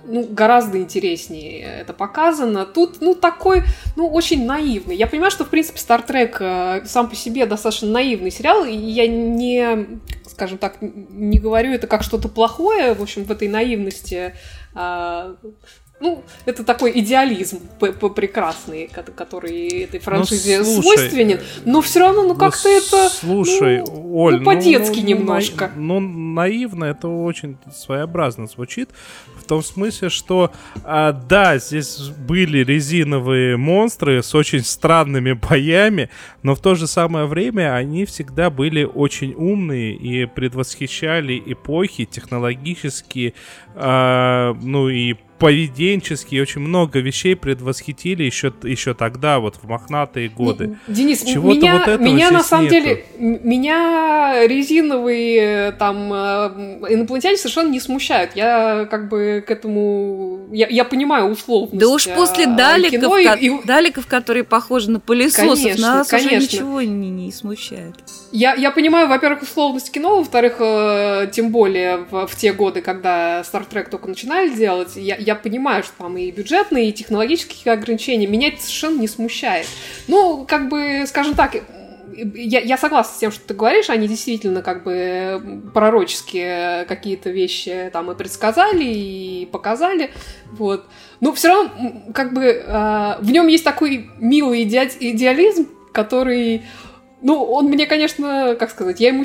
ну, 0.08 0.28
гораздо 0.30 0.78
интереснее 0.80 1.82
это 1.82 1.93
показано. 1.93 2.66
Тут, 2.66 3.01
ну, 3.01 3.16
такой, 3.16 3.64
ну, 3.95 4.08
очень 4.08 4.45
наивный. 4.45 4.95
Я 4.95 5.08
понимаю, 5.08 5.32
что, 5.32 5.45
в 5.45 5.49
принципе, 5.49 5.80
Trek 5.80 6.38
э, 6.39 6.86
сам 6.86 7.10
по 7.10 7.16
себе 7.16 7.45
достаточно 7.45 7.89
наивный 7.89 8.32
сериал, 8.32 8.66
и 8.66 8.76
я 8.76 9.08
не, 9.08 9.99
скажем 10.28 10.58
так, 10.58 10.78
не 10.82 11.39
говорю 11.39 11.72
это 11.72 11.88
как 11.88 12.03
что-то 12.03 12.30
плохое, 12.30 12.93
в 12.93 13.01
общем, 13.01 13.24
в 13.24 13.32
этой 13.32 13.47
наивности 13.47 14.34
а, 14.74 15.38
ну, 16.01 16.24
это 16.45 16.64
такой 16.66 16.91
идеализм 16.99 17.62
прекрасный, 17.80 18.89
который 19.16 19.84
этой 19.84 19.99
франшизе 20.01 20.60
ну, 20.60 20.66
слушай, 20.66 20.97
свойственен, 20.97 21.39
но 21.64 21.82
все 21.82 22.01
равно, 22.01 22.24
ну, 22.24 22.36
как-то 22.36 22.68
ну, 22.68 22.78
это... 22.78 23.10
Слушай, 23.10 23.80
ну, 23.80 24.16
Оль, 24.18 24.39
ну, 24.39 24.45
по-детски 24.45 24.99
ну, 24.99 25.06
немножко. 25.08 25.72
Ну, 25.76 26.01
наивно, 26.01 26.86
это 26.86 27.08
очень 27.08 27.58
своеобразно 27.74 28.47
звучит, 28.47 28.89
том 29.45 29.63
смысле, 29.63 30.09
что, 30.09 30.51
а, 30.83 31.11
да, 31.11 31.57
здесь 31.57 31.99
были 31.99 32.63
резиновые 32.63 33.57
монстры 33.57 34.21
с 34.21 34.33
очень 34.35 34.61
странными 34.61 35.33
боями, 35.49 36.09
но 36.43 36.55
в 36.55 36.59
то 36.59 36.75
же 36.75 36.87
самое 36.87 37.25
время 37.25 37.75
они 37.75 38.05
всегда 38.05 38.49
были 38.49 38.83
очень 38.83 39.33
умные 39.33 39.93
и 39.95 40.25
предвосхищали 40.25 41.41
эпохи 41.45 42.05
технологические, 42.05 43.33
а, 43.76 44.55
ну 44.61 44.89
и 44.89 45.15
поведенческие, 45.39 46.41
очень 46.41 46.61
много 46.61 46.99
вещей 46.99 47.36
предвосхитили 47.36 48.23
еще, 48.23 48.53
еще 48.63 48.93
тогда, 48.93 49.39
вот 49.39 49.57
в 49.57 49.67
мохнатые 49.67 50.30
годы. 50.30 50.78
Денис, 50.88 51.23
Чего-то 51.23 51.57
меня, 51.57 51.84
вот 51.86 51.99
меня 51.99 52.32
на 52.32 52.41
самом 52.41 52.65
нету. 52.65 52.76
деле, 52.76 53.05
меня 53.19 54.47
резиновые 54.47 55.73
там 55.73 56.11
э, 56.13 56.88
инопланетяне 56.89 57.38
совершенно 57.38 57.69
не 57.69 57.82
смущают. 57.82 58.32
Я 58.36 58.88
как 58.89 59.09
бы 59.09 59.43
к 59.45 59.51
этому, 59.51 60.47
я, 60.51 60.67
я 60.67 60.86
понимаю 60.86 61.26
условность 61.26 61.78
Да 61.78 61.89
уж 61.89 62.07
после 62.07 62.45
э, 62.45 62.55
даликов, 62.55 62.91
кино, 63.01 63.09
ко- 63.11 63.38
и... 63.38 63.65
даликов, 63.65 64.07
которые 64.07 64.45
похожи 64.45 64.89
на 64.89 65.01
пылесосов, 65.01 65.61
конечно, 65.61 65.95
нас 65.95 66.07
конечно. 66.07 66.38
уже 66.38 66.41
ничего 66.41 66.82
не, 66.82 67.09
не 67.09 67.32
смущает. 67.34 67.95
Я, 68.32 68.53
я 68.53 68.71
понимаю, 68.71 69.09
во-первых, 69.09 69.43
условность 69.43 69.91
кино, 69.91 70.17
во-вторых, 70.17 70.55
э, 70.59 71.28
тем 71.34 71.49
более 71.49 72.05
в, 72.09 72.28
в 72.28 72.36
те 72.36 72.53
годы, 72.53 72.82
когда 72.82 73.41
Star 73.41 73.64
Trek 73.70 73.89
только 73.89 74.07
начинали 74.07 74.49
делать, 74.49 74.95
я, 74.95 75.16
я 75.16 75.36
понимаю, 75.36 75.84
что 75.84 75.93
там 75.97 76.18
и 76.18 76.32
бюджетные, 76.32 76.89
и 76.89 76.93
технологические 76.93 77.74
ограничения. 77.74 78.28
Меня 78.28 78.49
это 78.49 78.61
совершенно 78.61 78.99
не 78.99 79.07
смущает. 79.07 79.68
Ну, 80.07 80.45
как 80.47 80.70
бы, 80.70 81.03
скажем 81.07 81.36
так, 81.36 81.55
я, 82.16 82.59
я 82.59 82.78
согласна 82.78 83.13
с 83.13 83.20
тем, 83.20 83.32
что 83.32 83.45
ты 83.47 83.53
говоришь, 83.53 83.89
они 83.89 84.07
действительно 84.07 84.61
как 84.61 84.84
бы 84.84 85.61
пророческие 85.74 86.86
какие-то 86.86 87.30
вещи 87.30 87.89
там 87.91 88.11
и 88.11 88.16
предсказали, 88.16 88.84
и 88.84 89.45
показали, 89.51 90.11
вот. 90.51 90.86
Но 91.20 91.34
все 91.34 91.49
равно, 91.49 91.72
как 92.13 92.34
бы, 92.34 92.43
э, 92.43 93.16
в 93.20 93.32
нем 93.32 93.47
есть 93.47 93.63
такой 93.63 94.09
милый 94.20 94.63
иде 94.63 94.89
идеализм, 94.99 95.68
который, 95.91 96.63
ну, 97.22 97.43
он 97.43 97.66
мне, 97.66 97.86
конечно, 97.86 98.55
как 98.59 98.70
сказать, 98.70 98.99
я 98.99 99.09
ему 99.09 99.24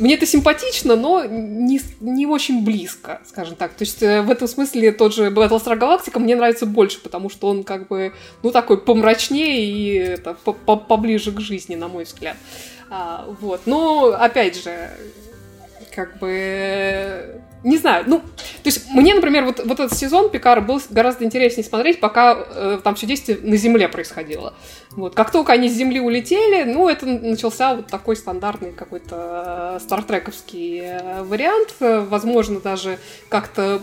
мне 0.00 0.14
это 0.14 0.26
симпатично, 0.26 0.96
но 0.96 1.24
не, 1.24 1.80
не 2.00 2.26
очень 2.26 2.64
близко, 2.64 3.20
скажем 3.26 3.54
так. 3.54 3.72
То 3.74 3.84
есть 3.84 4.02
э, 4.02 4.22
в 4.22 4.30
этом 4.30 4.48
смысле 4.48 4.92
тот 4.92 5.14
же 5.14 5.28
Battlestar 5.30 5.78
Galactica 5.78 6.18
мне 6.18 6.34
нравится 6.34 6.66
больше, 6.66 7.00
потому 7.00 7.28
что 7.30 7.48
он 7.48 7.64
как 7.64 7.88
бы, 7.88 8.12
ну, 8.42 8.50
такой 8.50 8.80
помрачнее 8.80 9.64
и 9.64 9.94
это, 9.94 10.34
поближе 10.34 11.32
к 11.32 11.40
жизни, 11.40 11.76
на 11.76 11.88
мой 11.88 12.04
взгляд. 12.04 12.36
А, 12.88 13.26
вот. 13.40 13.62
Но, 13.66 14.06
опять 14.06 14.62
же, 14.62 14.90
как 15.94 16.18
бы 16.18 17.42
не 17.62 17.76
знаю, 17.76 18.04
ну, 18.06 18.20
то 18.20 18.24
есть 18.64 18.88
мне, 18.90 19.14
например, 19.14 19.44
вот, 19.44 19.60
вот 19.64 19.80
этот 19.80 19.92
сезон 19.92 20.30
Пикара 20.30 20.60
был 20.60 20.80
гораздо 20.88 21.24
интереснее 21.24 21.64
смотреть, 21.64 22.00
пока 22.00 22.34
э, 22.34 22.80
там 22.82 22.94
все 22.94 23.06
действие 23.06 23.38
на 23.42 23.56
Земле 23.56 23.88
происходило. 23.88 24.54
Вот, 24.92 25.14
как 25.14 25.30
только 25.30 25.52
они 25.52 25.68
с 25.68 25.74
Земли 25.74 26.00
улетели, 26.00 26.64
ну, 26.64 26.88
это 26.88 27.04
начался 27.06 27.74
вот 27.74 27.88
такой 27.88 28.16
стандартный 28.16 28.72
какой-то 28.72 29.76
э, 29.76 29.80
стартрековский 29.80 30.80
э, 30.80 31.22
вариант, 31.22 31.74
возможно, 31.80 32.60
даже 32.60 32.98
как-то, 33.28 33.82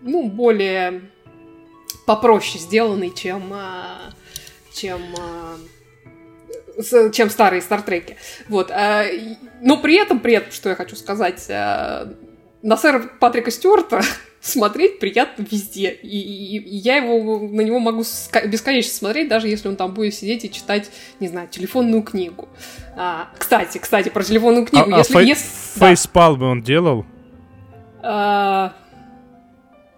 ну, 0.00 0.28
более 0.28 1.02
попроще 2.06 2.58
сделанный, 2.58 3.12
чем, 3.14 3.52
э, 3.54 4.12
чем 4.72 5.00
чем 7.12 7.30
старые 7.30 7.62
Стартреки. 7.62 8.16
Вот. 8.48 8.72
Но 9.60 9.76
при 9.76 9.94
этом, 9.94 10.18
при 10.18 10.34
этом, 10.34 10.50
что 10.50 10.70
я 10.70 10.74
хочу 10.74 10.96
сказать, 10.96 11.48
на 12.64 12.78
сэра 12.78 12.98
Патрика 13.20 13.50
Стюарта 13.50 14.00
смотреть 14.40 14.98
приятно 14.98 15.46
везде. 15.48 15.90
И, 15.90 16.18
и, 16.18 16.58
и 16.58 16.76
я 16.76 16.96
его, 16.96 17.38
на 17.38 17.60
него 17.60 17.78
могу 17.78 18.02
бесконечно 18.46 18.92
смотреть, 18.92 19.28
даже 19.28 19.48
если 19.48 19.68
он 19.68 19.76
там 19.76 19.92
будет 19.92 20.14
сидеть 20.14 20.44
и 20.44 20.50
читать, 20.50 20.90
не 21.20 21.28
знаю, 21.28 21.46
телефонную 21.48 22.02
книгу. 22.02 22.48
А, 22.96 23.28
кстати, 23.38 23.78
кстати, 23.78 24.08
про 24.08 24.24
телефонную 24.24 24.66
книгу. 24.66 24.92
А, 24.92 24.98
если, 24.98 25.14
а 25.14 25.18
фей, 25.18 25.28
если, 25.28 25.78
фейспалмы 25.78 26.40
да. 26.40 26.46
он 26.46 26.62
делал? 26.62 27.06
А, 28.02 28.72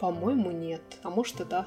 по-моему, 0.00 0.50
нет. 0.50 0.82
А 1.04 1.10
может 1.10 1.40
и 1.40 1.44
да. 1.44 1.66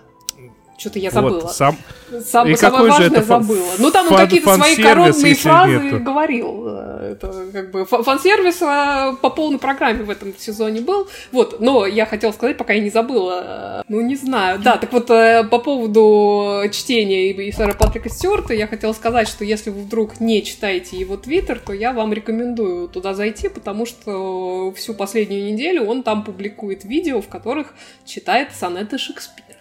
Что-то 0.80 1.00
я 1.00 1.12
забыла. 1.12 1.42
Вот, 1.42 1.52
сам... 1.52 1.78
Сам, 2.10 2.48
и 2.48 2.56
самое 2.56 2.58
какой 2.58 2.90
важное 2.90 3.10
же 3.10 3.16
это 3.16 3.24
забыла. 3.26 3.68
Ну, 3.80 3.92
там 3.92 4.08
он 4.08 4.18
какие-то 4.18 4.56
свои 4.56 4.76
коронные 4.78 5.36
фразы 5.36 5.78
нету. 5.78 6.00
говорил. 6.00 6.64
Э, 6.68 7.12
это 7.12 7.46
как 7.52 7.72
бы 7.72 7.86
фан-сервис 7.86 8.62
э, 8.62 9.18
по 9.22 9.30
полной 9.30 9.60
программе 9.60 10.04
в 10.04 10.10
этом 10.10 10.34
сезоне 10.38 10.80
был. 10.80 11.10
Вот, 11.34 11.60
но 11.60 11.86
я 11.86 12.06
хотела 12.06 12.32
сказать, 12.32 12.58
пока 12.58 12.74
я 12.74 12.80
не 12.80 12.90
забыла. 12.90 13.44
Э, 13.44 13.82
ну, 13.90 14.00
не 14.00 14.16
знаю. 14.16 14.60
Да, 14.60 14.78
так 14.78 14.94
вот, 14.94 15.08
по 15.08 15.60
поводу 15.60 16.64
чтения 16.72 17.32
и 17.32 17.52
сэра 17.52 17.74
Патрика 17.74 18.10
Стюарта, 18.10 18.54
я 18.54 18.66
хотела 18.66 18.94
сказать, 18.94 19.28
что 19.28 19.44
если 19.44 19.70
вы 19.70 19.82
вдруг 19.82 20.22
не 20.22 20.44
читаете 20.44 20.98
его 20.98 21.18
твиттер, 21.18 21.60
то 21.60 21.74
я 21.74 21.92
вам 21.92 22.14
рекомендую 22.14 22.88
туда 22.88 23.14
зайти, 23.14 23.50
потому 23.50 23.86
что 23.86 24.74
всю 24.78 24.94
последнюю 24.94 25.52
неделю 25.52 25.84
он 25.84 26.04
там 26.04 26.24
публикует 26.24 26.86
видео, 26.86 27.22
в 27.22 27.28
которых 27.28 27.74
читает 28.06 28.50
сонеты 28.58 28.98
Шекспира. 28.98 29.59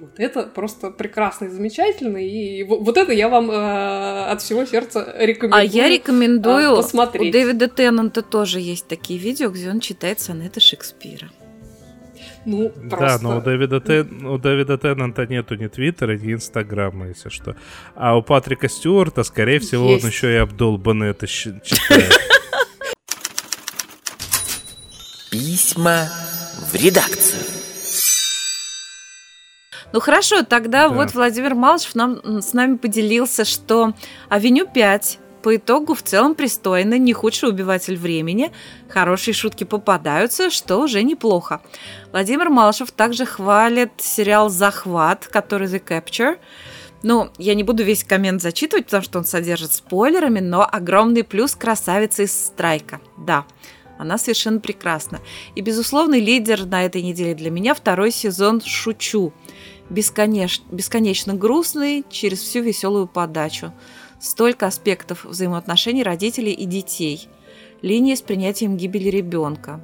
Вот 0.00 0.18
это 0.18 0.44
просто 0.44 0.90
прекрасно 0.90 1.46
и 1.46 1.48
замечательно. 1.48 2.16
И 2.16 2.64
вот 2.64 2.96
это 2.96 3.12
я 3.12 3.28
вам 3.28 3.50
э, 3.50 4.24
от 4.24 4.40
всего 4.42 4.64
сердца 4.64 5.14
рекомендую. 5.18 5.60
А 5.60 5.64
я 5.64 5.88
рекомендую 5.88 6.72
э, 6.72 6.76
посмотреть. 6.76 7.28
У 7.28 7.32
Дэвида 7.32 7.68
Теннанта 7.68 8.22
тоже 8.22 8.60
есть 8.60 8.88
такие 8.88 9.18
видео, 9.18 9.50
где 9.50 9.70
он 9.70 9.80
читает 9.80 10.18
сонеты 10.20 10.60
Шекспира. 10.60 11.30
Ну, 12.44 12.70
просто... 12.70 12.98
Да, 12.98 13.18
но 13.20 13.38
у 13.38 13.40
Дэвида, 13.40 13.80
Тен... 13.80 14.26
у 14.26 14.38
Дэвида 14.38 14.78
Теннанта 14.78 15.26
нету 15.26 15.54
ни 15.54 15.68
Твиттера, 15.68 16.16
ни 16.16 16.32
Инстаграма, 16.32 17.08
если 17.08 17.28
что. 17.28 17.54
А 17.94 18.16
у 18.16 18.22
Патрика 18.22 18.68
Стюарта, 18.68 19.22
скорее 19.22 19.60
всего, 19.60 19.90
есть. 19.90 20.04
он 20.04 20.10
еще 20.10 20.32
и 20.32 20.36
обдолбанно 20.36 21.04
это 21.04 21.26
читает. 21.26 22.12
Письма 25.30 26.10
в 26.70 26.74
редакцию. 26.74 27.61
Ну 29.92 30.00
хорошо, 30.00 30.42
тогда 30.42 30.88
да. 30.88 30.94
вот 30.94 31.14
Владимир 31.14 31.54
Малышев 31.54 31.94
нам, 31.94 32.40
с 32.40 32.52
нами 32.52 32.76
поделился, 32.76 33.44
что 33.44 33.92
Авеню 34.28 34.66
5 34.66 35.18
по 35.42 35.56
итогу 35.56 35.94
в 35.94 36.02
целом 36.02 36.34
пристойно, 36.34 36.98
не 36.98 37.12
худший 37.12 37.48
убиватель 37.48 37.96
времени, 37.96 38.52
хорошие 38.88 39.34
шутки 39.34 39.64
попадаются, 39.64 40.50
что 40.50 40.78
уже 40.78 41.02
неплохо. 41.02 41.60
Владимир 42.12 42.48
Малышев 42.48 42.92
также 42.92 43.26
хвалит 43.26 43.90
сериал 43.98 44.48
«Захват», 44.48 45.26
который 45.26 45.66
«The 45.66 45.82
Capture», 45.84 46.38
ну, 47.02 47.30
я 47.36 47.54
не 47.54 47.64
буду 47.64 47.82
весь 47.82 48.04
коммент 48.04 48.40
зачитывать, 48.40 48.84
потому 48.84 49.02
что 49.02 49.18
он 49.18 49.24
содержит 49.24 49.72
спойлерами, 49.72 50.38
но 50.38 50.64
огромный 50.64 51.24
плюс 51.24 51.56
красавица 51.56 52.22
из 52.22 52.32
«Страйка». 52.32 53.00
Да, 53.18 53.44
она 53.98 54.18
совершенно 54.18 54.60
прекрасна. 54.60 55.20
И, 55.56 55.62
безусловный 55.62 56.20
лидер 56.20 56.64
на 56.64 56.84
этой 56.84 57.02
неделе 57.02 57.34
для 57.34 57.50
меня 57.50 57.74
второй 57.74 58.12
сезон 58.12 58.60
«Шучу» 58.60 59.32
бесконечно, 59.92 60.64
бесконечно 60.70 61.34
грустный 61.34 62.04
через 62.10 62.40
всю 62.40 62.62
веселую 62.62 63.06
подачу. 63.06 63.72
Столько 64.20 64.66
аспектов 64.66 65.24
взаимоотношений 65.24 66.02
родителей 66.02 66.52
и 66.52 66.64
детей. 66.64 67.28
Линия 67.82 68.16
с 68.16 68.22
принятием 68.22 68.76
гибели 68.76 69.08
ребенка. 69.08 69.80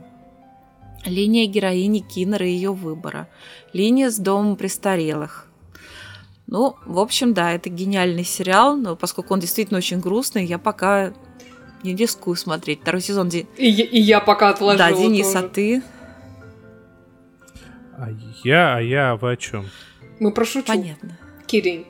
Линия 1.05 1.47
героини 1.47 2.01
Киннера 2.01 2.47
и 2.47 2.51
ее 2.51 2.73
выбора. 2.73 3.29
Линия 3.73 4.11
с 4.11 4.19
домом 4.19 4.57
престарелых. 4.57 5.47
Ну, 6.47 6.77
в 6.87 6.99
общем, 6.99 7.35
да, 7.35 7.53
это 7.53 7.69
гениальный 7.69 8.25
сериал, 8.25 8.77
но 8.77 8.97
поскольку 8.97 9.35
он 9.35 9.41
действительно 9.41 9.79
очень 9.79 10.01
грустный, 10.01 10.45
я 10.47 10.59
пока 10.59 11.13
Не 11.85 11.95
рискую 11.95 12.35
смотреть. 12.37 12.81
Второй 12.81 13.01
сезон... 13.01 13.29
Ди- 13.29 13.47
И, 13.57 13.69
я- 13.69 13.85
и 13.85 14.01
я 14.01 14.19
пока 14.21 14.49
отложила 14.51 14.91
Да, 14.91 14.97
Денис, 14.97 15.29
а 15.35 15.43
тоже. 15.43 15.49
ты? 15.55 15.83
А 17.97 18.09
я, 18.45 18.77
а 18.77 18.81
я, 18.81 19.17
вы 19.17 19.33
о 19.33 19.37
чем? 19.37 19.67
Мы 20.21 20.33
про 20.33 20.45
шучу. 20.45 20.67
Понятно. 20.67 21.19
Кирин. 21.47 21.85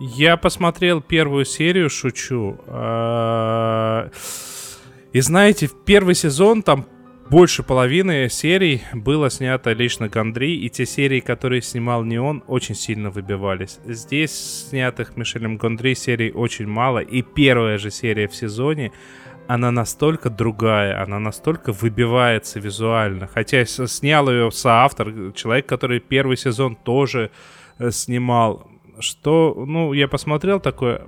Я 0.00 0.36
посмотрел 0.36 1.00
первую 1.00 1.44
серию, 1.44 1.88
шучу. 1.90 2.58
А, 2.66 4.10
И 5.12 5.20
знаете, 5.20 5.66
в 5.66 5.84
первый 5.84 6.14
сезон 6.14 6.62
там 6.62 6.86
больше 7.30 7.62
половины 7.62 8.28
серий 8.28 8.82
было 8.92 9.30
снято 9.30 9.72
лично 9.72 10.08
Гондри, 10.08 10.56
и 10.56 10.68
те 10.68 10.84
серии, 10.84 11.20
которые 11.20 11.62
снимал 11.62 12.04
не 12.04 12.18
он, 12.18 12.42
очень 12.46 12.74
сильно 12.74 13.10
выбивались. 13.10 13.78
Здесь 13.84 14.66
снятых 14.68 15.16
Мишелем 15.16 15.56
Гондри 15.56 15.94
серий 15.94 16.32
очень 16.32 16.66
мало, 16.66 16.98
и 16.98 17.22
первая 17.22 17.78
же 17.78 17.90
серия 17.90 18.26
в 18.28 18.34
сезоне, 18.34 18.92
она 19.46 19.70
настолько 19.70 20.30
другая, 20.30 21.02
она 21.02 21.18
настолько 21.18 21.72
выбивается 21.72 22.58
визуально. 22.60 23.26
Хотя 23.26 23.64
снял 23.66 24.30
ее 24.30 24.50
соавтор, 24.50 25.32
человек, 25.34 25.66
который 25.66 26.00
первый 26.00 26.36
сезон 26.36 26.76
тоже 26.76 27.30
э, 27.30 27.61
снимал. 27.90 28.68
Что, 28.98 29.54
ну, 29.66 29.94
я 29.94 30.06
посмотрел 30.06 30.60
такое, 30.60 30.98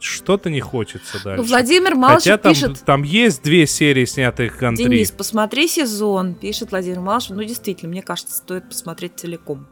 что-то 0.00 0.50
не 0.50 0.60
хочется 0.60 1.22
дальше. 1.22 1.42
Ну, 1.42 1.48
Владимир 1.48 1.94
Малышев 1.94 2.24
Хотя 2.24 2.36
там, 2.36 2.52
пишет... 2.52 2.84
там 2.84 3.02
есть 3.04 3.42
две 3.42 3.66
серии, 3.66 4.04
снятых 4.04 4.58
Гантри. 4.58 4.84
Денис, 4.84 5.10
посмотри 5.12 5.68
сезон, 5.68 6.34
пишет 6.34 6.72
Владимир 6.72 7.00
Малышев. 7.00 7.36
Ну, 7.36 7.44
действительно, 7.44 7.92
мне 7.92 8.02
кажется, 8.02 8.36
стоит 8.36 8.68
посмотреть 8.68 9.12
целиком. 9.16 9.66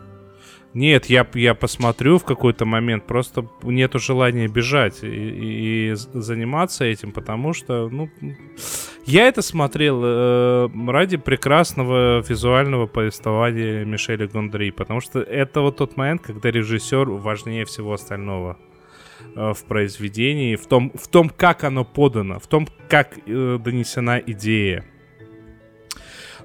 Нет, 0.77 1.07
я, 1.07 1.27
я 1.33 1.55
посмотрю 1.55 2.19
в 2.19 2.25
какой-то 2.25 2.67
момент, 2.67 3.07
просто 3.07 3.49
нету 3.63 3.99
желания 3.99 4.47
бежать 4.47 5.03
и, 5.03 5.93
и 5.93 5.95
заниматься 5.95 6.85
этим, 6.85 7.13
потому 7.13 7.55
что, 7.55 7.89
ну, 7.89 8.11
я 9.07 9.27
это 9.27 9.41
смотрел 9.41 10.03
э, 10.05 10.69
ради 10.89 11.17
прекрасного 11.17 12.21
визуального 12.21 12.87
повествования 12.87 13.87
Мишеля 13.87 14.29
Гондри, 14.29 14.71
потому 14.71 15.01
что 15.01 15.21
это 15.21 15.63
вот 15.63 15.79
тот 15.79 15.97
момент, 15.97 16.21
когда 16.21 16.51
режиссер 16.51 17.09
важнее 17.09 17.65
всего 17.65 17.95
остального 17.95 18.59
э, 19.35 19.55
в 19.55 19.65
произведении, 19.65 20.57
в 20.57 20.67
том, 20.67 20.93
в 20.95 21.09
том, 21.09 21.31
как 21.31 21.65
оно 21.65 21.87
подано, 21.87 22.39
в 22.39 22.47
том, 22.49 22.69
как 22.91 23.17
э, 23.27 23.59
донесена 23.59 24.19
идея. 24.19 24.85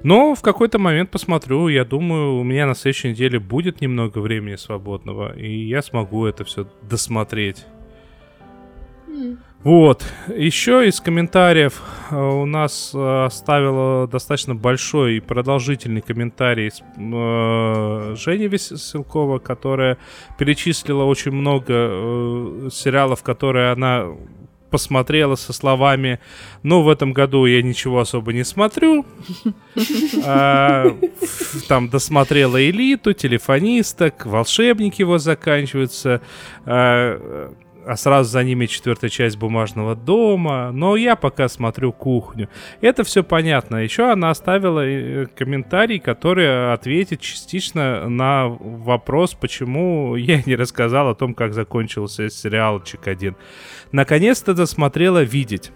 Но 0.04 0.34
в 0.36 0.42
какой-то 0.42 0.80
момент 0.80 1.12
посмотрю, 1.12 1.68
я 1.68 1.86
думаю, 1.86 2.38
у 2.38 2.44
меня 2.44 2.66
на 2.66 2.76
следующей 2.76 3.10
неделе 3.10 3.40
будет 3.40 3.82
немного 3.82 4.20
времени 4.20 4.56
свободного, 4.56 5.38
и 5.38 5.68
я 5.68 5.82
смогу 5.82 6.26
это 6.26 6.44
все 6.44 6.68
досмотреть. 6.82 7.66
Вот. 9.64 10.04
Еще 10.28 10.88
из 10.88 11.00
комментариев 11.00 11.84
э, 12.10 12.16
у 12.16 12.46
нас 12.46 12.92
э, 12.96 13.26
оставила 13.26 14.08
достаточно 14.08 14.56
большой 14.56 15.18
и 15.18 15.20
продолжительный 15.20 16.02
комментарий 16.02 16.70
э, 16.70 18.16
Женя 18.16 18.48
Веселкова, 18.48 19.38
которая 19.38 20.00
перечислила 20.40 21.04
очень 21.04 21.32
много 21.32 22.70
сериалов, 22.72 23.22
которые 23.22 23.72
она 23.72 24.08
посмотрела 24.72 25.36
со 25.36 25.54
словами 25.54 26.20
«Ну, 26.64 26.82
в 26.82 26.90
этом 26.90 27.14
году 27.14 27.46
я 27.46 27.62
ничего 27.62 28.00
особо 28.00 28.34
не 28.34 28.44
смотрю». 28.44 29.06
А, 30.26 30.98
Там 31.68 31.90
досмотрела 31.90 32.62
«Элиту», 32.62 33.14
«Телефонисток», 33.14 34.26
«Волшебники» 34.26 35.02
его 35.02 35.18
заканчиваются, 35.18 36.22
а 37.92 37.98
сразу 37.98 38.30
за 38.30 38.44
ними 38.46 38.68
четвертая 38.68 39.10
часть 39.10 39.38
бумажного 39.38 39.96
дома. 39.96 40.72
Но 40.72 40.96
я 40.96 41.18
пока 41.18 41.50
смотрю 41.50 41.92
кухню. 41.92 42.48
Это 42.80 43.04
все 43.04 43.22
понятно. 43.22 43.84
Еще 43.84 44.10
она 44.10 44.30
оставила 44.30 44.80
э, 44.80 45.26
комментарий, 45.36 46.00
который 46.00 46.72
ответит 46.72 47.20
частично 47.20 48.08
на 48.08 48.48
вопрос, 48.48 49.34
почему 49.34 50.16
я 50.16 50.42
не 50.46 50.56
рассказал 50.56 51.10
о 51.10 51.16
том, 51.16 51.34
как 51.34 51.54
закончился 51.54 52.30
сериал 52.30 52.80
Чик-1. 52.80 53.36
Наконец-то 53.92 54.54
досмотрела 54.54 55.24
«Видеть». 55.24 55.74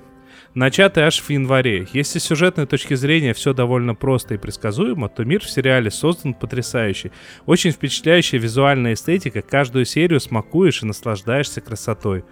Начатый 0.56 1.04
аж 1.04 1.20
в 1.20 1.30
январе. 1.30 1.86
Если 1.92 2.18
с 2.18 2.24
сюжетной 2.24 2.66
точки 2.66 2.94
зрения 2.94 3.34
все 3.34 3.54
довольно 3.54 3.94
просто 3.94 4.36
и 4.36 4.38
предсказуемо, 4.38 5.10
то 5.10 5.26
мир 5.26 5.42
в 5.42 5.50
сериале 5.50 5.92
создан 5.92 6.34
потрясающий. 6.34 7.12
Очень 7.46 7.72
впечатляющая 7.72 8.40
визуальная 8.40 8.94
эстетика, 8.94 9.42
каждую 9.42 9.84
серию 9.84 10.22
смакуешь 10.22 10.82
и 10.82 10.86
наслаждаешься 10.86 11.60
красотой. 11.60 12.24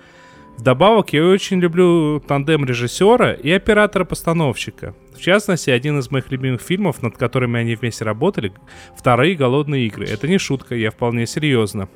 Вдобавок, 0.57 1.11
я 1.11 1.26
очень 1.26 1.59
люблю 1.59 2.21
тандем 2.21 2.63
режиссера 2.63 3.34
и 3.34 3.51
оператора-постановщика. 3.51 4.95
В 5.13 5.19
частности, 5.19 5.69
один 5.69 5.99
из 5.99 6.09
моих 6.09 6.32
любимых 6.32 6.61
фильмов, 6.61 7.01
над 7.01 7.17
которыми 7.17 7.59
они 7.59 7.76
вместе 7.76 8.05
работали, 8.05 8.53
«Вторые 8.97 9.36
голодные 9.36 9.88
игры». 9.88 10.07
Это 10.07 10.30
не 10.30 10.38
шутка, 10.38 10.76
я 10.76 10.91
вполне 10.91 11.26
серьезно. 11.26 11.89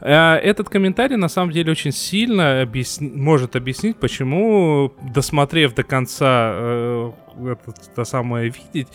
Э, 0.00 0.34
Этот 0.36 0.68
комментарий 0.68 1.16
на 1.16 1.28
самом 1.28 1.52
деле 1.52 1.72
очень 1.72 1.92
сильно 1.92 2.62
объясни- 2.62 3.10
может 3.10 3.56
объяснить, 3.56 3.96
почему, 3.96 4.92
досмотрев 5.14 5.74
до 5.74 5.82
конца 5.82 6.50
э, 6.54 7.12
это, 7.46 7.74
то 7.94 8.04
самое 8.04 8.52
видеть, 8.72 8.88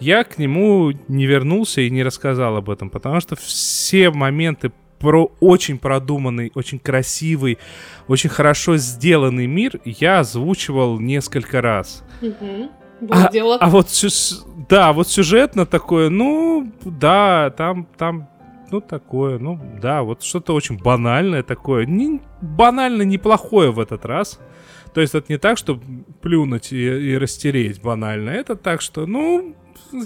я 0.00 0.24
к 0.24 0.38
нему 0.38 0.92
не 1.08 1.26
вернулся 1.26 1.80
и 1.80 1.90
не 1.90 2.02
рассказал 2.02 2.56
об 2.56 2.70
этом, 2.70 2.90
потому 2.90 3.20
что 3.20 3.36
все 3.36 4.10
моменты 4.10 4.72
про 4.98 5.30
очень 5.38 5.78
продуманный, 5.78 6.50
очень 6.54 6.80
красивый, 6.80 7.58
очень 8.08 8.30
хорошо 8.30 8.76
сделанный 8.76 9.46
мир 9.46 9.80
я 9.84 10.20
озвучивал 10.20 10.98
несколько 10.98 11.60
раз. 11.60 12.02
Было 13.00 13.30
дело. 13.30 13.58
А 13.60 13.68
вот 13.68 13.88
да, 14.68 14.92
вот 14.92 15.06
сюжетно 15.08 15.66
такое, 15.66 16.08
ну, 16.10 16.72
да, 16.84 17.50
там, 17.56 17.86
там, 17.96 18.28
ну, 18.70 18.80
такое, 18.80 19.38
ну, 19.38 19.60
да, 19.80 20.02
вот 20.02 20.22
что-то 20.22 20.54
очень 20.54 20.78
банальное 20.78 21.42
такое. 21.42 21.86
Не, 21.86 22.20
банально 22.40 23.02
неплохое 23.02 23.70
в 23.70 23.80
этот 23.80 24.04
раз. 24.04 24.38
То 24.94 25.00
есть 25.00 25.14
это 25.14 25.32
не 25.32 25.38
так, 25.38 25.58
что 25.58 25.80
плюнуть 26.22 26.72
и, 26.72 27.12
и 27.12 27.16
растереть 27.16 27.80
банально. 27.80 28.30
Это 28.30 28.56
так, 28.56 28.80
что, 28.80 29.06
ну, 29.06 29.54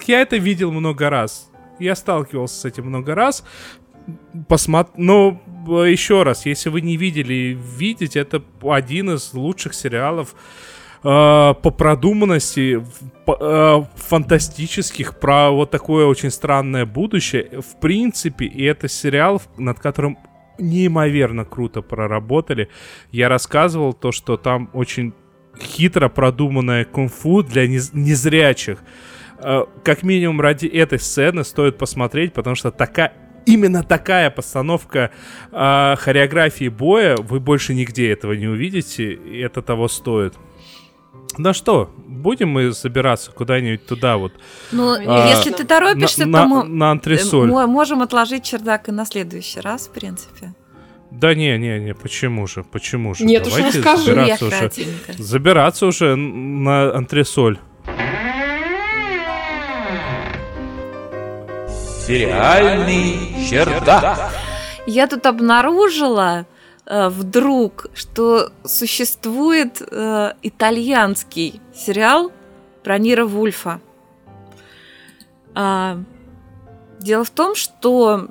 я 0.07 0.21
это 0.21 0.37
видел 0.37 0.73
много 0.73 1.11
раз. 1.11 1.51
Я 1.79 1.95
сталкивался 1.95 2.61
с 2.61 2.65
этим 2.65 2.87
много 2.87 3.15
раз. 3.15 3.45
Посмотр... 4.49 4.91
Но 4.97 5.41
э, 5.69 5.91
еще 5.91 6.23
раз, 6.23 6.47
если 6.47 6.69
вы 6.69 6.81
не 6.81 6.97
видели, 6.97 7.59
видеть, 7.79 8.17
это 8.17 8.43
один 8.63 9.11
из 9.11 9.33
лучших 9.33 9.75
сериалов 9.75 10.35
по 11.03 11.71
продуманности, 11.77 12.85
э, 13.27 13.85
фантастических, 13.97 15.19
про 15.19 15.51
вот 15.51 15.71
такое 15.71 16.07
очень 16.07 16.31
странное 16.31 16.87
будущее. 16.87 17.61
В 17.61 17.81
принципе, 17.81 18.45
и 18.47 18.63
это 18.65 18.89
сериал, 18.89 19.43
над 19.59 19.81
которым 19.81 20.17
неимоверно 20.59 21.45
круто 21.45 21.83
проработали. 21.83 22.69
Я 23.11 23.29
рассказывал 23.29 23.93
то, 23.95 24.13
что 24.13 24.37
там 24.37 24.71
очень 24.75 25.13
хитро 25.61 26.09
продуманное 26.09 26.85
кунг-фу 26.85 27.43
для 27.43 27.67
нез- 27.67 27.91
незрячих. 27.93 28.79
Э, 29.39 29.65
Как 29.83 30.05
минимум 30.05 30.41
ради 30.41 30.67
этой 30.67 31.01
сцены 31.01 31.43
стоит 31.45 31.79
посмотреть, 31.79 32.33
потому 32.33 32.55
что 32.55 32.71
такая 32.71 33.13
именно 33.45 33.83
такая 33.83 34.31
постановка 34.31 35.11
э, 35.51 35.95
хореографии 35.99 36.69
боя 36.69 37.17
вы 37.17 37.41
больше 37.41 37.75
нигде 37.75 38.13
этого 38.13 38.35
не 38.35 38.47
увидите, 38.47 39.13
и 39.15 39.41
это 39.41 39.63
того 39.63 39.89
стоит. 39.89 40.35
Ну 41.39 41.53
что, 41.55 41.91
будем 41.97 42.51
мы 42.51 42.73
собираться 42.73 43.31
куда-нибудь 43.33 43.87
туда 43.87 44.17
вот 44.17 44.33
Ну, 44.71 44.95
А, 44.95 45.29
если 45.29 45.51
ты 45.51 45.65
торопишься, 45.65 46.27
на, 46.27 46.43
то 46.43 46.47
мы 46.47 46.65
на 46.65 46.91
антресоль? 46.91 47.49
мы 47.51 47.67
можем 47.67 48.03
отложить 48.03 48.45
чердак 48.45 48.89
и 48.89 48.93
на 48.93 49.07
следующий 49.07 49.61
раз, 49.61 49.89
в 49.89 49.93
принципе. 49.93 50.55
Да 51.11 51.35
не, 51.35 51.57
не, 51.59 51.79
не, 51.79 51.95
почему 51.95 52.47
же, 52.47 52.65
почему 52.65 53.15
же? 53.15 53.25
Нет 53.25 53.47
уж, 53.47 53.53
Давайте 53.55 53.79
расскажи. 53.79 54.03
забираться 54.05 54.45
Я 54.45 54.49
уже, 54.49 54.59
кратенько. 54.59 55.13
забираться 55.23 55.87
уже 55.87 56.17
на 56.17 56.95
антресоль. 56.95 57.59
Сериальный 62.07 63.17
чердак. 63.49 64.33
Я 64.87 65.07
тут 65.07 65.25
обнаружила 65.27 66.47
э, 66.87 67.09
вдруг, 67.09 67.87
что 67.95 68.53
существует 68.65 69.81
э, 69.81 70.33
итальянский 70.43 71.61
сериал 71.75 72.33
про 72.83 72.99
Нира 72.99 73.25
Вульфа. 73.25 73.81
А, 75.55 75.99
дело 77.01 77.25
в 77.25 77.31
том, 77.31 77.55
что 77.55 78.29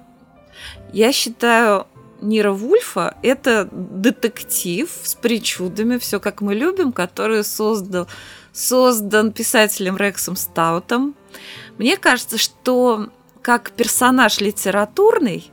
я 0.93 1.11
считаю 1.11 1.87
Нира 2.21 2.51
Вульфа 2.51 3.17
это 3.23 3.67
детектив 3.71 4.89
с 5.03 5.15
причудами, 5.15 5.97
все 5.97 6.19
как 6.19 6.41
мы 6.41 6.53
любим, 6.53 6.91
который 6.91 7.43
создал, 7.43 8.07
создан 8.53 9.31
писателем 9.31 9.97
Рексом 9.97 10.35
Стаутом. 10.35 11.15
Мне 11.77 11.97
кажется, 11.97 12.37
что 12.37 13.07
как 13.41 13.71
персонаж 13.71 14.39
литературный, 14.39 15.51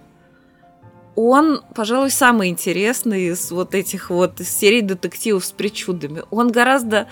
он, 1.18 1.62
пожалуй, 1.74 2.10
самый 2.10 2.48
интересный 2.48 3.28
из 3.28 3.50
вот 3.50 3.74
этих 3.74 4.10
вот 4.10 4.38
серий 4.38 4.82
детективов 4.82 5.44
с 5.44 5.50
причудами. 5.50 6.22
Он 6.30 6.52
гораздо 6.52 7.08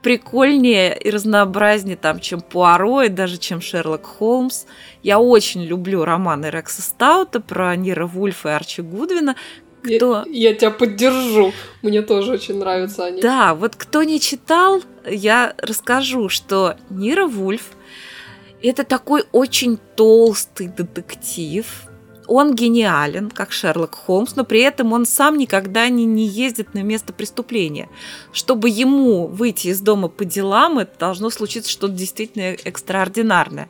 прикольнее 0.00 0.96
и 0.96 1.10
разнообразнее 1.10 1.96
там, 1.96 2.20
чем 2.20 2.40
Пуаро 2.40 3.02
и 3.02 3.08
даже 3.08 3.38
чем 3.38 3.60
Шерлок 3.60 4.06
Холмс. 4.06 4.64
Я 5.02 5.18
очень 5.18 5.64
люблю 5.64 6.04
романы 6.04 6.46
Рекса 6.46 6.82
Стаута 6.82 7.40
про 7.40 7.74
Нира 7.74 8.06
Вульфа 8.06 8.50
и 8.50 8.52
Арчи 8.52 8.80
Гудвина. 8.80 9.34
Кто... 9.82 10.24
Я, 10.28 10.50
я 10.50 10.54
тебя 10.54 10.70
поддержу. 10.70 11.52
Мне 11.82 12.02
тоже 12.02 12.34
очень 12.34 12.58
нравятся 12.58 13.06
они. 13.06 13.20
Да, 13.22 13.56
вот 13.56 13.74
кто 13.74 14.04
не 14.04 14.20
читал, 14.20 14.82
я 15.04 15.54
расскажу, 15.58 16.28
что 16.28 16.76
Нира 16.90 17.26
Вульф 17.26 17.72
это 18.62 18.84
такой 18.84 19.24
очень 19.32 19.78
толстый 19.96 20.68
детектив, 20.68 21.66
он 22.32 22.54
гениален, 22.54 23.30
как 23.30 23.52
Шерлок 23.52 23.94
Холмс, 23.94 24.36
но 24.36 24.44
при 24.44 24.60
этом 24.60 24.92
он 24.92 25.04
сам 25.04 25.36
никогда 25.36 25.88
не, 25.88 26.06
не 26.06 26.26
ездит 26.26 26.72
на 26.72 26.82
место 26.82 27.12
преступления. 27.12 27.88
Чтобы 28.32 28.70
ему 28.70 29.26
выйти 29.26 29.68
из 29.68 29.80
дома 29.80 30.08
по 30.08 30.24
делам, 30.24 30.78
это 30.78 30.98
должно 30.98 31.28
случиться 31.30 31.70
что-то 31.70 31.92
действительно 31.92 32.56
экстраординарное. 32.64 33.68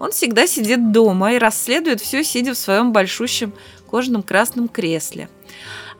Он 0.00 0.10
всегда 0.10 0.46
сидит 0.46 0.92
дома 0.92 1.34
и 1.34 1.38
расследует 1.38 2.00
все, 2.00 2.24
сидя 2.24 2.54
в 2.54 2.58
своем 2.58 2.92
большущем 2.92 3.52
кожаном 3.88 4.22
красном 4.22 4.66
кресле. 4.66 5.28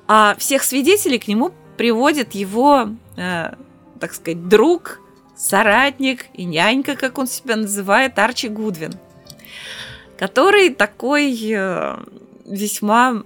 А 0.09 0.35
всех 0.39 0.65
свидетелей 0.65 1.19
к 1.19 1.29
нему 1.29 1.53
приводит 1.77 2.35
его, 2.35 2.89
э, 3.17 3.55
так 4.01 4.15
сказать, 4.15 4.49
друг, 4.49 5.01
соратник 5.37 6.27
и 6.35 6.45
нянька, 6.45 6.97
как 6.97 7.19
он 7.19 7.29
себя 7.29 7.57
называет, 7.57 8.19
Арчи 8.19 8.49
Гудвин– 8.49 8.95
который 10.21 10.69
такой 10.69 11.35
э, 11.51 11.97
весьма 12.45 13.23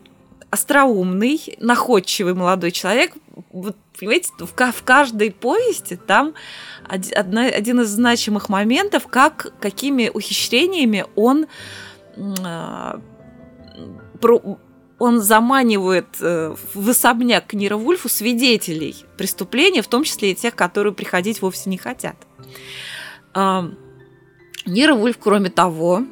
остроумный, 0.51 1.57
находчивый 1.59 2.35
молодой 2.35 2.71
человек. 2.71 3.15
Вот, 3.51 3.77
понимаете, 3.99 4.29
в, 4.39 4.47
в 4.47 4.83
каждой 4.85 5.33
повести 5.33 5.97
там 5.97 6.35
одна, 6.89 7.47
один 7.47 7.81
из 7.81 7.89
значимых 7.89 8.49
моментов, 8.49 9.09
как, 9.09 9.53
какими 9.59 10.09
ухищрениями 10.09 11.05
он, 11.17 11.47
э, 12.17 12.99
про, 14.21 14.59
он 15.01 15.21
заманивает 15.21 16.07
э, 16.21 16.55
в 16.75 16.89
особняк 16.89 17.53
Нира 17.55 17.77
Вульфу 17.77 18.09
свидетелей 18.09 18.95
преступления, 19.19 19.83
в 19.83 19.89
том 19.89 20.05
числе 20.05 20.31
и 20.31 20.35
тех, 20.37 20.55
которые 20.55 20.93
приходить 20.93 21.43
вовсе 21.43 21.71
не 21.71 21.77
хотят. 21.77 22.15
Э, 23.35 23.63
Нира 24.65 24.95
Вульф, 24.95 25.19
кроме 25.19 25.51
того, 25.51 26.05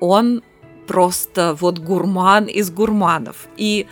он 0.00 0.42
просто 0.86 1.56
вот 1.60 1.78
гурман 1.78 2.46
из 2.46 2.70
гурманов. 2.70 3.48
И 3.56 3.86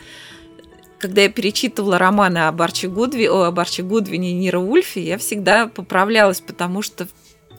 когда 0.98 1.22
я 1.22 1.28
перечитывала 1.28 1.98
романы 1.98 2.38
об 2.38 2.60
Арчи, 2.62 2.88
Гудви, 2.88 3.28
о, 3.28 3.42
об 3.44 3.60
Арчи 3.60 3.82
Гудвине 3.82 4.30
и 4.30 4.34
Нира 4.34 4.58
Ульфе, 4.58 5.02
я 5.02 5.18
всегда 5.18 5.66
поправлялась, 5.68 6.40
потому 6.40 6.82
что 6.82 7.06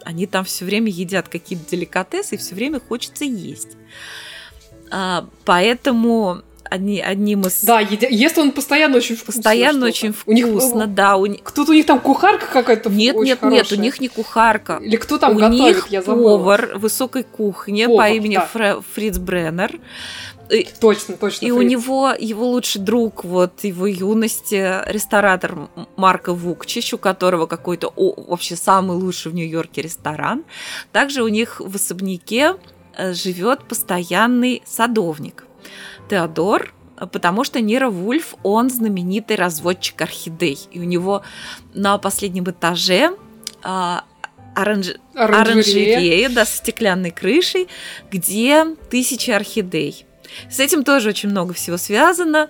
они 0.04 0.26
там 0.26 0.44
все 0.46 0.66
время 0.66 0.90
едят 0.90 1.30
какие-то 1.30 1.70
деликатесы, 1.70 2.36
и 2.36 2.38
все 2.38 2.56
время 2.56 2.80
хочется 2.80 3.26
есть. 3.26 3.78
А, 4.90 5.28
поэтому 5.46 6.42
одни, 6.70 7.02
одним 7.02 7.42
из... 7.42 7.64
Да, 7.64 7.80
еди... 7.80 8.08
ест 8.10 8.38
он 8.38 8.52
постоянно 8.52 8.98
очень 8.98 9.16
вкусно. 9.16 9.42
Постоянно 9.42 9.86
очень 9.86 10.14
вкусно, 10.14 10.84
у 10.84 10.88
них, 10.88 10.94
да. 10.94 11.18
У... 11.18 11.28
Кто-то 11.28 11.72
у 11.72 11.74
них 11.74 11.86
там 11.86 12.00
кухарка 12.00 12.46
какая-то 12.46 12.90
Нет, 12.90 13.16
нет, 13.18 13.40
хорошая. 13.40 13.64
нет, 13.64 13.72
у 13.72 13.76
них 13.76 14.00
не 14.00 14.08
кухарка. 14.08 14.80
Или 14.82 14.96
кто 14.96 15.18
там 15.18 15.36
у 15.36 15.40
готовит, 15.40 15.76
них 15.76 15.88
я 15.90 16.02
забыла. 16.02 16.38
повар 16.38 16.72
высокой 16.76 17.24
кухни 17.24 17.86
повар, 17.86 18.10
по 18.10 18.14
имени 18.14 18.36
да. 18.36 18.46
Фре... 18.46 18.78
Фриц 18.94 19.18
Бреннер. 19.18 19.80
Точно, 20.80 21.18
точно. 21.18 21.46
И 21.46 21.50
Фриц. 21.50 21.60
у 21.60 21.62
него 21.62 22.14
его 22.18 22.48
лучший 22.48 22.82
друг, 22.82 23.24
вот 23.24 23.64
его 23.64 23.86
юности, 23.88 24.82
ресторатор 24.86 25.68
Марко 25.98 26.34
Вукчич, 26.34 26.94
у 26.94 26.98
которого 26.98 27.48
какой-то 27.48 27.92
о, 27.96 28.14
вообще 28.30 28.56
самый 28.56 28.96
лучший 28.96 29.32
в 29.32 29.36
Нью-Йорке 29.36 29.82
ресторан. 29.82 30.46
Также 30.92 31.24
у 31.24 31.28
них 31.28 31.60
в 31.60 31.76
особняке 31.76 32.56
э, 32.96 33.14
живет 33.14 33.68
постоянный 33.68 34.64
садовник. 34.66 35.47
Теодор, 36.10 36.74
потому 37.12 37.44
что 37.44 37.62
Нира 37.62 37.90
Вульф, 37.90 38.36
он 38.44 38.70
знаменитый 38.70 39.36
разводчик 39.36 40.02
орхидей. 40.02 40.60
И 40.72 40.80
у 40.80 40.84
него 40.84 41.24
на 41.74 41.98
последнем 41.98 42.46
этаже 42.46 43.12
а, 43.64 44.04
оранж... 44.56 44.96
Оранжерея. 45.14 45.42
оранжерея 45.42 46.30
да, 46.30 46.46
с 46.46 46.56
стеклянной 46.56 47.12
крышей, 47.12 47.68
где 48.12 48.66
тысячи 48.90 49.30
орхидей. 49.32 50.06
С 50.50 50.60
этим 50.60 50.84
тоже 50.84 51.10
очень 51.10 51.30
много 51.30 51.54
всего 51.54 51.78
связано. 51.78 52.50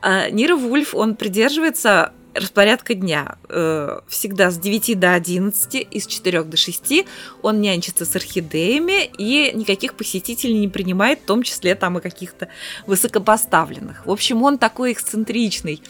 А, 0.00 0.30
Нира 0.30 0.56
Вульф, 0.56 0.94
он 0.94 1.16
придерживается 1.16 2.12
распорядка 2.34 2.94
дня. 2.94 3.36
Э, 3.48 4.00
Всегда 4.08 4.50
с 4.50 4.58
9 4.58 4.98
до 4.98 5.14
11 5.14 5.86
и 5.90 6.00
с 6.00 6.06
4 6.06 6.44
до 6.44 6.56
6 6.56 7.06
он 7.42 7.60
нянчится 7.60 8.04
с 8.04 8.16
орхидеями 8.16 9.10
и 9.18 9.52
никаких 9.54 9.94
посетителей 9.94 10.58
не 10.58 10.68
принимает, 10.68 11.20
в 11.20 11.26
том 11.26 11.42
числе 11.42 11.74
там 11.74 11.98
и 11.98 12.00
каких-то 12.00 12.48
высокопоставленных. 12.86 14.06
В 14.06 14.10
общем, 14.10 14.42
он 14.42 14.58
такой 14.58 14.92
эксцентричный 14.92 15.82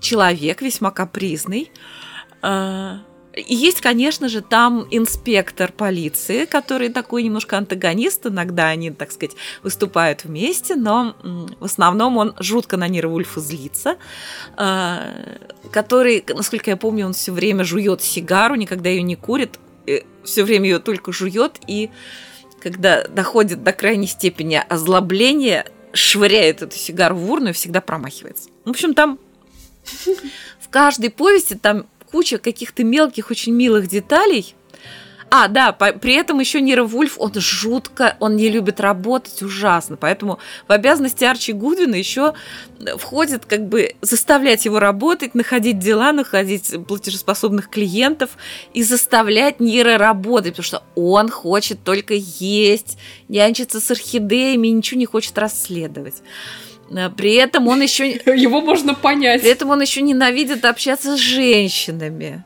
человек, 0.00 0.62
весьма 0.62 0.90
капризный. 0.90 1.70
Э, 3.32 3.40
И 3.40 3.54
есть, 3.54 3.80
конечно 3.80 4.28
же, 4.28 4.40
там 4.40 4.86
инспектор 4.90 5.72
полиции, 5.72 6.44
который 6.44 6.88
такой 6.88 7.22
немножко 7.22 7.58
антагонист. 7.58 8.26
Иногда 8.26 8.68
они, 8.68 8.90
так 8.90 9.12
сказать, 9.12 9.36
выступают 9.62 10.24
вместе, 10.24 10.76
но 10.76 11.16
в 11.60 11.64
основном 11.64 12.16
он 12.16 12.34
жутко 12.38 12.76
на 12.76 12.88
Нира 12.88 13.08
Вульфа 13.08 13.40
злится. 13.40 13.96
э, 14.56 15.38
Который, 15.70 16.24
насколько 16.28 16.70
я 16.70 16.76
помню, 16.76 17.06
он 17.06 17.12
все 17.12 17.32
время 17.32 17.64
жует 17.64 18.02
сигару, 18.02 18.56
никогда 18.56 18.90
ее 18.90 19.02
не 19.02 19.16
курит, 19.16 19.58
все 20.24 20.44
время 20.44 20.68
ее 20.68 20.78
только 20.78 21.12
жует. 21.12 21.60
И 21.66 21.90
когда 22.60 23.06
доходит 23.08 23.64
до 23.64 23.72
крайней 23.72 24.06
степени 24.06 24.62
озлобления, 24.68 25.66
швыряет 25.94 26.62
эту 26.62 26.76
сигару 26.76 27.16
в 27.16 27.30
урну 27.30 27.50
и 27.50 27.52
всегда 27.52 27.80
промахивается. 27.80 28.48
В 28.64 28.70
общем, 28.70 28.94
там 28.94 29.18
в 30.60 30.68
каждой 30.70 31.10
повести 31.10 31.54
там 31.54 31.86
куча 32.12 32.38
каких-то 32.38 32.84
мелких, 32.84 33.30
очень 33.30 33.54
милых 33.54 33.88
деталей. 33.88 34.54
А, 35.34 35.48
да, 35.48 35.72
по- 35.72 35.94
при 35.94 36.12
этом 36.12 36.40
еще 36.40 36.60
Нира 36.60 36.84
Вульф, 36.84 37.14
он 37.18 37.32
жутко, 37.36 38.18
он 38.20 38.36
не 38.36 38.50
любит 38.50 38.80
работать 38.80 39.40
ужасно, 39.40 39.96
поэтому 39.96 40.38
в 40.68 40.72
обязанности 40.72 41.24
Арчи 41.24 41.54
Гудвина 41.54 41.94
еще 41.94 42.34
входит 42.98 43.46
как 43.46 43.66
бы 43.66 43.94
заставлять 44.02 44.66
его 44.66 44.78
работать, 44.78 45.34
находить 45.34 45.78
дела, 45.78 46.12
находить 46.12 46.74
платежеспособных 46.86 47.70
клиентов 47.70 48.32
и 48.74 48.82
заставлять 48.82 49.58
Нира 49.58 49.96
работать, 49.96 50.52
потому 50.52 50.64
что 50.64 50.82
он 50.94 51.30
хочет 51.30 51.82
только 51.82 52.12
есть, 52.12 52.98
нянчиться 53.30 53.80
с 53.80 53.90
орхидеями, 53.90 54.68
ничего 54.68 54.98
не 54.98 55.06
хочет 55.06 55.38
расследовать. 55.38 56.16
Э, 56.94 57.10
При 57.10 57.34
этом 57.34 57.68
он 57.68 57.82
еще 57.82 58.10
Его 58.26 58.60
можно 58.60 58.94
понять. 58.94 59.42
при 59.42 59.50
этом 59.50 59.70
он 59.70 59.80
еще 59.80 60.02
ненавидит 60.02 60.64
общаться 60.64 61.16
с 61.16 61.20
женщинами. 61.20 62.44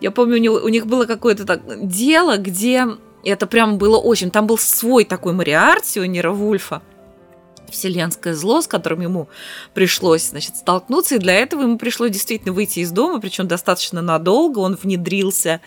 Я 0.00 0.10
помню, 0.10 0.34
у, 0.36 0.38
него, 0.38 0.56
у 0.56 0.68
них 0.68 0.86
было 0.86 1.06
какое-то 1.06 1.44
так 1.44 1.86
дело, 1.86 2.36
где 2.36 2.86
это 3.24 3.46
прям 3.46 3.78
было 3.78 3.96
очень... 3.98 4.30
Там 4.30 4.46
был 4.46 4.58
свой 4.58 5.04
такой 5.04 5.32
Мариарти 5.32 6.00
у 6.00 6.04
Нира 6.04 6.30
Вульфа. 6.32 6.82
Вселенское 7.70 8.34
зло, 8.34 8.60
с 8.60 8.66
которым 8.68 9.00
ему 9.00 9.28
пришлось, 9.72 10.28
значит, 10.28 10.56
столкнуться. 10.56 11.16
И 11.16 11.18
для 11.18 11.34
этого 11.34 11.62
ему 11.62 11.78
пришлось 11.78 12.10
действительно 12.10 12.52
выйти 12.52 12.80
из 12.80 12.90
дома, 12.90 13.20
причем 13.20 13.48
достаточно 13.48 14.02
надолго. 14.02 14.58
Он 14.58 14.76
внедрился 14.80 15.60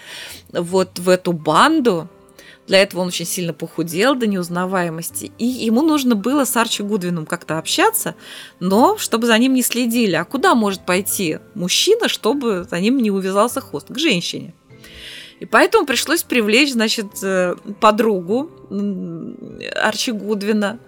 вот 0.51 0.99
в 0.99 1.09
эту 1.09 1.33
банду. 1.33 2.07
Для 2.67 2.81
этого 2.81 3.01
он 3.01 3.07
очень 3.07 3.25
сильно 3.25 3.53
похудел 3.53 4.13
до 4.15 4.27
неузнаваемости. 4.27 5.31
И 5.37 5.45
ему 5.45 5.81
нужно 5.81 6.15
было 6.15 6.43
с 6.43 6.55
Арчи 6.57 6.83
Гудвином 6.83 7.25
как-то 7.25 7.57
общаться, 7.57 8.15
но 8.59 8.97
чтобы 8.97 9.25
за 9.25 9.37
ним 9.37 9.53
не 9.53 9.63
следили. 9.63 10.15
А 10.15 10.25
куда 10.25 10.53
может 10.53 10.85
пойти 10.85 11.39
мужчина, 11.55 12.09
чтобы 12.09 12.67
за 12.69 12.79
ним 12.79 12.97
не 12.97 13.09
увязался 13.09 13.61
хвост? 13.61 13.87
К 13.87 13.97
женщине. 13.97 14.53
И 15.39 15.45
поэтому 15.45 15.85
пришлось 15.85 16.23
привлечь, 16.23 16.73
значит, 16.73 17.07
э, 17.23 17.55
подругу 17.79 18.51
Арчи 19.75 20.11
Гудвина, 20.11 20.79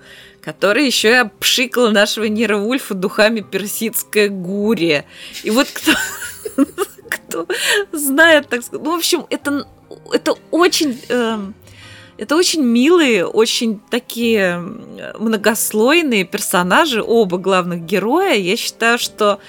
которая 0.42 0.86
еще 0.86 1.10
и 1.10 1.14
обшикала 1.14 1.92
нашего 1.92 2.26
Нира 2.26 2.58
Вульфа 2.58 2.94
духами 2.94 3.40
персидская 3.40 4.28
гурия. 4.28 5.06
И 5.44 5.52
вот 5.52 5.68
кто, 5.70 5.92
кто 7.10 7.48
знает, 7.94 8.50
так 8.50 8.64
сказать, 8.64 8.84
ну, 8.84 8.96
в 8.96 8.98
общем, 8.98 9.26
это, 9.30 9.66
это 10.12 10.36
очень... 10.52 11.00
эм, 11.08 11.54
это 12.20 12.36
очень 12.36 12.62
милые, 12.62 13.26
очень 13.26 13.80
такие 13.90 14.60
многослойные 15.18 16.26
персонажи, 16.26 17.02
оба 17.02 17.38
главных 17.38 17.86
героя. 17.86 18.36
Я 18.36 18.58
считаю, 18.58 19.00
что, 19.00 19.40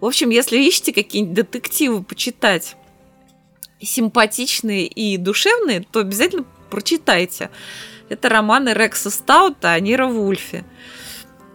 в 0.00 0.06
общем, 0.06 0.30
если 0.30 0.56
ищете 0.56 0.94
какие-нибудь 0.94 1.34
детективы 1.34 2.02
почитать, 2.02 2.74
симпатичные 3.82 4.86
и 4.86 5.18
душевные, 5.18 5.84
то 5.90 6.00
обязательно 6.00 6.46
прочитайте. 6.70 7.50
Это 8.08 8.30
романы 8.30 8.70
Рекса 8.70 9.10
Стаута 9.10 9.72
о 9.72 9.80
Нира 9.80 10.06
Вульфе. 10.06 10.64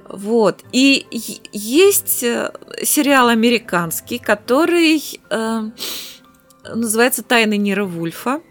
Вот. 0.07 0.63
И 0.71 1.07
есть 1.51 2.21
э, 2.21 2.51
сериал 2.83 3.29
американский, 3.29 4.19
который 4.19 5.01
э, 5.29 5.61
называется 6.65 7.23
«Тайны 7.23 7.57
Нира 7.57 7.85
Вульфа». 7.85 8.41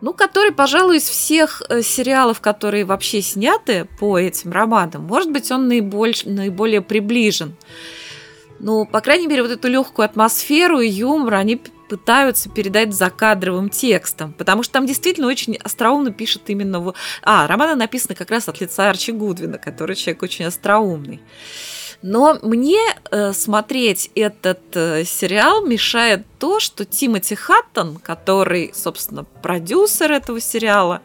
Ну, 0.00 0.12
который, 0.12 0.52
пожалуй, 0.52 0.98
из 0.98 1.08
всех 1.08 1.62
э, 1.68 1.82
сериалов, 1.82 2.40
которые 2.40 2.84
вообще 2.84 3.22
сняты 3.22 3.86
по 3.98 4.18
этим 4.18 4.52
романам, 4.52 5.04
может 5.04 5.32
быть, 5.32 5.50
он 5.50 5.68
наиболь, 5.68 6.14
наиболее 6.24 6.82
приближен. 6.82 7.56
Ну, 8.58 8.86
по 8.86 9.00
крайней 9.00 9.26
мере, 9.26 9.42
вот 9.42 9.50
эту 9.50 9.68
легкую 9.68 10.04
атмосферу 10.04 10.80
и 10.80 10.88
юмор 10.88 11.34
они 11.34 11.60
пытаются 11.88 12.50
передать 12.50 12.94
закадровым 12.94 13.68
текстом, 13.68 14.32
потому 14.32 14.62
что 14.62 14.74
там 14.74 14.86
действительно 14.86 15.28
очень 15.28 15.56
остроумно 15.56 16.12
пишет 16.12 16.42
именно... 16.48 16.92
А, 17.22 17.46
романы 17.46 17.74
написаны 17.74 18.14
как 18.14 18.30
раз 18.30 18.48
от 18.48 18.60
лица 18.60 18.90
Арчи 18.90 19.12
Гудвина, 19.12 19.58
который 19.58 19.96
человек 19.96 20.22
очень 20.22 20.46
остроумный. 20.46 21.20
Но 22.02 22.38
мне 22.42 22.80
э, 23.10 23.32
смотреть 23.32 24.10
этот 24.14 24.60
э, 24.74 25.04
сериал 25.04 25.64
мешает 25.64 26.26
то, 26.38 26.60
что 26.60 26.84
Тимоти 26.84 27.34
Хаттон, 27.34 27.96
который, 27.96 28.72
собственно, 28.74 29.24
продюсер 29.24 30.12
этого 30.12 30.40
сериала, 30.40 31.02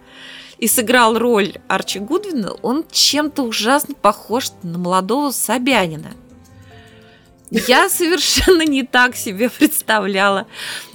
и 0.57 0.67
сыграл 0.67 1.17
роль 1.17 1.55
Арчи 1.67 1.99
Гудвина, 1.99 2.53
он 2.61 2.85
чем-то 2.91 3.43
ужасно 3.43 3.95
похож 3.95 4.51
на 4.61 4.77
молодого 4.77 5.31
Собянина. 5.31 6.11
Я 7.49 7.89
совершенно 7.89 8.61
не 8.61 8.83
так 8.83 9.15
себе 9.15 9.49
представляла 9.49 10.45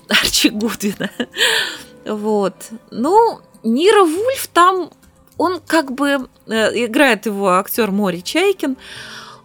Арчи 0.09 0.51
Гудвина. 0.51 1.11
Вот. 2.05 2.55
Ну, 2.93 3.41
Нира 3.65 4.05
Вульф 4.05 4.47
там, 4.53 4.91
он 5.37 5.61
как 5.67 5.91
бы, 5.91 6.29
э, 6.47 6.85
играет 6.85 7.27
его 7.27 7.51
актер 7.55 7.91
Мори 7.91 8.23
Чайкин, 8.23 8.77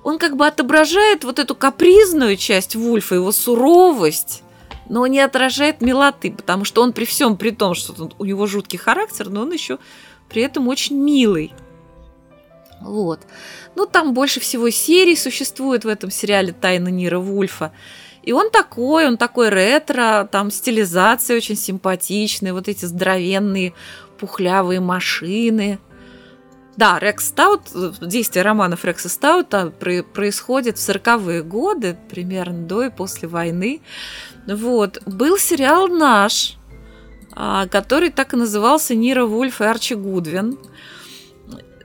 он 0.03 0.17
как 0.17 0.35
бы 0.35 0.47
отображает 0.47 1.23
вот 1.23 1.39
эту 1.39 1.55
капризную 1.55 2.37
часть 2.37 2.75
Вульфа, 2.75 3.15
его 3.15 3.31
суровость, 3.31 4.43
но 4.89 5.05
не 5.07 5.19
отражает 5.19 5.81
милоты, 5.81 6.31
потому 6.31 6.65
что 6.65 6.81
он 6.81 6.93
при 6.93 7.05
всем 7.05 7.37
при 7.37 7.51
том, 7.51 7.75
что 7.75 8.09
у 8.17 8.25
него 8.25 8.47
жуткий 8.47 8.79
характер, 8.79 9.29
но 9.29 9.41
он 9.43 9.51
еще 9.51 9.79
при 10.29 10.41
этом 10.41 10.67
очень 10.67 10.97
милый. 10.97 11.53
Вот. 12.81 13.19
Ну, 13.75 13.85
там 13.85 14.13
больше 14.13 14.39
всего 14.39 14.69
серий 14.71 15.15
существует 15.15 15.85
в 15.85 15.87
этом 15.87 16.09
сериале 16.09 16.51
«Тайна 16.51 16.87
Нира 16.87 17.19
Вульфа». 17.19 17.71
И 18.23 18.33
он 18.33 18.51
такой, 18.51 19.07
он 19.07 19.17
такой 19.17 19.49
ретро, 19.49 20.27
там 20.31 20.51
стилизация 20.51 21.37
очень 21.37 21.55
симпатичная, 21.55 22.53
вот 22.53 22.67
эти 22.67 22.85
здоровенные 22.85 23.73
пухлявые 24.19 24.79
машины. 24.79 25.79
Да, 26.81 26.97
Рекс 26.97 27.27
Стаут, 27.27 27.69
действие 28.01 28.41
романов 28.41 28.85
Рекса 28.85 29.07
Стаута 29.07 29.69
происходит 29.69 30.79
в 30.79 30.89
40-е 30.89 31.43
годы, 31.43 31.95
примерно 32.09 32.65
до 32.65 32.85
и 32.85 32.89
после 32.89 33.27
войны. 33.27 33.81
Вот. 34.47 34.99
Был 35.05 35.37
сериал 35.37 35.87
«Наш», 35.89 36.55
а, 37.33 37.67
который 37.67 38.09
так 38.09 38.33
и 38.33 38.35
назывался 38.35 38.95
«Нира 38.95 39.27
Вульф 39.27 39.61
и 39.61 39.63
Арчи 39.63 39.93
Гудвин». 39.93 40.57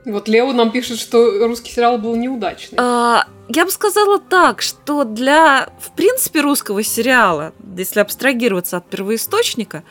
Вот 0.03 0.27
Лео 0.27 0.51
нам 0.51 0.71
пишет, 0.71 0.97
что 0.97 1.45
русский 1.45 1.71
сериал 1.71 1.99
был 1.99 2.15
неудачный. 2.15 2.79
А, 2.81 3.27
я 3.49 3.65
бы 3.65 3.69
сказала 3.69 4.17
так, 4.17 4.63
что 4.63 5.03
для, 5.03 5.69
в 5.79 5.95
принципе, 5.95 6.41
русского 6.41 6.81
сериала, 6.81 7.53
если 7.77 7.99
абстрагироваться 7.99 8.77
от 8.77 8.89
первоисточника, 8.89 9.83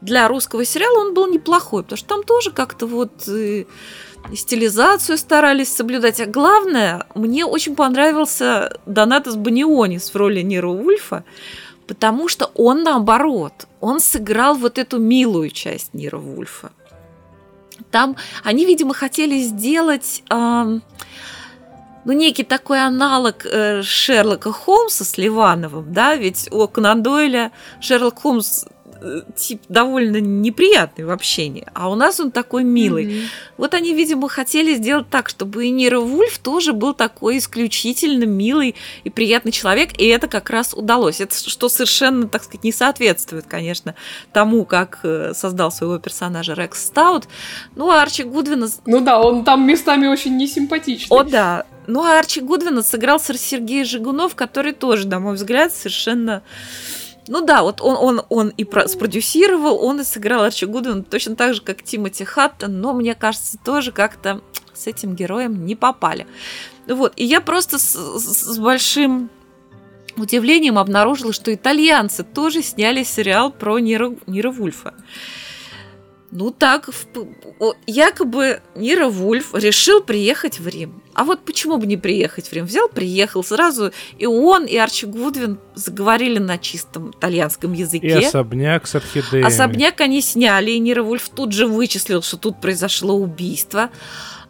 для 0.00 0.28
русского 0.28 0.64
сериала 0.64 1.00
он 1.00 1.14
был 1.14 1.26
неплохой, 1.26 1.82
потому 1.82 1.98
что 1.98 2.08
там 2.08 2.22
тоже 2.22 2.50
как-то 2.50 2.86
вот 2.86 3.28
и, 3.28 3.66
и 4.09 4.09
стилизацию 4.36 5.18
старались 5.18 5.74
соблюдать. 5.74 6.20
А 6.20 6.26
главное, 6.26 7.06
мне 7.14 7.44
очень 7.44 7.74
понравился 7.74 8.78
Донатас 8.86 9.36
Банионис 9.36 10.12
в 10.12 10.16
роли 10.16 10.42
Нира 10.42 10.68
Ульфа, 10.68 11.24
потому 11.86 12.28
что 12.28 12.50
он 12.54 12.82
наоборот, 12.82 13.66
он 13.80 14.00
сыграл 14.00 14.54
вот 14.54 14.78
эту 14.78 14.98
милую 14.98 15.50
часть 15.50 15.94
Нира 15.94 16.18
Вульфа. 16.18 16.70
Там 17.90 18.16
они, 18.44 18.66
видимо, 18.66 18.94
хотели 18.94 19.40
сделать... 19.40 20.22
Э, 20.30 20.78
ну, 22.04 22.12
некий 22.12 22.44
такой 22.44 22.82
аналог 22.82 23.44
э, 23.44 23.82
Шерлока 23.82 24.52
Холмса 24.52 25.04
с 25.04 25.18
Ливановым, 25.18 25.92
да, 25.92 26.14
ведь 26.14 26.48
у 26.50 26.66
Конан 26.66 27.02
Дойля 27.02 27.52
Шерлок 27.80 28.20
Холмс 28.20 28.64
тип 29.34 29.62
довольно 29.68 30.20
неприятный 30.20 31.04
в 31.04 31.10
общении, 31.10 31.66
а 31.74 31.90
у 31.90 31.94
нас 31.94 32.20
он 32.20 32.30
такой 32.30 32.64
милый. 32.64 33.06
Mm-hmm. 33.06 33.24
Вот 33.56 33.74
они, 33.74 33.94
видимо, 33.94 34.28
хотели 34.28 34.74
сделать 34.74 35.08
так, 35.08 35.28
чтобы 35.28 35.66
и 35.66 35.70
Нира 35.70 36.00
Вульф 36.00 36.38
тоже 36.38 36.72
был 36.72 36.94
такой 36.94 37.38
исключительно 37.38 38.24
милый 38.24 38.74
и 39.04 39.10
приятный 39.10 39.52
человек, 39.52 39.98
и 39.98 40.06
это 40.06 40.28
как 40.28 40.50
раз 40.50 40.74
удалось. 40.74 41.20
Это 41.20 41.34
что 41.34 41.68
совершенно, 41.68 42.28
так 42.28 42.44
сказать, 42.44 42.64
не 42.64 42.72
соответствует, 42.72 43.46
конечно, 43.46 43.94
тому, 44.32 44.64
как 44.64 45.00
э, 45.02 45.32
создал 45.34 45.72
своего 45.72 45.98
персонажа 45.98 46.54
Рекс 46.54 46.86
Стаут. 46.86 47.28
Ну, 47.76 47.90
а 47.90 48.02
Арчи 48.02 48.22
Гудвина... 48.22 48.68
Ну 48.86 49.00
да, 49.00 49.20
он 49.20 49.44
там 49.44 49.66
местами 49.66 50.06
очень 50.06 50.36
несимпатичный. 50.36 51.16
О, 51.16 51.22
да. 51.22 51.64
Ну, 51.86 52.04
а 52.04 52.18
Арчи 52.18 52.40
Гудвина 52.40 52.82
сыграл 52.82 53.18
Сергей 53.18 53.84
Жигунов, 53.84 54.34
который 54.34 54.72
тоже, 54.72 55.08
на 55.08 55.18
мой 55.18 55.34
взгляд, 55.34 55.72
совершенно 55.72 56.42
ну 57.28 57.44
да, 57.44 57.62
вот 57.62 57.80
он, 57.80 57.96
он, 57.96 58.22
он 58.28 58.48
и 58.48 58.64
про- 58.64 58.88
спродюсировал, 58.88 59.82
он 59.84 60.00
и 60.00 60.04
сыграл 60.04 60.42
Арчи 60.42 60.66
Гудвин 60.66 61.04
точно 61.04 61.36
так 61.36 61.54
же, 61.54 61.62
как 61.62 61.82
Тимоти 61.82 62.24
Хаттон, 62.24 62.80
но 62.80 62.92
мне 62.92 63.14
кажется, 63.14 63.58
тоже 63.58 63.92
как-то 63.92 64.40
с 64.74 64.86
этим 64.86 65.14
героем 65.14 65.66
не 65.66 65.76
попали. 65.76 66.26
Вот, 66.86 67.12
и 67.16 67.24
я 67.24 67.40
просто 67.40 67.78
с, 67.78 67.94
с 67.94 68.58
большим 68.58 69.30
удивлением 70.16 70.78
обнаружила, 70.78 71.32
что 71.32 71.54
итальянцы 71.54 72.24
тоже 72.24 72.62
сняли 72.62 73.04
сериал 73.04 73.52
про 73.52 73.78
Нира, 73.78 74.12
Нира 74.26 74.50
Вульфа. 74.50 74.94
Ну 76.32 76.52
так, 76.52 76.88
якобы 77.86 78.60
Нира 78.76 79.08
Вульф 79.08 79.52
решил 79.54 80.00
приехать 80.00 80.60
в 80.60 80.68
Рим. 80.68 81.02
А 81.12 81.24
вот 81.24 81.44
почему 81.44 81.76
бы 81.76 81.86
не 81.86 81.96
приехать 81.96 82.46
в 82.46 82.52
Рим? 82.52 82.66
Взял, 82.66 82.88
приехал 82.88 83.42
сразу. 83.42 83.90
И 84.16 84.26
он, 84.26 84.64
и 84.64 84.76
Арчи 84.76 85.06
Гудвин 85.06 85.58
заговорили 85.74 86.38
на 86.38 86.56
чистом 86.56 87.10
итальянском 87.10 87.72
языке. 87.72 88.06
И 88.06 88.24
особняк 88.24 88.86
с 88.86 88.94
орхидеями. 88.94 89.44
Особняк 89.44 90.00
они 90.00 90.22
сняли, 90.22 90.70
и 90.70 90.78
Нира 90.78 91.02
Вульф 91.02 91.28
тут 91.30 91.52
же 91.52 91.66
вычислил, 91.66 92.22
что 92.22 92.36
тут 92.36 92.60
произошло 92.60 93.14
убийство. 93.14 93.90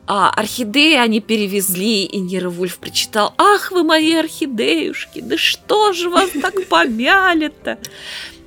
А 0.06 0.28
орхидеи 0.30 0.96
они 0.96 1.20
перевезли, 1.20 2.04
и 2.04 2.18
Нира 2.18 2.50
Вульф 2.50 2.78
прочитал, 2.78 3.32
«Ах 3.38 3.70
вы 3.70 3.84
мои 3.84 4.12
орхидеюшки, 4.14 5.20
да 5.20 5.38
что 5.38 5.92
же 5.92 6.10
вас 6.10 6.30
так 6.42 6.66
помяли-то?» 6.68 7.78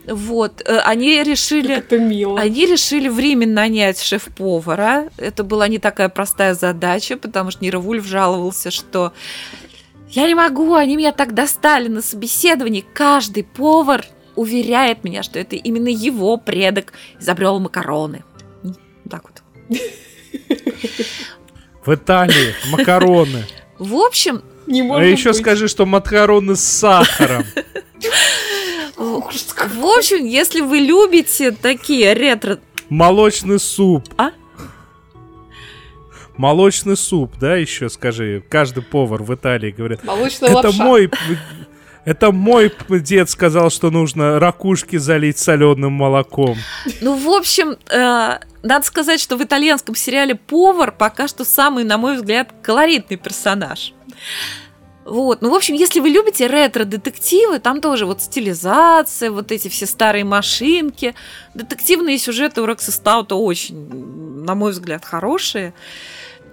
Вот, 0.07 0.61
э, 0.65 0.79
они 0.79 1.23
решили... 1.23 1.75
Это 1.75 1.97
мило. 1.97 2.39
Они 2.39 2.65
решили 2.65 3.07
временно 3.07 3.53
нанять 3.53 4.01
шеф-повара. 4.01 5.09
Это 5.17 5.43
была 5.43 5.67
не 5.67 5.79
такая 5.79 6.09
простая 6.09 6.53
задача, 6.53 7.17
потому 7.17 7.51
что 7.51 7.63
Нира 7.63 7.79
Вульф 7.79 8.05
жаловался, 8.05 8.69
что 8.69 9.13
я 10.09 10.27
не 10.27 10.35
могу, 10.35 10.75
они 10.75 10.97
меня 10.97 11.11
так 11.11 11.33
достали 11.33 11.87
на 11.87 12.01
собеседовании. 12.01 12.85
Каждый 12.93 13.43
повар 13.43 14.05
уверяет 14.35 15.03
меня, 15.03 15.23
что 15.23 15.39
это 15.39 15.55
именно 15.55 15.87
его 15.87 16.37
предок 16.37 16.93
изобрел 17.19 17.59
макароны. 17.59 18.23
Ну, 18.61 18.73
так 19.09 19.23
вот. 19.23 19.79
В 21.85 21.93
Италии 21.93 22.53
макароны. 22.71 23.45
В 23.79 23.95
общем... 23.95 24.43
Не 24.67 24.81
а 24.81 25.03
еще 25.03 25.29
быть. 25.29 25.39
скажи, 25.39 25.67
что 25.67 25.85
макароны 25.85 26.55
с 26.55 26.63
сахаром. 26.63 27.45
В 28.97 29.85
общем, 29.97 30.25
если 30.25 30.61
вы 30.61 30.77
любите 30.77 31.51
такие 31.51 32.13
ретро... 32.13 32.59
Молочный 32.89 33.59
суп. 33.59 34.07
А? 34.17 34.31
Молочный 36.37 36.97
суп, 36.97 37.33
да, 37.39 37.55
еще 37.55 37.89
скажи. 37.89 38.43
Каждый 38.49 38.83
повар 38.83 39.21
в 39.21 39.33
Италии 39.33 39.71
говорит. 39.71 40.03
Молочная 40.03 40.49
Это 40.49 40.67
лапша. 40.67 40.83
мой... 40.83 41.11
Это 42.05 42.31
мой 42.31 42.71
дед 42.89 43.29
сказал, 43.29 43.69
что 43.69 43.89
нужно 43.89 44.39
ракушки 44.39 44.97
залить 44.97 45.37
соленым 45.37 45.93
молоком. 45.93 46.57
Ну, 47.01 47.15
в 47.15 47.29
общем, 47.29 47.77
э, 47.89 48.39
надо 48.61 48.85
сказать, 48.85 49.21
что 49.21 49.37
в 49.37 49.43
итальянском 49.43 49.95
сериале 49.95 50.35
повар 50.35 50.91
пока 50.91 51.27
что 51.27 51.45
самый, 51.45 51.83
на 51.83 51.97
мой 51.97 52.17
взгляд, 52.17 52.49
колоритный 52.61 53.17
персонаж. 53.17 53.93
Вот. 55.05 55.41
Ну, 55.41 55.49
в 55.49 55.53
общем, 55.53 55.75
если 55.75 55.99
вы 55.99 56.09
любите 56.09 56.47
ретро-детективы, 56.47 57.59
там 57.59 57.81
тоже 57.81 58.05
вот 58.05 58.21
стилизация, 58.21 59.31
вот 59.31 59.51
эти 59.51 59.67
все 59.67 59.85
старые 59.85 60.23
машинки. 60.23 61.13
Детективные 61.53 62.17
сюжеты 62.17 62.61
у 62.61 62.65
Рекса 62.65 62.91
Стаута 62.91 63.35
очень, 63.35 64.43
на 64.43 64.55
мой 64.55 64.71
взгляд, 64.71 65.03
хорошие. 65.03 65.73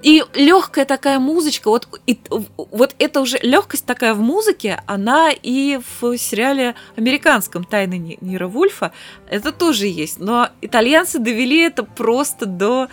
И 0.03 0.25
легкая 0.35 0.87
такая 0.87 1.19
музычка, 1.19 1.69
вот, 1.69 1.87
и, 2.07 2.19
вот 2.57 2.95
это 2.99 3.21
уже 3.21 3.39
легкость 3.43 3.85
такая 3.85 4.15
в 4.15 4.21
музыке, 4.21 4.83
она 4.87 5.31
и 5.31 5.79
в 6.01 6.17
сериале 6.17 6.75
американском 6.97 7.65
«Тайны 7.65 8.17
Нира 8.21 8.47
Вульфа» 8.47 8.93
это 9.29 9.53
тоже 9.53 9.87
есть. 9.87 10.19
Но 10.19 10.49
итальянцы 10.63 11.19
довели 11.19 11.61
это 11.61 11.83
просто 11.83 12.47
до 12.47 12.89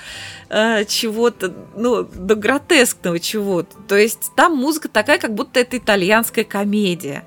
э, 0.49 0.83
чего-то, 0.85 1.53
ну, 1.75 2.03
до 2.03 2.35
гротескного 2.35 3.19
чего-то. 3.19 3.77
То 3.87 3.95
есть 3.95 4.31
там 4.35 4.57
музыка 4.57 4.89
такая, 4.89 5.17
как 5.17 5.33
будто 5.33 5.61
это 5.61 5.77
итальянская 5.77 6.43
комедия. 6.43 7.25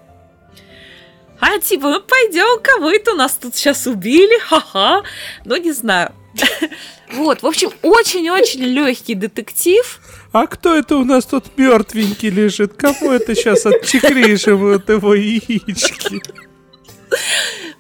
А 1.41 1.59
типа, 1.59 1.89
ну 1.89 2.03
пойдем, 2.03 2.61
кого 2.63 2.91
это 2.91 3.13
у 3.13 3.17
нас 3.17 3.35
тут 3.35 3.55
сейчас 3.57 3.87
убили, 3.87 4.39
ха-ха. 4.41 5.03
Ну, 5.47 5.57
не 5.57 5.73
знаю. 5.73 6.13
Вот, 7.13 7.43
в 7.43 7.47
общем, 7.47 7.71
очень-очень 7.83 8.63
легкий 8.63 9.15
детектив. 9.15 10.01
А 10.33 10.47
кто 10.47 10.75
это 10.75 10.97
у 10.97 11.05
нас 11.05 11.27
тут 11.27 11.47
мертвенький 11.57 12.31
лежит? 12.31 12.75
Кому 12.75 13.11
это 13.11 13.35
сейчас 13.35 13.67
отчекрижим 13.67 14.75
от 14.75 14.89
его 14.89 15.15
яички? 15.15 16.23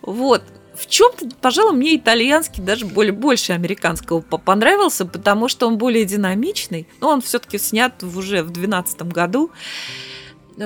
Вот. 0.02 0.42
В 0.74 0.86
чем-то, 0.86 1.28
пожалуй, 1.40 1.76
мне 1.76 1.96
итальянский 1.96 2.62
даже 2.62 2.86
более, 2.86 3.12
больше 3.12 3.52
американского 3.52 4.20
понравился, 4.20 5.04
потому 5.04 5.48
что 5.48 5.68
он 5.68 5.76
более 5.76 6.06
динамичный. 6.06 6.88
Но 7.00 7.10
он 7.10 7.20
все-таки 7.20 7.58
снят 7.58 8.02
уже 8.02 8.42
в 8.42 8.50
2012 8.50 9.02
году. 9.02 9.50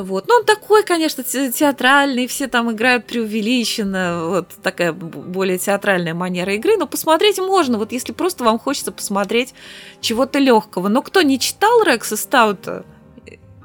Вот. 0.02 0.26
Ну, 0.26 0.34
он 0.34 0.44
такой, 0.44 0.82
конечно, 0.82 1.22
театральный, 1.22 2.26
все 2.26 2.48
там 2.48 2.72
играют 2.72 3.06
преувеличенно, 3.06 4.26
вот 4.26 4.48
такая 4.62 4.92
более 4.92 5.58
театральная 5.58 6.14
манера 6.14 6.54
игры, 6.54 6.76
но 6.76 6.86
посмотреть 6.86 7.38
можно, 7.38 7.78
вот 7.78 7.92
если 7.92 8.12
просто 8.12 8.44
вам 8.44 8.58
хочется 8.58 8.92
посмотреть 8.92 9.54
чего-то 10.00 10.38
легкого. 10.38 10.88
Но 10.88 11.02
кто 11.02 11.22
не 11.22 11.38
читал 11.38 11.84
Рекса 11.84 12.16
Стаута, 12.16 12.84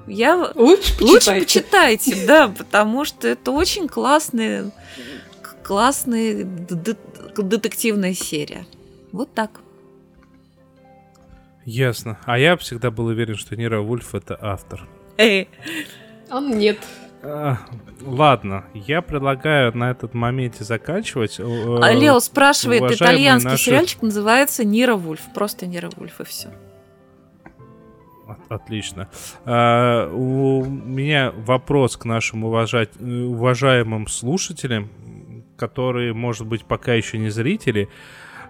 я... 0.08 0.52
Лучше 0.56 0.98
почитайте. 0.98 1.06
Лучше 1.06 1.34
почитайте, 1.40 2.26
да, 2.28 2.48
потому 2.48 3.06
что 3.06 3.28
это 3.28 3.52
очень 3.52 3.88
классная, 3.88 4.72
классная 5.64 6.44
детективная 6.44 8.14
серия. 8.14 8.66
Вот 9.12 9.34
так. 9.34 9.62
Ясно. 11.66 12.18
А 12.26 12.40
я 12.40 12.58
всегда 12.58 12.90
был 12.90 13.06
уверен, 13.06 13.36
что 13.36 13.56
Нира 13.56 13.82
Вульф 13.82 14.16
это 14.16 14.38
автор. 14.42 14.88
Эй. 15.18 15.48
Он 16.32 16.58
нет. 16.58 16.78
А, 17.22 17.58
ладно, 18.02 18.66
я 18.74 19.02
предлагаю 19.02 19.76
на 19.76 19.92
этот 19.92 20.14
моменте 20.14 20.64
заканчивать. 20.64 21.40
А 21.40 21.92
Лео 21.94 22.20
спрашивает, 22.20 22.82
Уважаемые 22.82 23.18
итальянский 23.18 23.50
наши- 23.52 23.64
сериальчик 23.66 24.02
называется 24.02 24.64
Нира 24.64 24.96
Вульф. 24.96 25.22
Просто 25.34 25.66
Нира 25.68 25.90
Вульф 25.98 26.22
и 26.22 26.24
все. 26.24 26.50
От- 28.28 28.52
Отлично. 28.62 29.10
А, 29.44 30.08
у 30.14 30.64
меня 30.66 31.34
вопрос 31.36 31.98
к 31.98 32.06
нашим 32.06 32.44
уважать, 32.46 32.90
э, 33.00 33.04
уважаемым 33.04 34.08
слушателям, 34.08 34.90
которые, 35.58 36.14
может 36.14 36.48
быть, 36.48 36.64
пока 36.64 36.94
еще 36.94 37.18
не 37.18 37.30
зрители. 37.30 37.90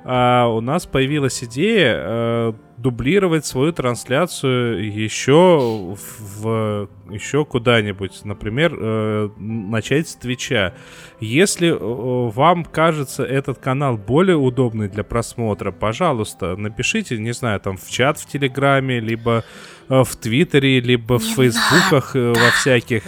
А, 0.04 0.47
у 0.47 0.62
нас 0.62 0.86
появилась 0.86 1.43
идея 1.43 1.95
э, 1.97 2.54
дублировать 2.78 3.45
свою 3.45 3.74
трансляцию 3.74 4.91
еще 4.93 5.95
в 6.41 6.88
еще 7.10 7.43
куда-нибудь, 7.43 8.24
например, 8.24 8.78
э, 8.80 9.30
начать 9.38 10.08
с 10.08 10.16
Твича. 10.16 10.74
Если 11.20 11.70
э, 11.70 11.78
вам 11.78 12.64
кажется 12.64 13.24
этот 13.24 13.60
канал 13.60 13.97
более 13.97 14.38
удобный 14.38 14.88
для 14.88 15.04
просмотра, 15.04 15.72
пожалуйста, 15.72 16.56
напишите, 16.56 17.18
не 17.18 17.34
знаю, 17.34 17.60
там 17.60 17.78
в 17.78 17.89
чат 17.89 18.20
в 18.20 18.26
Телеграме, 18.26 19.00
либо 19.00 19.43
э, 19.89 20.04
в 20.04 20.16
Твиттере, 20.16 20.80
либо 20.80 21.20
в 21.20 21.24
Фейсбуках 21.24 22.16
э, 22.16 22.34
во 22.34 22.52
всяких. 22.52 23.04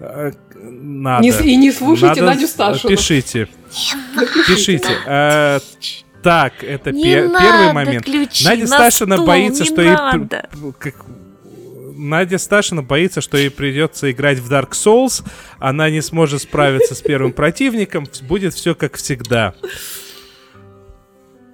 Надо. 0.00 1.22
Не 1.22 1.30
и 1.30 1.56
не 1.56 1.70
слушайте 1.70 2.20
Надо 2.20 2.34
Надю 2.34 2.46
Сташину. 2.46 2.96
Пишите. 2.96 3.48
Пишите. 4.46 4.88
Так, 6.24 6.64
это 6.64 6.90
Не 6.90 7.02
пе- 7.04 7.28
надо 7.28 7.44
первый 7.44 7.72
момент. 7.74 8.04
ключи 8.04 8.44
Надя 8.46 8.62
на 8.62 8.66
Сташина 8.66 9.16
стол, 9.16 9.26
боится, 9.26 9.64
что 9.66 9.82
ей... 9.82 9.90
надо. 9.92 10.48
пр- 10.50 10.72
как- 10.78 11.06
Надя 11.96 12.38
Сташина 12.38 12.82
боится, 12.82 13.20
что 13.20 13.36
ей 13.36 13.50
придется 13.50 14.10
играть 14.10 14.38
в 14.38 14.50
Dark 14.50 14.70
Souls, 14.70 15.22
она 15.58 15.90
не 15.90 16.00
сможет 16.00 16.42
справиться 16.42 16.94
с 16.94 17.02
первым 17.02 17.32
противником, 17.32 18.08
будет 18.22 18.54
все 18.54 18.74
как 18.74 18.96
всегда. 18.96 19.54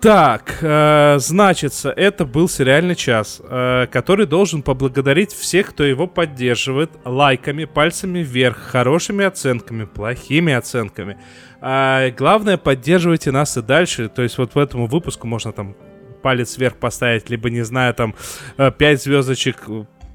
Так, 0.01 0.57
э, 0.63 1.17
значится, 1.19 1.91
это 1.91 2.25
был 2.25 2.49
сериальный 2.49 2.95
час, 2.95 3.43
э, 3.45 3.87
который 3.93 4.25
должен 4.25 4.63
поблагодарить 4.63 5.31
всех, 5.31 5.71
кто 5.71 5.85
его 5.85 6.07
поддерживает 6.07 6.91
лайками, 7.05 7.67
пальцами 7.67 8.21
вверх, 8.21 8.57
хорошими 8.57 9.27
оценками, 9.27 9.85
плохими 9.85 10.55
оценками. 10.55 11.19
А 11.61 12.11
главное, 12.13 12.57
поддерживайте 12.57 13.31
нас 13.31 13.59
и 13.59 13.63
дальше. 13.63 14.09
То 14.09 14.23
есть 14.23 14.39
вот 14.39 14.55
в 14.55 14.59
этому 14.59 14.87
выпуску 14.87 15.27
можно 15.27 15.53
там 15.53 15.77
палец 16.23 16.57
вверх 16.57 16.77
поставить, 16.77 17.29
либо, 17.29 17.51
не 17.51 17.63
знаю, 17.63 17.93
там 17.93 18.15
5 18.57 19.03
звездочек. 19.03 19.59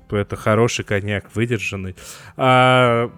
Это 0.10 0.36
хороший 0.36 0.84
коньяк, 0.84 1.26
выдержанный. 1.36 1.96
А, 2.38 3.12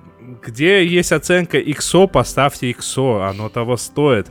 где 0.46 0.86
есть 0.86 1.14
оценка 1.14 1.60
XO, 1.60 2.10
поставьте 2.10 2.72
XO, 2.72 3.30
оно 3.30 3.48
того 3.48 3.78
стоит. 3.78 4.28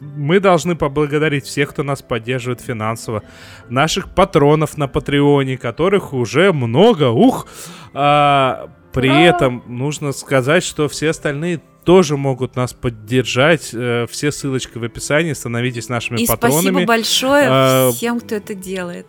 Мы 0.00 0.38
должны 0.40 0.76
поблагодарить 0.76 1.44
всех, 1.46 1.70
кто 1.70 1.82
нас 1.82 2.02
поддерживает 2.02 2.60
финансово. 2.60 3.22
Наших 3.70 4.14
патронов 4.14 4.76
на 4.76 4.86
Патреоне, 4.88 5.56
которых 5.56 6.12
уже 6.12 6.52
много. 6.52 7.08
Ух! 7.10 7.46
А, 7.94 8.68
при 8.92 9.08
Ура! 9.08 9.20
этом 9.20 9.62
нужно 9.66 10.12
сказать, 10.12 10.62
что 10.62 10.88
все 10.88 11.08
остальные 11.10 11.62
тоже 11.84 12.16
могут 12.16 12.54
нас 12.54 12.72
поддержать. 12.74 13.70
Э, 13.72 14.06
Все 14.08 14.30
ссылочки 14.30 14.78
в 14.78 14.84
описании. 14.84 15.32
Становитесь 15.32 15.88
нашими 15.88 16.20
И 16.20 16.26
патронами. 16.26 16.60
спасибо 16.60 16.84
большое 16.86 17.46
А, 17.50 17.90
всем, 17.92 18.20
кто 18.20 18.34
это 18.36 18.54
делает. 18.54 19.06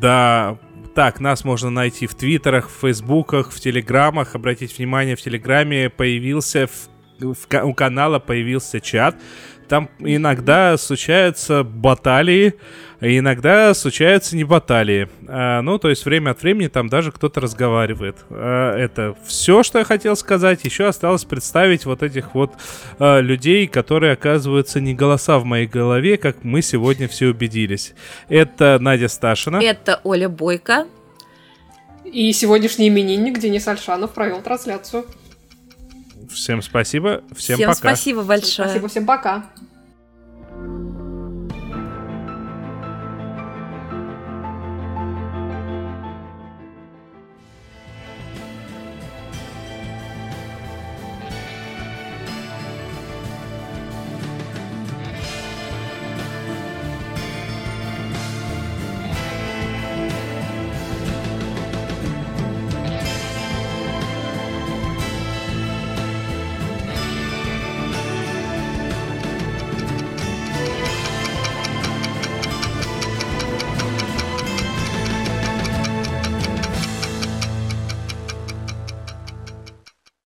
Да, 0.00 0.58
так, 0.94 1.20
нас 1.20 1.44
можно 1.44 1.70
найти 1.70 2.06
в 2.06 2.14
Твиттерах, 2.14 2.68
в 2.68 2.80
Фейсбуках, 2.80 3.50
в 3.52 3.60
Телеграмах. 3.60 4.34
Обратите 4.34 4.74
внимание, 4.76 5.16
в 5.16 5.20
Телеграме 5.22 5.88
появился, 5.90 6.66
в- 6.66 6.88
у 7.22 7.74
канала 7.74 8.18
появился 8.18 8.80
чат. 8.80 9.16
Там 9.68 9.88
иногда 10.00 10.76
случаются 10.76 11.64
баталии, 11.64 12.56
иногда 13.00 13.72
случаются 13.72 14.36
не 14.36 14.44
баталии. 14.44 15.08
А, 15.26 15.62
ну, 15.62 15.78
то 15.78 15.88
есть 15.88 16.04
время 16.04 16.32
от 16.32 16.42
времени 16.42 16.68
там 16.68 16.90
даже 16.90 17.10
кто-то 17.10 17.40
разговаривает. 17.40 18.16
А, 18.28 18.76
это 18.76 19.16
все, 19.24 19.62
что 19.62 19.78
я 19.78 19.84
хотел 19.84 20.14
сказать. 20.14 20.64
Еще 20.64 20.86
осталось 20.86 21.24
представить 21.24 21.86
вот 21.86 22.02
этих 22.02 22.34
вот 22.34 22.52
а, 22.98 23.20
людей, 23.20 23.66
которые 23.66 24.12
оказываются 24.12 24.78
не 24.78 24.94
голоса 24.94 25.38
в 25.38 25.44
моей 25.44 25.66
голове, 25.66 26.18
как 26.18 26.44
мы 26.44 26.60
сегодня 26.60 27.08
все 27.08 27.28
убедились. 27.28 27.94
Это 28.28 28.78
Надя 28.78 29.08
Сташина. 29.08 29.56
Это 29.56 30.02
Оля 30.04 30.28
Бойко. 30.28 30.86
И 32.04 32.30
сегодняшний 32.34 32.88
именинник 32.88 33.38
Денис 33.38 33.66
Альшанов 33.66 34.12
провел 34.12 34.42
трансляцию. 34.42 35.06
Всем 36.30 36.62
спасибо. 36.62 37.22
Всем, 37.34 37.56
всем 37.56 37.68
пока. 37.68 37.74
спасибо 37.74 38.22
большое. 38.22 38.68
Спасибо, 38.68 38.88
всем 38.88 39.06
пока. 39.06 39.46